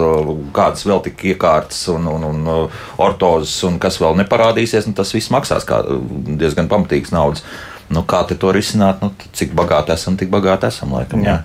kādas 0.53 0.85
vēl 0.85 1.01
tik 1.03 1.23
iekārtas, 1.23 1.87
un, 1.89 2.05
un, 2.07 2.23
un 2.23 2.69
ortozes, 2.97 3.63
un 3.63 3.79
kas 3.79 3.97
vēl 4.01 4.15
neparādīsies, 4.21 4.85
nu, 4.87 4.93
tas 4.93 5.13
viss 5.13 5.31
maksās 5.33 5.65
diezgan 6.37 6.69
pamatīgs 6.69 7.11
naudas. 7.11 7.43
Nu, 7.89 8.03
kā 8.03 8.23
to 8.29 8.51
risināt? 8.51 9.01
Nu, 9.01 9.11
cik 9.33 9.53
bagāti 9.53 9.91
esam, 9.93 10.17
tik 10.17 10.29
bagāti 10.29 10.67
esam, 10.67 10.93
laikam. 10.93 11.23
Jā. 11.25 11.41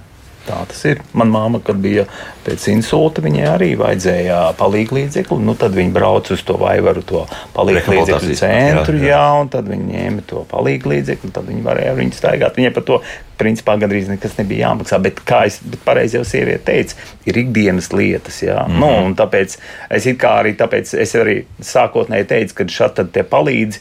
Tā 0.49 0.63
tas 0.71 0.81
ir. 0.89 1.03
Manā 1.13 1.35
māma, 1.35 1.61
kad 1.65 1.77
bija 1.83 2.07
pēc 2.47 2.69
insulta, 2.73 3.23
viņai 3.25 3.47
arī 3.51 3.71
vajadzēja 3.79 4.41
palīdzību 4.59 4.99
līdzekli. 4.99 5.41
Nu, 5.45 5.55
tad 5.59 5.77
viņi 5.77 5.93
brauca 5.95 6.33
uz 6.37 6.45
to 6.49 6.57
vaivaru, 6.61 7.05
to 7.09 7.25
palīdzību 7.57 7.97
līdzekļu 7.99 8.39
centru, 8.41 8.97
jā, 8.97 9.11
jā. 9.11 9.15
jā, 9.15 9.25
un 9.43 9.53
tad 9.53 9.69
viņi 9.69 9.89
ņēma 9.93 10.27
to 10.31 10.45
palīdzību 10.53 10.95
līdzekli, 10.95 11.29
un 11.29 11.37
tad 11.37 11.51
viņi 11.53 11.67
varēja 11.69 11.93
ar 11.93 12.01
viņu 12.01 12.17
staigāt. 12.17 12.61
Viņai 12.61 12.75
par 12.79 12.87
to 12.89 13.03
principā 13.39 13.77
gandrīz 13.81 14.09
nekas 14.11 14.37
nebija 14.39 14.69
jāmaksā. 14.69 14.99
Bet, 15.03 15.23
kā 15.27 15.45
es 15.49 15.61
pareizi 15.87 16.19
jau 16.19 16.25
sieviete 16.27 16.65
teica, 16.67 16.97
ir 17.29 17.39
ikdienas 17.45 17.93
lietas. 17.93 18.43
Jā. 18.43 18.65
Mm 18.67 18.75
-hmm. 18.75 19.09
nu, 19.09 19.15
tāpēc 19.19 19.59
es 19.91 20.07
arī, 20.07 20.55
tāpēc 20.57 20.95
es 20.99 21.15
arī 21.15 21.37
sākotnēji 21.61 22.27
teicu, 22.27 22.55
ka 22.55 22.65
šādi 22.65 23.07
tie 23.13 23.23
palīdz, 23.23 23.81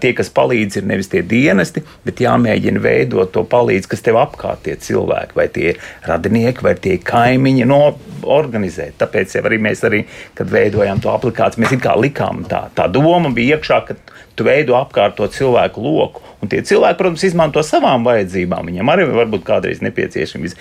tie, 0.00 0.12
kas 0.12 0.30
palīdz, 0.30 0.78
ir 0.78 0.84
nevis 0.84 1.08
tie 1.08 1.22
dienesti, 1.22 1.82
bet 2.04 2.20
jāmēģina 2.20 2.82
veidot 2.82 3.32
to 3.32 3.44
palīdzību, 3.44 3.88
kas 3.88 4.02
tev 4.02 4.16
apkārt 4.16 4.62
tie 4.62 4.76
cilvēki, 4.76 5.36
vai 5.36 5.48
tie 5.48 5.74
radinieki, 6.06 6.62
vai 6.62 6.74
tie 6.74 6.98
kaimiņi, 6.98 7.64
no 7.64 7.98
organizēt. 8.22 8.96
Tāpēc 8.98 9.36
arī 9.42 9.58
mēs, 9.58 9.84
arī, 9.84 10.04
kad 10.34 10.50
veidojām 10.50 11.00
to 11.00 11.12
aplikāciju, 11.12 11.64
mēs 11.64 11.76
kā 11.82 11.96
likām 12.00 12.44
tā, 12.48 12.66
tā 12.74 12.88
doma 12.92 13.30
bija 13.30 13.56
iekšā, 13.56 13.80
ka 13.86 13.96
tu 14.36 14.46
veido 14.46 14.76
apkārt 14.78 15.16
to 15.18 15.26
cilvēku 15.32 15.82
loku. 15.82 16.22
Un 16.44 16.50
tie 16.52 16.60
cilvēki, 16.66 16.98
protams, 16.98 17.24
izmanto 17.24 17.62
savām 17.64 18.04
vajadzībām. 18.06 18.68
Viņiem 18.68 18.90
arī 18.92 19.06
var 19.08 19.30
būt 19.32 19.46
kādreiz 19.46 19.80
nepieciešams. 19.84 20.56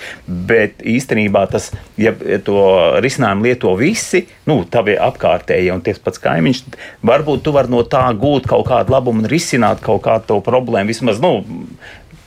Bet 0.47 0.80
īstenībā 0.88 1.43
tas, 1.51 1.67
ja 1.99 2.13
to 2.45 2.61
risinājumu 3.03 3.49
lieto 3.49 3.73
visi, 3.80 4.23
nu, 4.47 4.61
tavi 4.71 4.95
apkārtējie 4.95 5.73
un 5.76 5.84
tie 5.86 5.93
pats 5.99 6.21
kaimiņš, 6.23 6.63
varbūt 7.05 7.43
tu 7.45 7.53
vari 7.55 7.73
no 7.73 7.84
tā 7.84 8.05
gūt 8.15 8.47
kaut 8.49 8.69
kādu 8.71 8.95
labumu 8.95 9.26
un 9.26 9.30
risināt 9.30 9.84
kaut 9.84 10.05
kādu 10.07 10.32
to 10.32 10.39
problēmu. 10.47 10.93
Vismaz, 10.95 11.19
nu, 11.23 11.43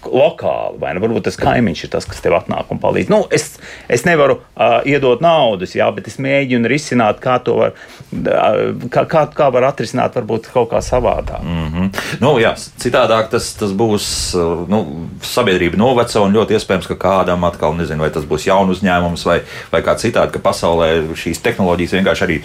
lokāli, 0.06 0.78
vai 0.80 0.92
ne? 0.94 1.02
Varbūt 1.02 1.26
tas 1.28 1.38
kaimiņš 1.40 1.84
ir 1.84 1.90
tas, 1.92 2.06
kas 2.08 2.22
tev 2.22 2.36
atnāk 2.38 2.70
un 2.72 2.80
palīdz. 2.82 3.10
Nu, 3.12 3.20
es, 3.34 3.56
es 3.90 4.04
nevaru 4.06 4.38
uh, 4.38 4.78
iedot 4.88 5.22
naudas, 5.24 5.74
jā, 5.76 5.88
bet 5.94 6.08
es 6.10 6.18
mēģinu 6.22 6.70
risināt, 6.70 7.18
kā 7.22 7.38
to 7.44 7.56
var, 7.58 7.74
uh, 7.74 8.86
kā, 8.94 9.04
kā, 9.10 9.24
kā 9.34 9.50
var 9.54 9.68
atrisināt, 9.70 10.16
varbūt 10.18 10.50
kaut 10.54 10.70
kā 10.72 10.82
savādāk. 10.84 11.42
Mm 11.42 11.68
-hmm. 11.74 11.90
nu, 12.20 12.38
jā, 12.38 12.54
citādāk 12.54 13.30
tas, 13.34 13.52
tas 13.58 13.70
būs, 13.70 14.06
nu, 14.68 15.08
sabiedrība 15.22 15.76
noveco 15.76 16.22
un 16.24 16.34
ļoti 16.34 16.58
iespējams, 16.58 16.86
ka 16.86 16.94
kādam 16.94 17.44
atkal, 17.44 17.74
nezinu, 17.74 18.02
vai 18.02 18.10
tas 18.10 18.24
būs 18.24 18.46
jaunu 18.46 18.72
uzņēmums 18.72 19.26
vai, 19.26 19.40
vai 19.72 19.82
kā 19.82 19.96
citādi, 19.96 20.32
ka 20.32 20.38
pasaulē 20.38 21.14
šīs 21.14 21.42
tehnoloģijas 21.42 21.92
vienkārši 21.92 22.24
arī 22.24 22.42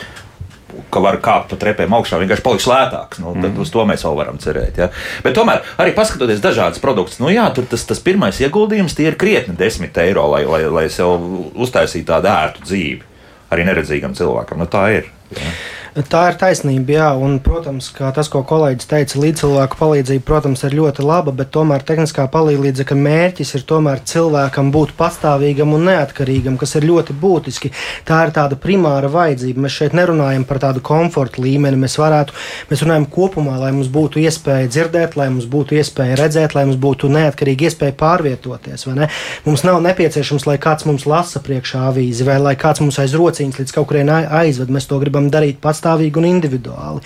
ka 0.94 1.04
var 1.04 1.20
kāpt 1.24 1.54
pa 1.54 1.60
trepēm 1.60 1.96
augšā, 1.98 2.20
vienkārši 2.22 2.46
paliks 2.46 2.68
lētāks. 2.70 3.22
Nu, 3.24 3.36
tad 3.38 3.52
mm. 3.52 3.62
uz 3.64 3.72
to 3.74 3.86
mēs 3.90 4.06
vēl 4.08 4.20
varam 4.20 4.42
cerēt. 4.42 4.82
Ja? 4.82 4.90
Bet 5.26 5.38
tomēr, 5.38 5.64
arī 5.82 5.96
paskatoties 5.98 6.44
dažādas 6.44 6.82
produktus, 6.84 7.22
nu 7.24 7.32
jā, 7.34 7.46
tur 7.56 7.68
tas, 7.70 7.86
tas 7.90 8.02
pirmais 8.04 8.42
ieguldījums 8.44 8.98
ir 9.04 9.18
krietni 9.20 9.56
10 9.60 10.04
eiro, 10.06 10.28
lai, 10.36 10.44
lai, 10.50 10.66
lai 10.72 10.86
sev 10.94 11.18
uztaisītu 11.54 12.10
tādu 12.12 12.32
ērtu 12.34 12.68
dzīvi 12.68 13.14
arī 13.54 13.68
neredzīgam 13.70 14.16
cilvēkam. 14.18 14.62
Nu, 14.64 14.70
tā 14.72 14.88
ir. 14.98 15.10
Ja? 15.34 15.54
Tā 15.94 16.24
ir 16.32 16.38
taisnība, 16.42 16.94
jā, 16.96 17.08
un, 17.22 17.36
protams, 17.44 17.92
tas, 17.94 18.26
ko 18.34 18.40
kolēģis 18.50 18.88
teica, 18.90 19.20
līdzcilvēku 19.22 19.78
palīdzība, 19.78 20.24
protams, 20.26 20.64
ir 20.66 20.74
ļoti 20.80 21.04
laba, 21.06 21.30
bet 21.38 21.52
tomēr 21.54 21.84
tehniskā 21.86 22.24
palīdzība 22.34 22.96
mērķis 22.98 23.52
ir 23.60 23.66
tomēr 23.70 24.02
cilvēkam 24.10 24.72
būt 24.74 24.96
pastāvīgam 24.98 25.76
un 25.78 25.86
neatkarīgam, 25.92 26.56
kas 26.58 26.74
ir 26.80 26.88
ļoti 26.90 27.14
būtiski. 27.22 27.70
Tā 28.08 28.24
ir 28.26 28.34
tāda 28.34 28.58
primāra 28.58 29.12
vajadzība. 29.14 29.68
Mēs 29.68 29.76
šeit 29.76 29.94
nerunājam 29.94 30.48
par 30.50 30.64
tādu 30.64 30.82
komforta 30.82 31.44
līmeni. 31.46 31.78
Mēs 31.84 32.00
varētu, 32.02 32.34
mēs 32.72 32.82
runājam 32.88 33.06
kopumā, 33.14 33.60
lai 33.62 33.70
mums 33.78 33.92
būtu 33.94 34.24
iespēja 34.24 34.72
dzirdēt, 34.74 35.14
lai 35.20 35.30
mums 35.30 35.46
būtu 35.46 35.78
iespēja 35.78 36.18
redzēt, 36.24 36.58
lai 36.58 36.66
mums 36.72 36.82
būtu 36.82 37.12
neatkarīgi 37.14 37.70
iespēja 37.70 37.94
pārvietoties. 38.02 38.88
Ne? 38.98 39.12
Mums 39.46 39.62
nav 39.68 39.78
nepieciešams, 39.86 40.50
lai 40.50 40.58
kāds 40.58 40.90
mums 40.90 41.06
lasa 41.06 41.44
priekšā 41.46 41.86
avīzi 41.92 42.26
vai 42.26 42.42
lai 42.42 42.58
kāds 42.58 42.82
mums 42.82 42.98
aiz 43.04 43.14
rociņas 43.14 43.62
līdz 43.62 43.78
kaut 43.78 43.92
kurienai 43.94 44.24
aizved. 44.42 44.74
Mēs 44.74 44.90
to 44.90 44.98
gribam 45.04 45.30
darīt 45.30 45.62
pats 45.62 45.83
pastāvīgi 45.84 46.20
un 46.22 46.28
individuāli. 46.30 47.02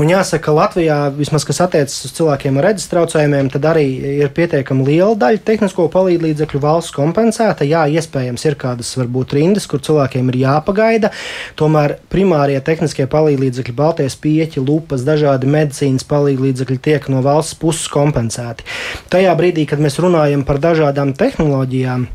Un 0.00 0.10
jāsaka, 0.10 0.52
Latvijā, 0.52 0.98
vismaz 1.14 1.44
kas 1.48 1.60
attiecas 1.64 1.96
uz 2.04 2.12
cilvēkiem 2.16 2.58
ar 2.60 2.68
redzes 2.70 2.90
traucējumiem, 2.92 3.50
tad 3.52 3.66
arī 3.72 3.86
ir 4.20 4.32
pietiekami 4.36 4.84
liela 4.86 5.16
daļa 5.16 5.42
tehnisko 5.44 5.88
palīdzību 5.92 6.60
valsts 6.60 6.94
kompensēta. 6.96 7.66
Jā, 7.68 7.86
iespējams, 7.88 8.44
ir 8.46 8.58
kādas 8.60 8.92
varbūt 9.00 9.34
rindas, 9.38 9.68
kur 9.70 9.82
cilvēkiem 9.84 10.30
ir 10.32 10.40
jāpagaida. 10.44 11.12
Tomēr 11.56 11.98
primārie 12.12 12.60
tehniskie 12.64 13.08
palīdzekļi, 13.10 13.76
baltais 13.76 14.16
pieķi, 14.20 14.62
lupas, 14.64 15.04
dažādi 15.06 15.50
medicīnas 15.50 16.06
palīdzekļi 16.10 16.80
tiek 16.84 17.10
no 17.12 17.24
valsts 17.24 17.58
puses 17.60 17.88
kompensēti. 17.92 18.66
Tajā 19.12 19.34
brīdī, 19.38 19.66
kad 19.68 19.82
mēs 19.82 20.00
runājam 20.02 20.44
par 20.48 20.60
dažādām 20.62 21.14
tehnoloģijām, 21.18 22.08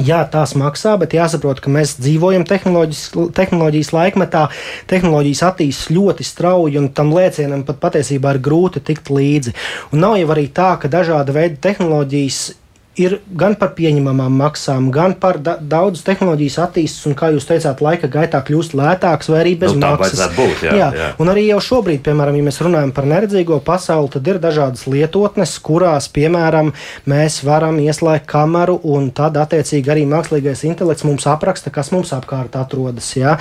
Jā, 0.00 0.22
tās 0.24 0.54
maksā, 0.56 0.94
bet 0.96 1.12
jāsaprot, 1.12 1.58
ka 1.60 1.68
mēs 1.68 1.98
dzīvojam 1.98 2.46
tehnoloģijas, 2.48 3.90
laikmetā. 3.92 4.46
Tehnoloģijas 4.88 5.42
attīstās 5.50 5.92
ļoti 5.92 6.24
strauji, 6.24 6.78
un 6.80 6.88
tam 6.96 7.12
lēcienam 7.12 7.66
pat 7.68 7.76
patiesībā 7.82 8.32
ir 8.32 8.40
grūti 8.40 8.80
tikt 8.80 9.12
līdzi. 9.12 9.52
Un 9.92 10.00
nav 10.00 10.16
jau 10.16 10.30
arī 10.32 10.46
tā, 10.48 10.70
ka 10.80 10.88
dažāda 10.88 11.36
veida 11.36 11.60
tehnoloģijas 11.68 12.40
ir 13.00 13.14
gan 13.38 13.54
par 13.56 13.72
pieņemamām 13.76 14.34
maksām, 14.36 14.90
gan 14.92 15.14
par 15.20 15.38
da 15.40 15.54
daudz 15.56 16.02
tehnoloģijas 16.04 16.58
attīstības, 16.66 17.06
un, 17.08 17.14
kā 17.16 17.30
jūs 17.32 17.46
teicāt, 17.48 17.80
laika 17.84 18.08
gaitā 18.12 18.42
kļūst 18.44 18.74
lētāks 18.76 19.30
vai 19.32 19.38
arī 19.40 19.54
bez 19.62 19.72
nu, 19.72 19.80
maksas. 19.86 20.20
Būt, 20.36 20.64
jā, 20.66 20.74
jā, 20.76 20.88
jā. 20.98 21.06
Un 21.22 21.32
arī 21.32 21.46
jau 21.46 21.60
šobrīd, 21.64 22.02
piemēram, 22.04 22.36
ja 22.36 22.44
mēs 22.44 22.60
runājam 22.64 22.92
par 22.92 23.08
neredzīgo 23.08 23.62
pasauli, 23.64 24.10
tad 24.12 24.28
ir 24.28 24.40
dažādas 24.42 24.84
lietotnes, 24.92 25.54
kurās, 25.64 26.10
piemēram, 26.12 26.72
mēs 27.08 27.38
varam 27.48 27.80
ieslēgt 27.80 28.28
kameru, 28.28 28.76
un 28.92 29.08
tad, 29.16 29.40
attiecīgi, 29.40 29.92
arī 29.94 30.04
mākslīgais 30.10 30.66
intelekts 30.68 31.08
mums 31.08 31.26
apraksta, 31.30 31.72
kas 31.72 31.94
mums 31.96 32.12
apkārt 32.12 32.60
atrodas. 32.60 33.08
Jā. 33.16 33.38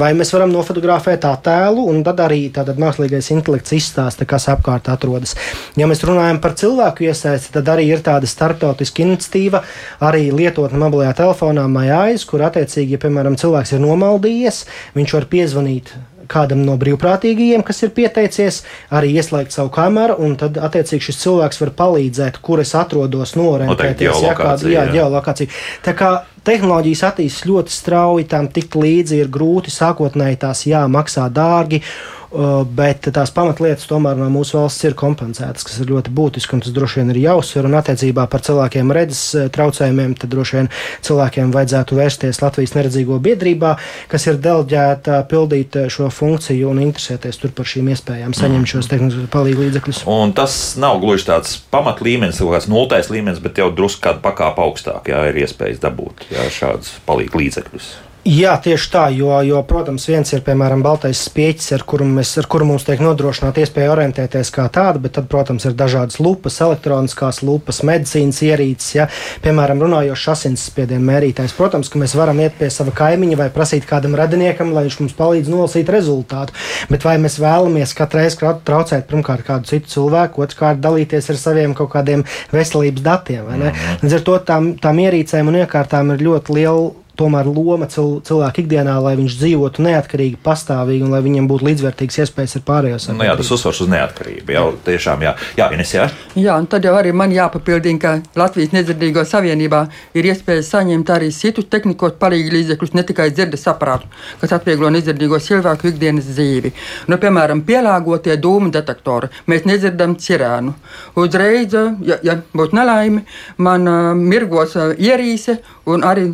Vai 0.00 0.14
mēs 0.16 0.32
varam 0.32 0.54
nofotografēt 0.54 1.28
attēlu, 1.28 1.84
un 1.92 2.00
tad 2.06 2.24
arī 2.24 2.46
tātad 2.54 2.80
mākslīgais 2.80 3.28
intelekts 3.36 3.76
izstāsta, 3.76 4.24
kas 4.28 4.48
apkārt 4.52 4.88
atrodas. 4.88 5.36
Ja 5.76 5.88
mēs 5.90 6.00
runājam 6.06 6.40
par 6.40 6.56
cilvēku 6.56 7.10
iesaisti, 7.10 7.52
tad 7.58 7.68
arī 7.76 7.90
ir 7.92 8.04
tāda 8.06 8.28
starptautiska 8.30 8.69
starptautiska 8.70 9.04
iniciatīva, 9.04 9.64
arī 10.00 10.30
lietotne 10.34 10.78
mobilajā 10.80 11.16
telefonā 11.24 11.66
Maijājas, 11.70 12.26
kur 12.28 12.44
attiecīgi, 12.46 12.96
ja, 12.96 13.02
piemēram, 13.02 13.38
cilvēks 13.40 13.74
ir 13.74 13.84
nomaldījies, 13.84 14.64
viņš 14.94 15.18
var 15.18 15.28
piezvanīt 15.30 15.92
kādam 16.30 16.62
no 16.62 16.76
brīvprātīgajiem, 16.78 17.64
kas 17.66 17.82
ir 17.82 17.90
pieteicies, 17.90 18.60
arī 18.94 19.16
ieslēgt 19.18 19.50
savu 19.50 19.72
kameru, 19.74 20.14
un 20.22 20.36
tad, 20.38 20.60
attiecīgi, 20.62 21.08
šis 21.08 21.18
cilvēks 21.24 21.58
var 21.64 21.72
palīdzēt, 21.80 22.38
kur 22.38 22.62
es 22.62 22.70
atrodos, 22.78 23.34
norentēties, 23.34 24.22
ja 24.22 24.36
kāda 24.38 24.70
jā, 24.70 24.86
ģeolokācija. 24.94 25.50
Tā 25.82 25.96
kā 25.98 26.12
tehnoloģijas 26.46 27.02
attīstās 27.10 27.48
ļoti 27.50 27.74
strauji, 27.74 28.28
tam 28.30 28.46
tikt 28.54 28.78
līdzi 28.78 29.18
ir 29.24 29.32
grūti, 29.32 29.74
sākotnēji 29.74 30.38
tās 30.46 30.62
jāmaksā 30.70 31.26
dārgi. 31.34 31.82
Uh, 32.30 32.60
bet 32.62 33.08
tās 33.10 33.32
pamatlietas 33.34 33.88
tomēr 33.90 34.14
no 34.14 34.28
mūsu 34.30 34.54
valsts 34.54 34.84
ir 34.86 34.94
kompensētas, 34.94 35.64
kas 35.66 35.80
ir 35.82 35.88
ļoti 35.90 36.12
būtiski, 36.14 36.54
un 36.54 36.60
tas 36.62 36.70
droši 36.70 37.00
vien 37.00 37.08
ir 37.10 37.16
jāuzsver. 37.24 37.66
Un 37.66 37.74
attiecībā 37.74 38.28
par 38.30 38.44
cilvēkiem 38.46 38.92
redzes 38.94 39.22
uh, 39.34 39.48
traucējumiem, 39.50 40.12
tad 40.14 40.30
droši 40.30 40.60
vien 40.60 40.68
cilvēkiem 41.08 41.50
vajadzētu 41.50 41.98
vērsties 41.98 42.38
Latvijas 42.38 42.76
neredzīgo 42.76 43.18
biedrībā, 43.24 43.72
kas 44.12 44.28
ir 44.30 44.38
delģēta 44.44 45.16
pildīt 45.32 45.74
uh, 45.80 45.88
šo 45.90 46.06
funkciju 46.14 46.70
un 46.70 46.84
interesēties 46.84 47.42
par 47.50 47.66
šīm 47.66 47.90
iespējām, 47.96 48.36
saņemt 48.38 48.74
šos 48.76 48.90
tehniskos 48.92 49.26
palīdzību 49.32 49.66
līdzekļus. 49.66 50.04
Un 50.14 50.30
tas 50.38 50.60
nav 50.78 51.00
gluži 51.02 51.26
tāds 51.32 51.56
pamatlīmenis, 51.74 52.38
kaut 52.44 52.54
kāds 52.54 52.70
nultais 52.70 53.10
līmenis, 53.10 53.42
bet 53.42 53.58
jau 53.58 53.72
drusku 53.74 54.06
kādu 54.06 54.22
pakāpu 54.22 54.62
augstāk, 54.68 55.10
jā, 55.10 55.24
ir 55.32 55.42
iespējas 55.42 55.82
dabūt 55.82 56.28
jā, 56.30 56.46
šādus 56.60 56.94
palīdzību 57.10 57.42
līdzekļus. 57.42 57.90
Jā, 58.30 58.52
tieši 58.62 58.90
tā, 58.92 59.04
jo, 59.10 59.32
jo, 59.42 59.58
protams, 59.66 60.04
viens 60.06 60.28
ir, 60.30 60.44
piemēram, 60.46 60.84
baltais 60.86 61.18
spieķis, 61.26 61.72
ar 61.74 61.82
kuru, 61.88 62.04
mēs, 62.06 62.36
ar 62.38 62.46
kuru 62.52 62.68
mums 62.68 62.84
tiek 62.86 63.00
nodrošināta 63.02 63.64
iespēja 63.64 63.90
orientēties 63.90 64.52
kā 64.54 64.68
tāda, 64.70 65.00
bet 65.02 65.16
tad, 65.16 65.26
protams, 65.32 65.66
ir 65.66 65.74
dažādas 65.74 66.20
lupas, 66.22 66.60
elektroniskās 66.62 67.40
lupas, 67.42 67.80
medicīnas 67.88 68.38
ierīces, 68.46 68.92
ja, 68.94 69.08
piemēram, 69.42 69.82
runājošs 69.82 70.28
asinsspiediena 70.36 71.02
mērītājs. 71.08 71.56
Protams, 71.58 71.90
ka 71.90 71.98
mēs 71.98 72.14
varam 72.14 72.38
iet 72.44 72.54
pie 72.60 72.70
sava 72.70 72.94
kaimiņa 73.00 73.40
vai 73.40 73.48
prasīt 73.56 73.90
kādam 73.90 74.14
radiniekam, 74.20 74.70
lai 74.78 74.86
viņš 74.86 75.00
mums 75.02 75.18
palīdz 75.18 75.50
nolasīt 75.50 75.90
rezultātu, 75.90 76.54
bet 76.92 77.08
vai 77.08 77.16
mēs 77.18 77.40
vēlamies 77.42 77.98
katru 77.98 78.22
reizi 78.22 78.38
traucēt 78.38 79.10
pirmkārt 79.10 79.48
kādu 79.50 79.72
citu 79.74 79.90
cilvēku, 79.96 80.46
otrkārt 80.46 80.78
dalīties 80.86 81.32
ar 81.34 81.42
saviem 81.48 81.74
kaut 81.74 81.90
kādiem 81.98 82.22
veselības 82.54 83.10
datiem, 83.10 83.42
vai 83.50 83.58
ne? 83.58 83.74
Mhm. 83.74 84.06
Līdz 84.06 84.18
ar 84.20 84.26
to 84.30 84.40
tām, 84.54 84.74
tām 84.78 85.02
ierīcēm 85.08 85.50
un 85.50 85.64
iekārtām 85.64 86.14
ir 86.14 86.28
ļoti 86.30 86.60
liela 86.60 86.90
tomēr 87.20 87.48
loma 87.50 87.88
cil, 87.92 88.18
cilvēka 88.26 88.64
ikdienā, 88.64 88.96
lai 89.04 89.14
viņš 89.20 89.38
dzīvotu 89.42 89.84
neatkarīgi, 89.84 90.40
pastāvīgi 90.44 91.06
un 91.06 91.14
lai 91.14 91.22
viņam 91.24 91.48
būtu 91.50 91.68
līdzvērtīgas 91.68 92.22
iespējas 92.24 92.58
ar 92.60 92.64
sabiedrību. 92.64 93.18
Nu, 93.18 93.26
jā, 93.26 93.36
tas 93.38 93.50
uzsvars 93.54 93.80
uz 93.84 93.90
neatkarību. 93.92 94.54
Jau 94.54 94.66
tiešām, 94.86 95.24
jā, 95.24 95.34
jā 95.58 95.68
Ines, 95.74 95.92
jā. 95.94 96.06
Jā, 96.38 96.56
un 96.58 96.66
tad 96.70 96.86
jau 96.86 96.94
arī 96.98 97.12
man 97.16 97.32
jāpapildina, 97.34 98.00
ka 98.00 98.12
Latvijas 98.38 98.74
nedzirdīgo 98.74 99.24
savienībā 99.28 99.82
ir 100.18 100.30
iespēja 100.30 100.64
saņemt 100.66 101.12
arī 101.14 101.30
citus 101.34 101.68
tehnikos 101.70 102.16
palīgu 102.20 102.54
līdzekļus, 102.56 102.94
ne 102.96 103.04
tikai 103.06 103.30
dzirdes 103.34 103.66
aparātu, 103.70 104.10
kas 104.40 104.54
atvieglo 104.56 104.90
nedzirdīgo 104.94 105.40
cilvēku 105.42 105.92
ikdienas 105.92 106.28
dzīvi. 106.30 106.72
Nu, 107.10 107.18
piemēram, 107.22 107.64
pielāgotie 107.66 108.36
dūmu 108.40 108.72
detektori. 108.74 109.30
Mēs 109.50 109.66
nedzirdam 109.68 110.16
cirēnu. 110.20 110.76
Uzreiz, 111.20 111.74
ja, 112.06 112.20
ja 112.26 112.38
būtu 112.56 112.78
nelaime, 112.78 113.24
man 113.58 113.90
uh, 113.90 114.12
mirgos 114.16 114.76
uh, 114.78 114.94
ierīse 114.98 115.60
un 115.90 116.06
arī 116.06 116.30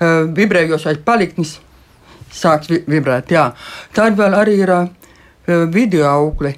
vibrējošais 0.00 1.02
paliknis 1.04 1.58
sāks 2.32 2.70
vi 2.70 2.80
vibrēt. 2.88 3.30
Jā. 3.34 3.50
Tad 3.94 4.18
vēl 4.18 4.36
arī 4.38 4.56
ir 4.62 4.74
video 5.72 6.06
aukli. 6.08 6.54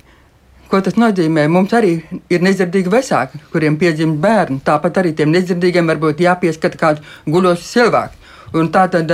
Ko 0.73 0.81
tas 0.81 0.97
nozīmē? 0.97 1.47
Mums 1.53 1.73
arī 1.77 1.99
ir 2.33 2.45
nedzirdīgi 2.45 2.93
vecāki, 2.93 3.41
kuriem 3.53 3.77
piedzimst 3.81 4.21
bērni. 4.23 4.63
Tāpat 4.65 5.03
arī 5.03 5.13
tiem 5.17 5.33
nedzirdīgiem 5.35 5.91
varbūt 5.93 6.23
jāpieskata 6.25 6.81
kāds 6.81 7.17
guļošs 7.29 7.73
cilvēks. 7.75 8.31
Un 8.57 8.69
tā 8.73 8.87
tad 8.93 9.13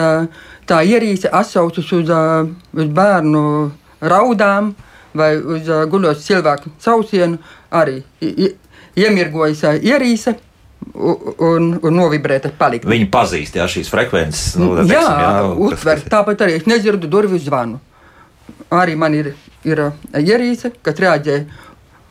tā 0.67 0.79
ierīce 0.83 1.31
atsaucas 1.31 1.93
uz, 1.95 2.11
uz 2.11 2.89
bērnu 2.95 3.43
raudām 4.01 4.75
vai 5.19 5.37
uz 5.39 5.71
guļošu 5.91 6.27
cilvēku 6.27 6.75
saucienu 6.83 7.39
arī 7.71 8.03
iemirgojas 8.99 9.65
ierīce 9.79 10.37
un, 10.95 11.69
un 11.83 11.95
novibrēt, 11.95 12.49
palikt. 12.59 12.89
Viņi 12.89 13.09
pazīst 13.13 13.59
jā, 13.59 13.67
šīs 13.71 13.91
frekvences. 13.93 14.57
Nu, 14.61 14.73
teiksim, 14.79 14.95
jā, 14.95 15.05
jā 15.25 15.53
uztver. 15.69 16.03
Tāpat 16.11 16.47
arī 16.47 16.59
es 16.59 16.67
nedzirdu 16.71 17.11
durvju 17.11 17.41
zvanu. 17.45 17.81
Arī 18.75 18.97
man 19.01 19.15
ir, 19.17 19.33
ir 19.69 19.83
ierīce, 20.17 20.73
kas 20.85 21.01
reaģē 21.01 21.39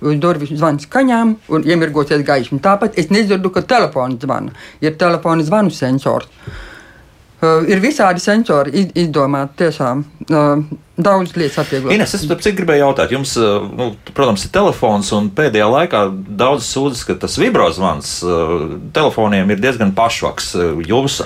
uz 0.07 0.17
durvju 0.21 0.57
zvanu 0.57 0.83
skaņām 0.83 1.35
un 1.53 1.67
iemirgosies 1.67 2.23
gaismu. 2.25 2.59
Tāpat 2.63 2.97
es 3.01 3.11
nedzirdu, 3.13 3.51
ka 3.53 3.65
telefons 3.65 4.21
zvana. 4.23 4.53
Ir 4.83 4.97
telefona 4.99 5.45
zvanu 5.45 5.73
sensors. 5.73 6.29
Uh, 7.37 7.61
ir 7.69 7.77
visādi 7.83 8.21
sensori 8.23 8.73
iz, 8.81 8.91
izdomāti 9.05 9.63
tiešām. 9.65 10.03
Uh, 10.27 10.77
Daudz 10.97 11.35
lietas 11.37 11.59
atvieglot. 11.61 11.93
Ines, 11.93 12.15
es 12.17 12.23
cik 12.25 12.55
gribēju 12.57 12.81
jautāt, 12.81 13.11
jums, 13.13 13.35
nu, 13.37 13.91
protams, 14.17 14.47
ir 14.47 14.49
telefons, 14.55 15.11
un 15.13 15.27
pēdējā 15.37 15.67
laikā 15.69 15.99
daudz 16.39 16.65
sūdzas, 16.65 17.03
ka 17.05 17.13
tas 17.21 17.35
vibrozvans 17.37 18.15
telefoniem 18.95 19.53
ir 19.53 19.61
diezgan 19.61 19.91
pašvaks. 19.97 20.47
Jūs 20.89 21.19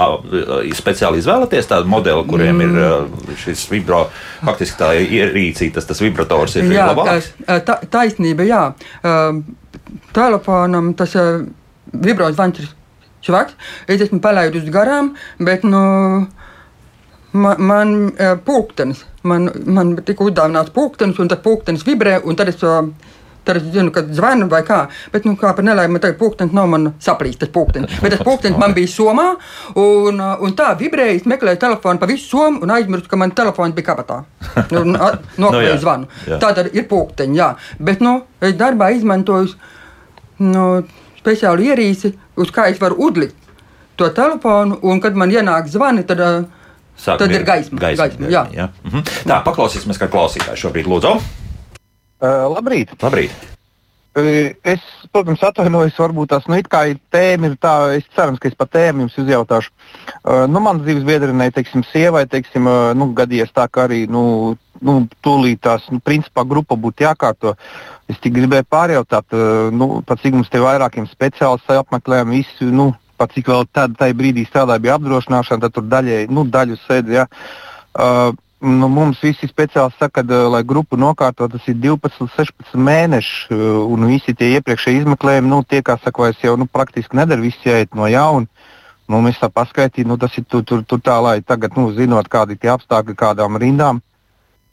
speciāli 0.75 1.23
izvēlaties 1.23 1.71
tādu 1.71 1.87
modeli, 1.87 2.25
kuriem 2.27 2.59
mm. 2.59 3.31
ir 3.31 3.39
šis 3.45 3.63
vibro, 3.71 4.01
faktiski 4.43 4.81
tā 4.81 4.91
ierīcība, 4.99 5.77
tas, 5.79 5.87
tas 5.93 6.03
vibrators 6.03 6.59
ir 6.59 6.67
jā, 6.75 6.91
labāks? 6.91 7.31
Tā, 7.47 7.79
taisnība, 7.95 8.43
jā. 8.51 8.65
Telefonam 10.11 10.91
tas 10.99 11.15
vibrozvans 11.95 12.59
ir 12.59 12.73
švaks. 13.25 13.57
Es 13.87 14.01
esmu 14.01 14.21
palaidusi 14.23 14.73
garām, 14.73 15.15
bet, 15.39 15.67
nu. 15.67 15.81
No, 15.81 16.41
man, 17.31 17.61
man 17.63 17.95
pulkstenis. 18.45 19.05
Man, 19.23 19.49
man 19.65 19.95
tika 20.05 20.25
uzdāvināts 20.25 20.73
pulkstenis, 20.75 21.19
un 21.21 21.31
tas 21.31 21.41
pulkstenis 21.43 21.85
vibrē, 21.87 22.19
un 22.25 22.39
tad 22.39 22.51
es. 22.53 22.61
Uh, 22.65 22.91
Tad 23.41 23.57
es 23.57 23.63
zinu, 23.73 23.89
ka 23.89 24.03
zvanu 24.05 24.45
vai 24.51 24.59
kā. 24.61 24.83
Bet, 25.09 25.23
nu, 25.25 25.33
kā 25.33 25.49
par 25.57 25.65
nelaimi, 25.65 25.95
man 25.95 26.01
tagad 26.03 26.19
pūkstens 26.19 26.51
nav 26.53 26.67
man 26.69 26.91
saplīst, 27.01 27.39
tas 27.41 27.49
pūkstens. 27.49 27.95
Bet 28.03 28.13
tas 28.13 28.21
pūkstens 28.21 28.59
man 28.61 28.75
bija 28.77 28.91
somā, 28.93 29.23
un, 29.81 30.21
un 30.21 30.53
tā 30.53 30.67
vibrēja, 30.77 31.15
es 31.17 31.25
meklēju 31.25 31.57
telefonu 31.63 31.97
pa 31.97 32.09
visu 32.11 32.27
somu 32.35 32.61
un 32.61 32.75
aizmirsu, 32.75 33.09
ka 33.09 33.17
man 33.17 33.33
telefons 33.33 33.73
bija 33.73 33.87
kabatā. 33.87 34.19
Nu, 34.69 34.83
Noklēju 34.85 35.73
no, 35.73 35.79
zvanu. 35.81 36.11
Jā. 36.29 36.37
Tā 36.43 36.53
tad 36.59 36.69
ir 36.69 36.85
pūksteņi, 36.91 37.41
jā. 37.41 37.49
Bet, 37.81 38.05
nu, 38.05 38.19
es 38.45 38.53
darbā 38.61 38.91
izmantoju 38.93 39.49
nu, 40.45 40.67
speciālu 41.21 41.69
ierīci, 41.71 42.15
uz 42.41 42.51
kā 42.53 42.67
es 42.71 42.81
varu 42.81 42.99
udlikt 43.07 43.37
to 44.01 44.09
telefonu, 44.09 44.79
un 44.81 45.01
kad 45.01 45.15
man 45.17 45.31
ienāk 45.31 45.69
zvani, 45.71 46.07
tad. 46.07 46.25
Uh, 46.25 46.57
Sākam 47.01 47.23
Tad 47.23 47.31
ir 47.33 47.45
gaisma. 47.47 47.79
gaisma, 47.81 48.05
gaisma 48.05 48.27
jā. 48.29 48.41
Jā. 48.53 48.67
Mhm. 48.85 49.05
Tā, 49.25 49.39
paklausīsimies, 49.45 49.97
kā 49.97 50.05
klausītāji 50.11 50.59
šobrīd 50.61 50.89
lūdzu. 50.91 51.15
Uh, 52.21 52.45
labrīt! 52.53 52.91
labrīt. 53.01 53.33
Uh, 54.13 54.51
es, 54.67 54.83
protams, 55.09 55.41
atvainojos, 55.47 55.97
varbūt 55.97 56.29
tās 56.33 56.45
nu, 56.51 56.59
tēma 56.61 57.49
ir 57.49 57.55
tā, 57.57 57.73
es 57.95 58.05
ceru, 58.13 58.35
ka 58.37 58.51
es 58.51 58.57
par 58.59 58.69
tēmu 58.69 59.07
jums 59.07 59.17
uzjautāšu. 59.23 59.71
Uh, 60.21 60.43
nu, 60.51 60.61
Manas 60.61 60.85
dzīves 60.85 61.07
biedrenei, 61.07 61.49
teiksim, 61.55 61.81
sievai, 61.89 62.27
teiksim, 62.29 62.69
uh, 62.69 62.91
nu, 62.93 63.09
gadījies 63.17 63.55
tā, 63.55 63.65
ka 63.71 63.87
arī 63.87 64.03
nu, 64.11 64.57
nu, 64.85 64.97
tūlīt 65.25 65.61
tās, 65.65 65.85
nu, 65.93 66.01
principā, 66.03 66.45
grupa 66.47 66.77
būtu 66.79 67.05
jākārto. 67.05 67.55
Es 68.11 68.19
tik 68.21 68.35
gribēju 68.35 68.67
pārjautāt, 68.69 69.33
uh, 69.37 69.69
nu, 69.73 70.01
cik 70.09 70.35
mums 70.35 70.51
te 70.51 70.61
vairākiem 70.61 71.07
speciālistiem 71.09 71.81
apmeklējām 71.83 72.35
visu, 72.35 72.69
nu, 72.73 72.91
pat 73.21 73.35
cik 73.35 73.51
vēl 73.53 73.67
tad, 73.71 73.97
tajā 73.99 74.17
brīdī 74.17 74.45
strādāja, 74.49 74.83
bija 74.83 74.97
apdrošināšana, 74.97 75.65
tad 75.65 75.75
tur 75.75 75.85
daļai, 75.89 76.23
nu, 76.33 76.45
daļu 76.49 76.79
sēdi. 76.85 77.19
Ja. 77.19 77.27
Uh, 77.91 78.33
nu, 78.61 78.89
mums 78.91 79.21
visi 79.23 79.49
speciālisti 79.49 79.99
saka, 79.99 80.21
ka, 80.21 80.41
lai 80.53 80.61
grupu 80.67 80.97
nokārto, 80.99 81.47
tas 81.49 81.65
ir 81.69 81.79
12, 81.81 82.29
16 82.35 82.77
mēneši, 82.77 83.57
un 83.89 84.05
visi 84.09 84.35
tie 84.37 84.53
iepriekšēji 84.59 85.01
izmeklējumi, 85.01 85.49
nu, 85.49 85.63
tie, 85.67 85.81
kā 85.85 85.97
saka, 86.03 86.27
vairs 86.27 86.43
jau 86.43 86.55
nu, 86.59 86.69
praktiski 86.69 87.17
nedara, 87.17 87.41
viss 87.41 87.65
jāiet 87.65 87.97
no 87.97 88.09
jauna. 88.11 88.49
Nu, 89.11 89.19
mēs 89.25 89.41
tā 89.41 89.49
paskaidrojam, 89.51 90.13
nu, 90.13 90.15
tas 90.21 90.37
ir 90.39 90.45
tur, 90.47 90.61
tur, 90.63 90.85
tur 90.87 91.01
tā, 91.03 91.17
lai 91.19 91.41
tagad, 91.43 91.75
nu, 91.75 91.89
zinot, 91.97 92.29
kādi 92.31 92.55
ir 92.55 92.61
tie 92.61 92.71
apstākļi, 92.71 93.17
kādām 93.19 93.57
rindām. 93.59 93.99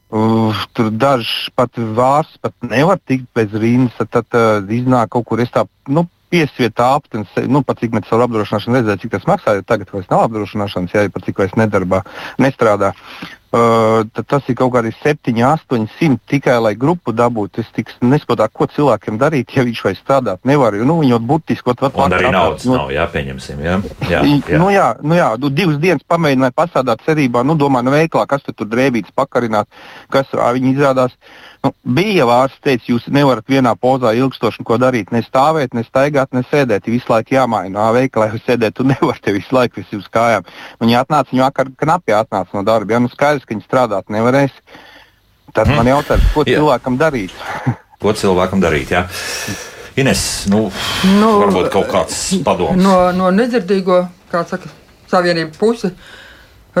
Uh, 0.09 0.57
tur 0.73 0.87
dažs 0.89 1.51
pat 1.53 1.77
vārds 1.77 2.39
pat 2.41 2.55
nevar 2.65 2.97
tikt 3.05 3.27
bez 3.37 3.51
rindas, 3.53 3.93
tad, 4.09 4.25
uh, 4.33 4.57
iznāk 4.73 5.11
kaut 5.13 5.27
kur. 5.29 5.43
Tā, 5.53 5.67
nu, 5.85 6.07
piesviet 6.33 6.81
aptens, 6.81 7.29
nu, 7.49 7.61
pat 7.65 7.81
cik 7.81 7.93
mēs 7.93 8.07
caur 8.09 8.23
apdrošināšanu 8.25 8.79
redzējām, 8.79 9.01
cik 9.03 9.13
tas 9.13 9.27
maksā, 9.29 9.55
jo 9.57 9.65
tagad 9.69 9.91
vairs 9.93 10.09
nav 10.09 10.25
apdrošināšanas, 10.27 10.95
jā, 10.95 11.05
pat 11.13 11.25
cik 11.25 11.41
vairs 11.41 11.53
nedarbā, 11.57 12.01
nestrādā. 12.41 12.93
Uh, 13.49 14.03
tas 14.29 14.45
ir 14.45 14.53
kaut 14.53 14.69
kādi 14.75 14.91
7, 15.01 15.33
800 15.33 16.19
tikai 16.29 16.59
lai 16.61 16.75
grupu 16.77 17.09
dabūtu. 17.17 17.63
Es 17.63 17.95
nesaprotu, 18.05 18.45
ko 18.53 18.67
cilvēkiem 18.69 19.17
darīt, 19.17 19.55
ja 19.57 19.63
viņš 19.65 19.81
vairs 19.87 20.01
strādāt 20.03 20.45
nevar. 20.45 20.77
Jo, 20.77 20.85
nu, 20.85 20.99
viņu 21.01 21.17
būtiski 21.31 21.65
kaut 21.65 21.81
kādā 21.81 21.97
veidā. 21.97 22.19
arī 22.19 22.33
naudas 22.35 22.67
nu, 22.69 22.75
nav, 22.77 22.91
jā, 22.93 23.07
pieņemsim. 23.09 23.63
Jā, 23.65 23.79
jā, 24.05 24.21
jā. 24.21 24.59
Nu, 24.61 24.69
jā, 24.69 24.85
nu, 25.01 25.17
jā 25.17 25.31
nu, 25.41 25.49
divas 25.49 25.79
dienas 25.81 26.05
pamēģināja 26.05 26.53
pasādāt 26.61 27.01
cerībā, 27.07 27.41
nu, 27.41 27.57
domā, 27.57 27.81
nu, 27.81 27.95
veiklā, 27.95 28.27
kas 28.29 28.45
tur, 28.45 28.53
tur 28.53 28.69
drēbītas 28.69 29.17
pakarināt, 29.17 29.65
kas 30.13 30.29
viņi 30.29 30.75
izrādās. 30.75 31.17
Nu, 31.59 31.73
bija 31.83 32.21
jau 32.21 32.27
ārsts 32.31 32.61
teicis, 32.63 32.87
jūs 32.87 33.07
nevarat 33.11 33.49
vienā 33.51 33.73
pozā 33.75 34.13
ilgstoši 34.15 34.63
ko 34.67 34.77
darīt. 34.79 35.09
Ne 35.11 35.19
stāvēt, 35.25 35.73
ne 35.75 35.83
staigāt, 35.83 36.31
ne 36.35 36.43
sēdēt. 36.47 36.87
Visu 36.87 37.11
laiku 37.11 37.35
jāmaina. 37.35 37.89
Veikalā 37.95 38.29
jau 38.31 38.39
sēdēt, 38.45 38.77
tu 38.77 38.85
nevari 38.91 39.19
te 39.25 39.33
visu 39.35 39.55
laiku 39.55 39.81
visi 39.81 39.99
uz 39.99 40.07
kājām. 40.13 40.47
Viņi 40.79 40.99
atnāca, 41.01 41.33
viņi 41.33 41.43
vakar 41.43 41.73
knapi 41.83 42.15
atnāca 42.15 42.55
no 42.55 42.63
darba. 42.67 42.95
Ja 42.95 43.01
nu 43.03 43.11
skaidrs, 43.11 43.43
ka 43.43 43.55
viņi 43.55 43.67
strādāt 43.67 44.13
nevarēs. 44.13 44.55
Tad 45.51 45.67
hmm. 45.67 45.81
man 45.81 45.91
jautājums, 45.91 46.31
ko 46.35 46.45
jā. 46.47 46.61
cilvēkam 46.61 46.99
darīt? 47.01 47.35
ko 48.03 48.15
cilvēkam 48.15 48.63
darīt? 48.63 48.95
Jā. 48.95 49.03
Ines, 49.99 50.23
nu, 50.47 50.69
nu, 51.19 51.29
varbūt 51.41 51.73
kaut 51.73 51.89
kāds 51.91 52.21
padoms. 52.45 52.79
No, 52.79 53.09
no 53.11 53.33
nedzirdīgo, 53.35 54.05
kā 54.31 54.45
saka, 54.47 54.71
savienību 55.11 55.57
pusi 55.59 55.91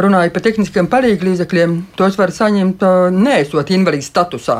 runāja 0.05 0.33
par 0.33 0.43
tehniskiem 0.45 0.89
palīdzekļiem, 0.91 1.75
tos 1.99 2.17
var 2.19 2.33
saņemt 2.35 2.83
neesot 3.15 3.71
invalīdu 3.75 4.05
statusā. 4.05 4.59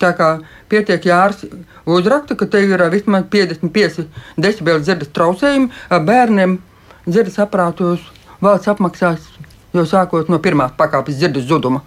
Tā 0.00 0.14
kā 0.16 0.30
pietiek, 0.72 1.04
ja 1.04 1.26
ārsts 1.26 1.50
uzraksta, 1.84 2.36
ka 2.38 2.48
te 2.48 2.62
ir 2.64 2.82
vismaz 2.92 3.26
55 3.32 4.06
decibeli 4.40 4.80
dzirdes 4.80 5.12
traucējumi, 5.16 5.68
bērniem 6.08 6.56
dzirdes 7.04 7.36
aparātos 7.42 8.06
valsts 8.40 8.70
apmaksās 8.72 9.28
jau 9.76 9.84
sākot 9.86 10.32
no 10.32 10.40
pirmās 10.42 10.72
pakāpes 10.78 11.20
dzirdes 11.20 11.44
zuduma. 11.50 11.84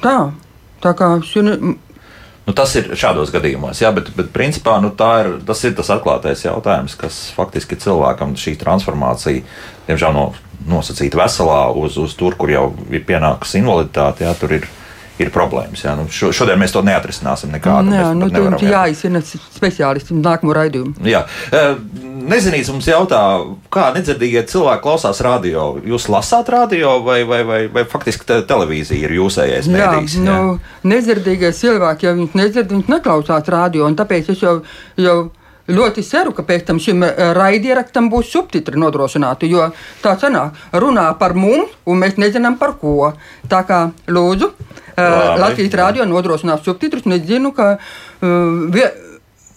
Tā, 0.00 0.32
tā 0.80 0.96
kā 0.96 1.12
šim 1.28 1.76
Nu, 2.48 2.54
tas 2.56 2.72
ir 2.74 2.88
šādos 2.98 3.30
gadījumos, 3.30 3.78
jā, 3.78 3.92
bet, 3.94 4.08
bet 4.16 4.30
principā 4.34 4.78
nu, 4.82 4.88
ir, 4.90 5.28
tas 5.46 5.60
ir 5.68 5.74
tas 5.78 5.90
atklātais 5.92 6.40
jautājums, 6.42 6.96
kas 6.98 7.18
faktiski 7.36 7.76
cilvēkam 7.78 8.32
šī 8.34 8.56
transformācija, 8.58 9.44
diemžēl 9.86 10.16
no 10.16 10.24
nosacīta 10.68 11.22
veselā 11.22 11.62
uz, 11.76 11.96
uz 12.00 12.16
tur, 12.18 12.36
kur 12.40 12.52
jau 12.52 12.66
ir 12.90 13.06
pienākusi 13.06 13.62
invaliditāte, 13.62 14.26
jā, 14.26 14.34
tur 14.38 14.58
ir 14.58 14.68
ir 15.20 15.30
problēmas. 15.34 15.82
Jā. 15.84 15.94
Nu, 15.98 16.06
šo, 16.12 16.30
šodien 16.34 16.60
mēs 16.60 16.74
to 16.74 16.82
neatrisināsim 16.86 17.52
nekādu. 17.54 17.94
Jā, 17.94 18.10
nu, 18.16 18.28
tur 18.32 18.56
jāizsina 18.64 19.22
speciālisti 19.24 20.16
nākamo 20.16 20.54
raidījumu. 20.56 20.94
Jā. 21.08 21.24
Nezinīs 22.30 22.70
mums 22.72 22.88
jautā, 22.90 23.20
kā 23.72 23.90
nedzirdīgie 23.96 24.44
cilvēki 24.50 24.84
klausās 24.84 25.22
radio. 25.24 25.72
Jūs 25.86 26.08
lasāt 26.12 26.50
radio 26.52 26.98
vai, 27.04 27.20
vai, 27.28 27.42
vai, 27.48 27.60
vai 27.72 27.84
faktiski 27.88 28.28
te, 28.28 28.40
televīzija 28.48 29.08
ir 29.08 29.16
jūsējais 29.18 29.68
mēdījis? 29.72 30.16
Jā, 30.20 30.38
nu, 30.38 30.56
nedzirdīgie 30.90 31.52
cilvēki, 31.56 32.08
ja 32.08 32.16
viņi 32.16 32.40
nedzird, 32.40 32.72
viņi 32.76 32.96
neklausās 32.96 33.52
radio, 33.52 33.86
un 33.88 33.98
tāpēc 33.98 34.32
es 34.34 34.44
jau, 34.44 34.60
jau 35.00 35.18
ļoti 35.70 36.04
ceru, 36.06 36.32
ka 36.36 36.44
pēc 36.46 36.66
tam 36.68 36.80
šim 36.82 37.04
eh, 37.06 37.20
raidierakstam 37.36 38.10
būs 38.12 38.30
subtitri 38.32 38.80
nodrošināti, 38.80 39.50
jo 39.50 39.70
tā 40.02 40.16
sanāk, 40.20 40.58
runā 40.72 41.06
par 41.20 41.36
mums, 41.38 41.72
un 41.86 42.00
mēs 42.02 42.18
nezinām 42.20 42.58
par 42.60 42.76
ko. 42.80 43.12
Tā 43.50 43.62
kā 43.68 43.82
lūdzu, 44.08 44.50
eh, 44.50 45.02
Labi. 45.02 45.40
Latvijas 45.44 45.78
rādio 45.82 46.06
nodrošinās 46.08 46.64
subtitrus, 46.66 47.06
un 47.06 47.18
es 47.18 47.26
zinu, 47.28 47.54
ka 47.56 47.72
eh, 47.76 48.26
vie, 48.76 48.88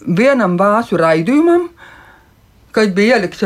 vienam 0.06 0.58
vācu 0.60 1.00
raidījumam, 1.00 1.68
kad 2.74 2.94
bija 2.94 3.20
ielikts 3.20 3.44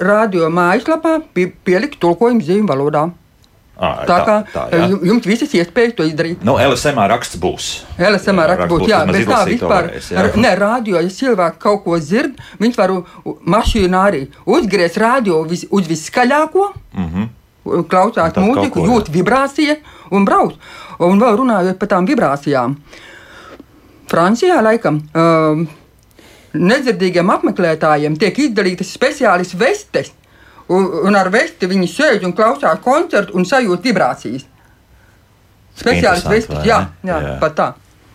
radio 0.00 0.48
mājaslapā, 0.48 1.18
bija 1.36 1.52
pielikt 1.68 2.00
tulkojumu 2.00 2.40
zīmju 2.46 2.68
valodā. 2.70 3.10
À, 3.80 4.04
Tā 4.04 4.16
kā 4.26 4.34
tā, 4.52 4.62
eh, 4.72 4.76
jā. 4.78 4.88
ju- 4.90 5.00
jums 5.08 5.24
visas 5.24 5.52
iespējas 5.56 5.94
to 5.96 6.02
izdarīt. 6.04 6.42
Nu, 6.44 6.58
LSMā 6.60 7.06
raksts 7.08 7.36
būs. 7.40 7.68
LSM 7.98 8.36
raksts 8.50 8.68
būtu, 8.68 8.88
jā, 8.90 8.98
vismaz 9.06 9.16
bez 9.16 9.26
tā 9.26 9.38
vispār. 9.48 9.86
varēs, 9.88 10.10
jā. 10.12 10.18
Ar, 10.18 10.36
ne, 10.36 10.50
radio, 10.56 11.00
ja 11.00 11.08
cilvēki 11.08 11.58
kaut 11.58 11.84
ko 11.84 11.96
dzird, 11.98 12.36
viņš 12.60 12.76
var 12.76 12.90
mašīnā 13.46 14.02
arī 14.10 14.28
uzgriezt 14.44 14.98
radio 15.00 15.42
vis, 15.48 15.64
uz 15.70 15.86
viskaļāko, 15.88 16.66
klausās 17.64 18.28
Un 18.28 18.32
tad 18.32 18.34
kaut 18.34 18.44
mūziku, 18.50 18.84
jā. 18.84 18.86
jūt 18.90 19.08
vibrāciju 19.16 19.76
un 20.12 20.24
brauc. 20.28 20.54
Un 21.00 21.18
vēl 21.20 21.36
runājot 21.40 21.78
par 21.78 21.88
tām 21.88 22.06
vibrācijām. 22.06 22.76
Francijā 24.10 24.60
laikam. 24.62 25.00
Um, 25.14 25.68
Nedzirdīgiem 26.52 27.28
apmeklētājiem 27.30 28.16
tiek 28.18 28.34
izdalītas 28.42 28.88
speciālas 28.96 29.52
vestes, 29.54 30.10
un, 30.70 30.88
un 31.10 31.18
ar 31.18 31.30
vesti 31.34 31.68
viņi 31.70 31.90
sēž 31.90 32.26
un 32.28 32.34
klausās 32.36 32.80
koncertu 32.84 33.36
un 33.38 33.46
sajūt 33.48 33.86
vibrācijas. 33.90 34.48
Vestes, 35.80 36.50
vai 36.50 36.66
jā, 36.66 36.82
jā, 37.06 37.20
Jā. 37.22 37.38
pat 37.40 37.54
tā. 37.56 37.68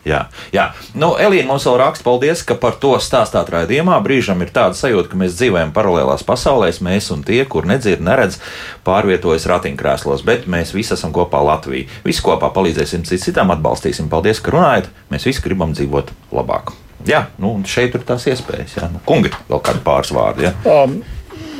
Jā, 0.06 0.20
jā. 0.53 0.68
Nu, 0.93 1.16
Elīna 1.18 1.49
mums 1.49 1.64
vēl 1.66 1.80
raksta, 1.82 2.06
paldies, 2.06 2.43
ka 2.45 2.53
par 2.62 2.76
to 2.78 2.91
stāstāt 3.01 3.49
raidījumā. 3.49 3.97
Brīžam 4.06 4.43
ir 4.45 4.51
tāda 4.53 4.78
sajūta, 4.78 5.10
ka 5.10 5.18
mēs 5.18 5.34
dzīvojam 5.39 5.72
paralēlās 5.74 6.22
pasaulēs. 6.28 6.78
Mēs 6.86 7.10
un 7.16 7.24
tie, 7.26 7.39
kur 7.49 7.66
nedzird, 7.66 8.03
neredz, 8.06 8.38
pārvietojas 8.86 9.47
ratiņkrēslos, 9.49 10.22
bet 10.28 10.45
mēs 10.51 10.76
visi 10.78 10.93
esam 10.93 11.14
kopā 11.16 11.41
Latvijā. 11.47 11.89
Visi 12.06 12.22
kopā 12.26 12.51
palīdzēsim 12.53 13.08
cits 13.10 13.26
citam, 13.32 13.49
atbalstīsim. 13.56 14.12
Paldies, 14.14 14.43
ka 14.45 14.53
runājat. 14.53 14.93
Mēs 15.10 15.26
visi 15.26 15.41
gribam 15.41 15.74
dzīvot 15.74 16.14
labāk. 16.38 16.76
Jā, 17.10 17.26
nu, 17.41 17.56
un 17.58 17.66
šeit 17.70 17.97
ir 17.97 18.06
tās 18.06 18.30
iespējas. 18.30 18.78
Jā. 18.78 18.91
Nu, 18.93 19.01
kungi, 19.10 19.34
vēl 19.49 19.66
kādi 19.66 19.82
pāris 19.86 20.14
vārdi. 20.14 20.45
Jā. 20.45 20.53
Um, 20.70 20.99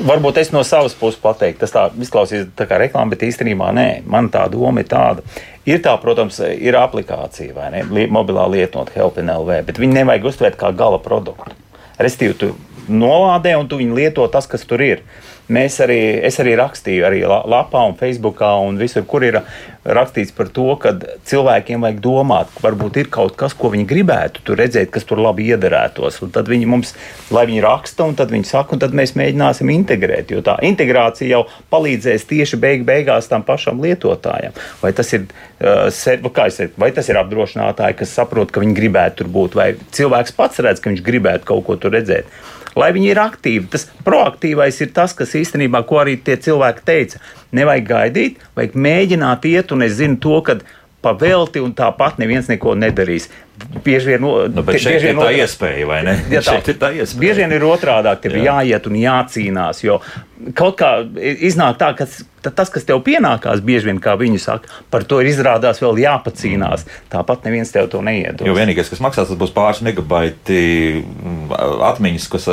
varbūt 0.04 0.39
es 0.41 0.52
no 0.54 0.64
savas 0.68 0.96
puses 0.98 1.20
pateiktu, 1.22 1.62
tas 1.64 1.74
tā 1.74 1.86
izklausās 2.02 2.48
tā 2.58 2.68
kā 2.70 2.80
reklāma, 2.82 3.14
bet 3.14 3.26
īstenībā 3.28 3.72
nē. 3.76 3.89
Man 4.10 4.30
tā 4.34 4.46
doma 4.52 4.84
ir 4.84 4.89
tāda. 4.91 5.26
Ir 5.66 5.82
tā, 5.86 5.96
protams, 6.02 6.39
ir 6.43 6.78
aplikācija 6.78 7.56
vai 7.56 7.72
ne, 7.74 7.84
mobilā 8.14 8.46
lietotne 8.52 8.93
HelpNLV, 8.93 9.62
bet 9.66 9.82
viņi 9.82 10.02
nevajag 10.02 10.28
uztvērt 10.30 10.60
kā 10.62 10.72
gala 10.78 11.00
produktu. 11.02 11.56
Restīvi, 12.02 12.36
tu 12.38 12.52
nolādē 12.91 13.56
un 13.58 13.70
tu 13.70 13.80
viņu 13.80 13.98
lieto 13.98 14.28
tas, 14.32 14.48
kas 14.50 14.66
tur 14.68 14.84
ir. 14.86 15.02
Mēs 15.50 15.78
arī, 15.84 16.00
es 16.26 16.39
arī 16.41 16.56
rakstīju, 16.58 17.06
arī 17.06 17.22
la- 17.28 17.43
lapā 17.46 17.84
un 17.88 17.96
Facebookā 17.96 18.52
un 18.66 18.78
visur, 18.78 19.06
kur 19.06 19.24
ir 19.24 19.41
rakstīts 19.86 20.34
par 20.36 20.48
to, 20.50 20.76
ka 20.82 20.96
cilvēkiem 21.30 21.82
vajag 21.86 22.00
domāt, 22.02 22.50
ka 22.56 22.68
varbūt 22.68 22.98
ir 22.98 23.10
kaut 23.14 23.36
kas, 23.38 23.54
ko 23.54 23.70
viņi 23.70 23.86
gribētu 23.86 24.41
tur 24.43 24.58
redzēt, 24.58 24.89
kas 24.91 25.06
tur 25.06 25.22
labi 25.22 25.46
iederētos. 25.54 26.22
Un 26.26 26.32
tad 26.34 26.50
viņi 26.50 26.66
mums, 26.66 26.96
lai 27.30 27.46
viņi 27.46 27.62
raksta, 27.62 28.04
un 28.10 28.16
tad 28.16 28.34
viņi 28.34 28.46
saka, 28.50 28.74
un 28.74 28.80
tad 28.80 28.98
mēs 28.98 29.14
mēģināsim 29.14 29.70
integrēt. 29.70 30.34
Jo 30.34 30.41
tā 30.41 30.58
integrācija 30.66 31.30
jau 31.30 31.46
palīdzēs 31.72 32.26
tieši 32.26 32.58
beig 32.58 32.86
beigās 32.86 33.30
tam 33.30 33.43
pašam 33.43 33.80
lietotājam. 33.80 34.58
Vai 34.82 34.91
tas 34.93 35.14
ir, 35.14 35.28
uh, 35.62 35.91
teicu, 36.66 36.80
vai 36.82 36.91
tas 36.91 37.10
ir 37.10 37.20
apdrošinātāji, 37.22 37.98
kas 38.02 38.14
saprot, 38.18 38.52
ka 38.52 38.64
viņi 38.64 38.76
gribētu 38.78 39.22
tur 39.22 39.32
būt, 39.32 39.56
vai 39.56 39.74
cilvēks 39.96 40.36
pats 40.36 40.60
redz, 40.60 40.82
ka 40.82 40.89
viņš 40.91 41.04
gribētu 41.06 41.46
kaut 41.46 41.66
ko 41.66 41.76
tur 41.76 41.91
redzēt. 41.96 42.26
Lai 42.76 42.91
viņi 42.95 43.11
ir 43.13 43.21
aktīvi. 43.23 43.69
Tas 43.71 43.88
proaktīvais 44.07 44.82
ir 44.84 44.91
tas, 44.95 45.13
kas 45.15 45.36
īstenībā, 45.39 45.86
ko 45.88 46.01
arī 46.01 46.17
tie 46.19 46.36
cilvēki 46.36 46.84
teica. 46.88 47.21
Nevajag 47.55 47.86
gaidīt, 47.91 48.41
vajag 48.57 48.76
mēģināt 48.88 49.47
iet, 49.47 49.71
un 49.71 49.86
es 49.86 49.95
zinu 50.01 50.19
to, 50.19 50.41
ka 50.43 50.57
pavelti 51.06 51.62
un 51.64 51.74
tāpat 51.78 52.18
neviens 52.22 52.49
neko 52.51 52.74
nedarīs. 52.82 53.30
Bieži 53.86 54.10
vien, 54.12 54.22
no- 54.26 54.47
Nu, 54.51 54.64
bet 54.68 54.76
te- 54.76 54.82
šeit 54.84 54.97
bieži 54.97 55.06
ir 55.08 55.14
vien 55.14 55.22
tā 55.22 55.28
otrā- 55.30 55.41
iespēja, 55.45 55.88
vai 55.88 56.01
ne? 56.03 56.16
Ja 56.34 56.41
tā, 56.43 56.58
ir 56.74 56.80
tā 56.82 56.89
iespēja. 56.97 57.20
Bieži 57.22 57.43
vien 57.45 57.53
ir 57.56 57.64
otrādi, 57.70 58.12
ka 58.22 58.28
ir 58.32 58.39
Jā. 58.41 58.56
jāiet 58.60 58.89
un 58.89 58.97
jācīnās. 58.99 59.80
Jo 59.86 60.01
kaut 60.58 60.76
kā 60.82 60.89
iznāk 61.47 61.78
tā, 61.80 61.93
ka 61.95 62.06
tas, 62.51 62.70
kas 62.70 62.84
tev 62.86 62.99
pienākās, 63.06 63.62
bieži 63.66 63.88
vien, 63.88 64.01
kā 64.03 64.18
viņi 64.20 64.41
saka, 64.43 64.68
par 64.91 65.06
to 65.08 65.22
ir 65.24 65.30
izrādās 65.32 65.80
vēl 65.82 66.01
jāpacīnās. 66.03 66.84
Tāpat 67.14 67.47
neviens 67.47 67.72
tev 67.72 67.88
to 67.93 68.01
neiedos. 68.06 68.43
Jo 68.45 68.53
vienīgais, 68.58 68.91
kas 68.91 68.99
maksās, 69.01 69.32
tas 69.32 69.39
būs 69.39 69.56
pāris 69.56 69.80
megabaiti 69.88 70.60
mm, 70.99 71.56
atmiņas, 71.93 72.28
kas 72.36 72.49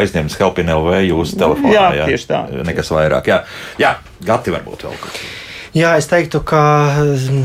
aizņems 0.00 0.38
Helpin 0.40 0.72
LV 0.72 1.02
jūsu 1.10 1.38
telefonā. 1.44 1.76
Jā, 1.76 2.08
tieši 2.08 2.30
tā. 2.32 2.40
Nekas 2.66 2.90
vairāk. 2.96 3.28
Jā, 3.30 3.42
jā 3.84 3.94
Gati 4.24 4.50
varbūt 4.56 4.88
vēl 4.88 4.96
kaut 4.98 5.12
kas. 5.12 5.22
Jā, 5.76 5.92
es 6.00 6.08
teiktu, 6.10 6.40
ka 6.48 6.60
mm, 7.04 7.44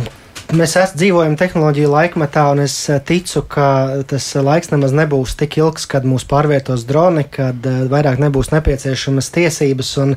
mēs 0.58 0.74
es, 0.80 0.94
dzīvojam 0.98 1.36
tehnoloģiju 1.40 1.90
laikmetā, 1.92 2.44
un 2.54 2.64
es 2.64 2.76
eh, 2.92 3.00
ticu, 3.04 3.44
ka 3.50 3.68
tas 4.10 4.26
laiks 4.36 4.72
nemaz 4.74 4.94
nebūs 4.96 5.36
tik 5.40 5.58
ilgs, 5.60 5.86
kad 5.90 6.06
mūs 6.08 6.26
pārvietos 6.30 6.86
droni, 6.90 7.26
kad 7.30 7.66
eh, 7.70 7.84
vairāk 7.92 8.22
nebūs 8.22 8.52
nepieciešamas 8.54 9.32
tiesības, 9.34 9.92
un 10.04 10.16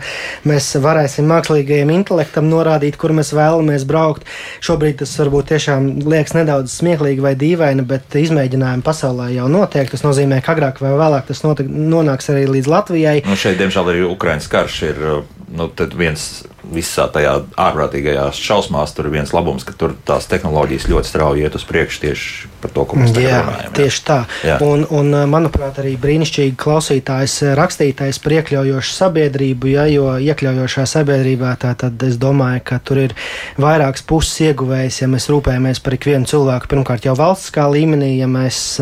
mēs 0.48 0.68
varēsim 0.82 1.28
mākslīgajam 1.30 1.92
intelektam 1.94 2.50
norādīt, 2.50 2.98
kur 3.00 3.14
mēs 3.16 3.32
vēlamies 3.36 3.86
braukt. 3.88 4.26
Šobrīd 4.64 5.00
tas 5.02 5.14
varbūt 5.20 5.52
tiešām 5.54 5.88
liekas 6.06 6.36
nedaudz 6.36 6.74
smieklīgi 6.80 7.24
vai 7.24 7.36
dīvaini, 7.38 7.86
bet 7.88 8.18
izmēģinājumi 8.20 8.86
pasaulē 8.86 9.30
jau 9.36 9.48
notiek. 9.52 9.90
Tas 9.92 10.04
nozīmē, 10.06 10.42
ka 10.44 10.56
agrāk 10.56 10.82
vai 10.84 10.92
vēlāk 10.98 11.30
tas 11.30 11.44
notiek, 11.46 11.70
nonāks 11.70 12.30
arī 12.34 12.46
līdz 12.50 12.70
Latvijai. 12.72 13.16
Nu, 13.26 13.38
šeit, 13.38 13.58
diemžēl, 13.62 13.94
arī 13.94 14.04
Ukraiņas 14.10 14.52
karš 14.52 14.82
ir 14.90 15.02
uh, 15.02 15.24
nu, 15.56 15.70
viens 15.96 16.28
visā 16.72 17.06
tajā 17.12 17.32
ārprātīgajās 17.60 18.38
šausmās. 18.42 18.94
Tur 18.96 19.08
ir 19.08 19.16
viens 19.18 19.32
labums, 19.34 19.64
ka 19.66 19.74
tur 19.78 19.94
tās 20.08 20.28
tehnoloģijas 20.30 20.88
ļoti 20.90 21.10
strauji 21.10 21.46
iet 21.46 21.58
uz 21.58 21.64
priekšu 21.68 22.02
tieši 22.04 22.50
par 22.62 22.72
to, 22.74 22.84
ko 22.88 22.98
mēs 23.00 23.14
tagad 23.14 23.28
Jā, 23.28 23.40
runājam. 23.44 23.74
tieši 23.78 24.02
tā. 24.06 24.18
Jā. 24.46 24.56
Un, 24.66 24.86
un, 24.90 25.12
manuprāt, 25.30 25.80
arī 25.82 25.94
brīnišķīgi 26.02 26.56
klausītājs, 26.60 27.36
rakstītājs 27.58 28.20
par 28.24 28.36
iekļaujošu 28.38 28.96
sabiedrību, 28.96 29.72
ja, 29.74 29.86
jo 29.90 30.08
iekļaujošā 30.22 30.86
sabiedrībā 30.96 31.54
tā, 31.62 31.74
tad 31.78 32.02
es 32.06 32.18
domāju, 32.22 32.64
ka 32.66 32.80
tur 32.82 33.04
ir 33.06 33.16
vairākas 33.60 34.06
puses 34.06 34.48
ieguvējis, 34.50 35.02
ja 35.04 35.10
mēs 35.12 35.30
rūpējamies 35.32 35.82
par 35.84 35.98
ikvienu 35.98 36.30
cilvēku, 36.30 36.72
pirmkārt 36.72 37.06
jau 37.08 37.16
valstiskā 37.18 37.68
līmenī, 37.72 38.16
ja 38.20 38.30
mēs 38.30 38.80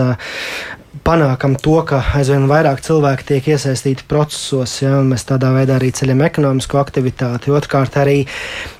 panākam 1.04 1.56
to, 1.60 1.76
ka 1.88 2.00
aizvien 2.18 2.46
vairāk 2.50 2.82
cilvēki 2.84 3.26
tiek 3.28 3.48
iesaistīti 3.54 4.06
procesos, 4.08 4.76
ja, 4.82 4.98
un 5.00 5.10
mēs 5.12 5.26
tādā 5.28 5.50
veidā 5.56 5.78
arī 5.78 5.90
ceļam 5.96 6.22
ekonomisko 6.28 6.78
aktivitāti. 6.80 7.52
Otrkārt, 7.54 7.98
arī 8.00 8.22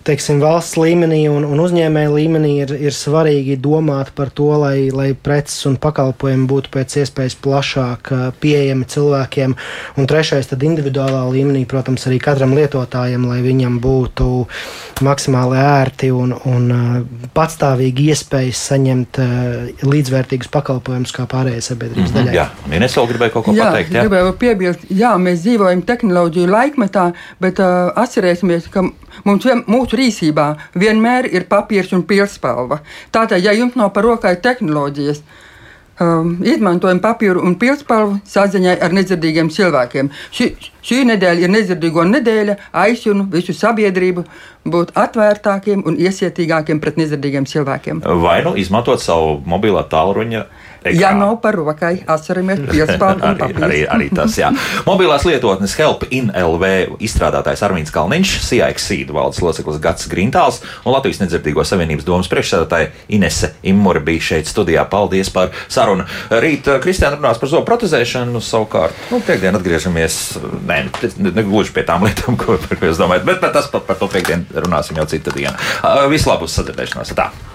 teiksim, 0.06 0.38
valsts 0.42 0.78
līmenī 0.80 1.24
un, 1.32 1.46
un 1.48 1.62
uzņēmēja 1.64 2.12
līmenī 2.12 2.52
ir, 2.62 2.74
ir 2.88 2.94
svarīgi 2.94 3.58
domāt 3.60 4.12
par 4.16 4.30
to, 4.30 4.50
lai, 4.62 4.88
lai 4.94 5.10
preces 5.18 5.66
un 5.68 5.76
pakalpojumi 5.82 6.46
būtu 6.50 6.72
pēc 6.74 6.98
iespējas 7.02 7.36
plašāk 7.44 8.12
uh, 8.14 8.24
pieejami 8.40 8.88
cilvēkiem. 8.94 9.56
Un 9.98 10.10
trešais, 10.10 10.48
tad 10.50 10.64
individuālā 10.66 11.24
līmenī, 11.34 11.64
protams, 11.68 12.06
arī 12.08 12.20
katram 12.22 12.54
lietotājam, 12.56 13.26
lai 13.30 13.40
viņam 13.44 13.80
būtu 13.84 14.30
maksimāli 15.04 15.58
ērti 15.60 16.12
un, 16.14 16.36
un 16.48 16.70
uh, 16.70 17.28
patstāvīgi 17.36 18.10
iespējas 18.14 18.64
saņemt 18.70 19.22
uh, 19.22 19.84
līdzvērtīgus 19.84 20.52
pakalpojumus 20.54 21.14
kā 21.16 21.28
pārējai 21.30 21.64
sabiedrības 21.72 22.04
Mhm, 22.04 22.18
daļai. 22.18 22.34
Jā, 22.36 22.46
Mīnēs 22.70 22.96
vēl 22.98 23.08
gribēja 23.12 23.34
kaut 23.34 23.46
ko 23.46 23.54
jā, 23.54 23.68
pateikt. 23.68 23.94
Jā, 23.94 24.04
gribēju 24.04 24.34
piebilst, 24.40 24.84
jā, 24.92 25.12
mēs 25.20 25.42
dzīvojam 25.44 25.82
tehnoloģiju 25.86 26.50
laikmetā, 26.50 27.06
bet 27.42 27.60
uh, 27.62 27.90
atcerēsimies, 28.04 28.68
ka 28.72 28.84
mums 29.26 29.46
vien, 29.46 29.64
mūsu 29.70 29.93
rīcībā 29.96 30.48
vienmēr 30.78 31.30
ir 31.32 31.48
papīrs 31.50 31.94
un 31.96 32.04
pilspalva. 32.08 32.80
Tātad, 33.14 33.42
ja 33.44 33.54
jums 33.56 33.76
nav 33.78 33.92
par 33.94 34.06
rokai 34.06 34.36
tehnoloģijas, 34.42 35.22
um, 36.00 36.34
izmantojam 36.44 37.00
papīru 37.02 37.42
un 37.44 37.56
pilspalvu 37.60 38.18
saziņai 38.28 38.76
ar 38.82 38.94
nedzirdīgiem 38.96 39.50
cilvēkiem. 39.54 40.10
Šī, 40.34 40.50
šī 40.84 41.00
nedēļa 41.12 41.46
ir 41.46 41.54
nedzirdīgo 41.54 42.04
nedēļa, 42.10 42.58
aicinu 42.84 43.28
visu 43.32 43.54
sabiedrību 43.56 44.24
būt 44.74 44.94
atvērtākiem 44.98 45.84
un 45.86 45.98
iecietīgākiem 46.00 46.80
pret 46.82 47.00
nedzirdīgiem 47.00 47.48
cilvēkiem. 47.50 48.04
Vai 48.24 48.40
nu 48.46 48.54
izmantot 48.60 49.02
savu 49.04 49.38
mobilā 49.46 49.84
tālruņa 49.90 50.44
ekrānu? 50.84 51.00
Ja 51.00 51.12
nav 51.16 51.38
par 51.42 51.56
rokai, 51.58 51.96
atceramies 52.06 52.62
un 52.62 52.68
arī, 52.70 52.84
arī, 52.84 53.38
papīru. 53.40 53.88
arī 53.96 54.08
tas, 54.14 54.36
jā. 54.38 54.50
Mobilās 54.86 55.24
lietotnes 55.28 55.74
Help 55.80 56.06
in 56.14 56.30
LV 56.34 57.00
izstrādātājs 57.04 57.64
Armīns 57.66 57.92
Kalniņš, 57.94 58.34
CIX 58.44 58.88
Sīdu 58.88 59.16
valdes 59.16 59.42
loceklis 59.44 59.80
Gats 59.82 60.08
Grintāls 60.10 60.60
un 60.84 60.94
Latvijas 60.94 61.22
nedzirdīgo 61.22 61.64
savienības 61.66 62.06
domas 62.06 62.30
priekšsēdētāja 62.32 62.90
Inese 63.16 63.54
Imura 63.66 64.02
bija 64.04 64.28
šeit 64.30 64.50
studijā. 64.50 64.84
Paldies 64.90 65.32
par 65.34 65.54
sarunu. 65.68 66.06
Rīt 66.30 66.68
eh, 66.68 66.80
Kristiāna 66.84 67.18
runās 67.18 67.40
par 67.40 67.52
zobu 67.52 67.66
protezēšanu 67.70 68.42
savukārt. 68.44 69.08
Nu, 69.12 69.22
piekdien 69.24 69.56
atgriežamies, 69.58 70.20
nē, 70.68 70.78
ne, 71.16 71.34
ne 71.40 71.46
gluži 71.48 71.74
pie 71.76 71.86
tām 71.88 72.04
lietām, 72.06 72.38
ko 72.40 72.58
par 72.60 72.80
ko 72.80 72.90
jūs 72.90 73.00
domājat, 73.00 73.26
bet 73.28 73.42
par, 73.42 73.54
tas, 73.56 73.70
par, 73.72 73.86
par 73.88 74.00
to 74.00 74.10
piekdien 74.12 74.46
runāsim 74.54 75.00
jau 75.00 75.08
citu 75.10 75.34
dienu. 75.34 75.56
Visu 76.12 76.30
labu 76.30 76.48
uz 76.50 76.56
sadzirdēšanos! 76.58 77.16
Tā! 77.16 77.53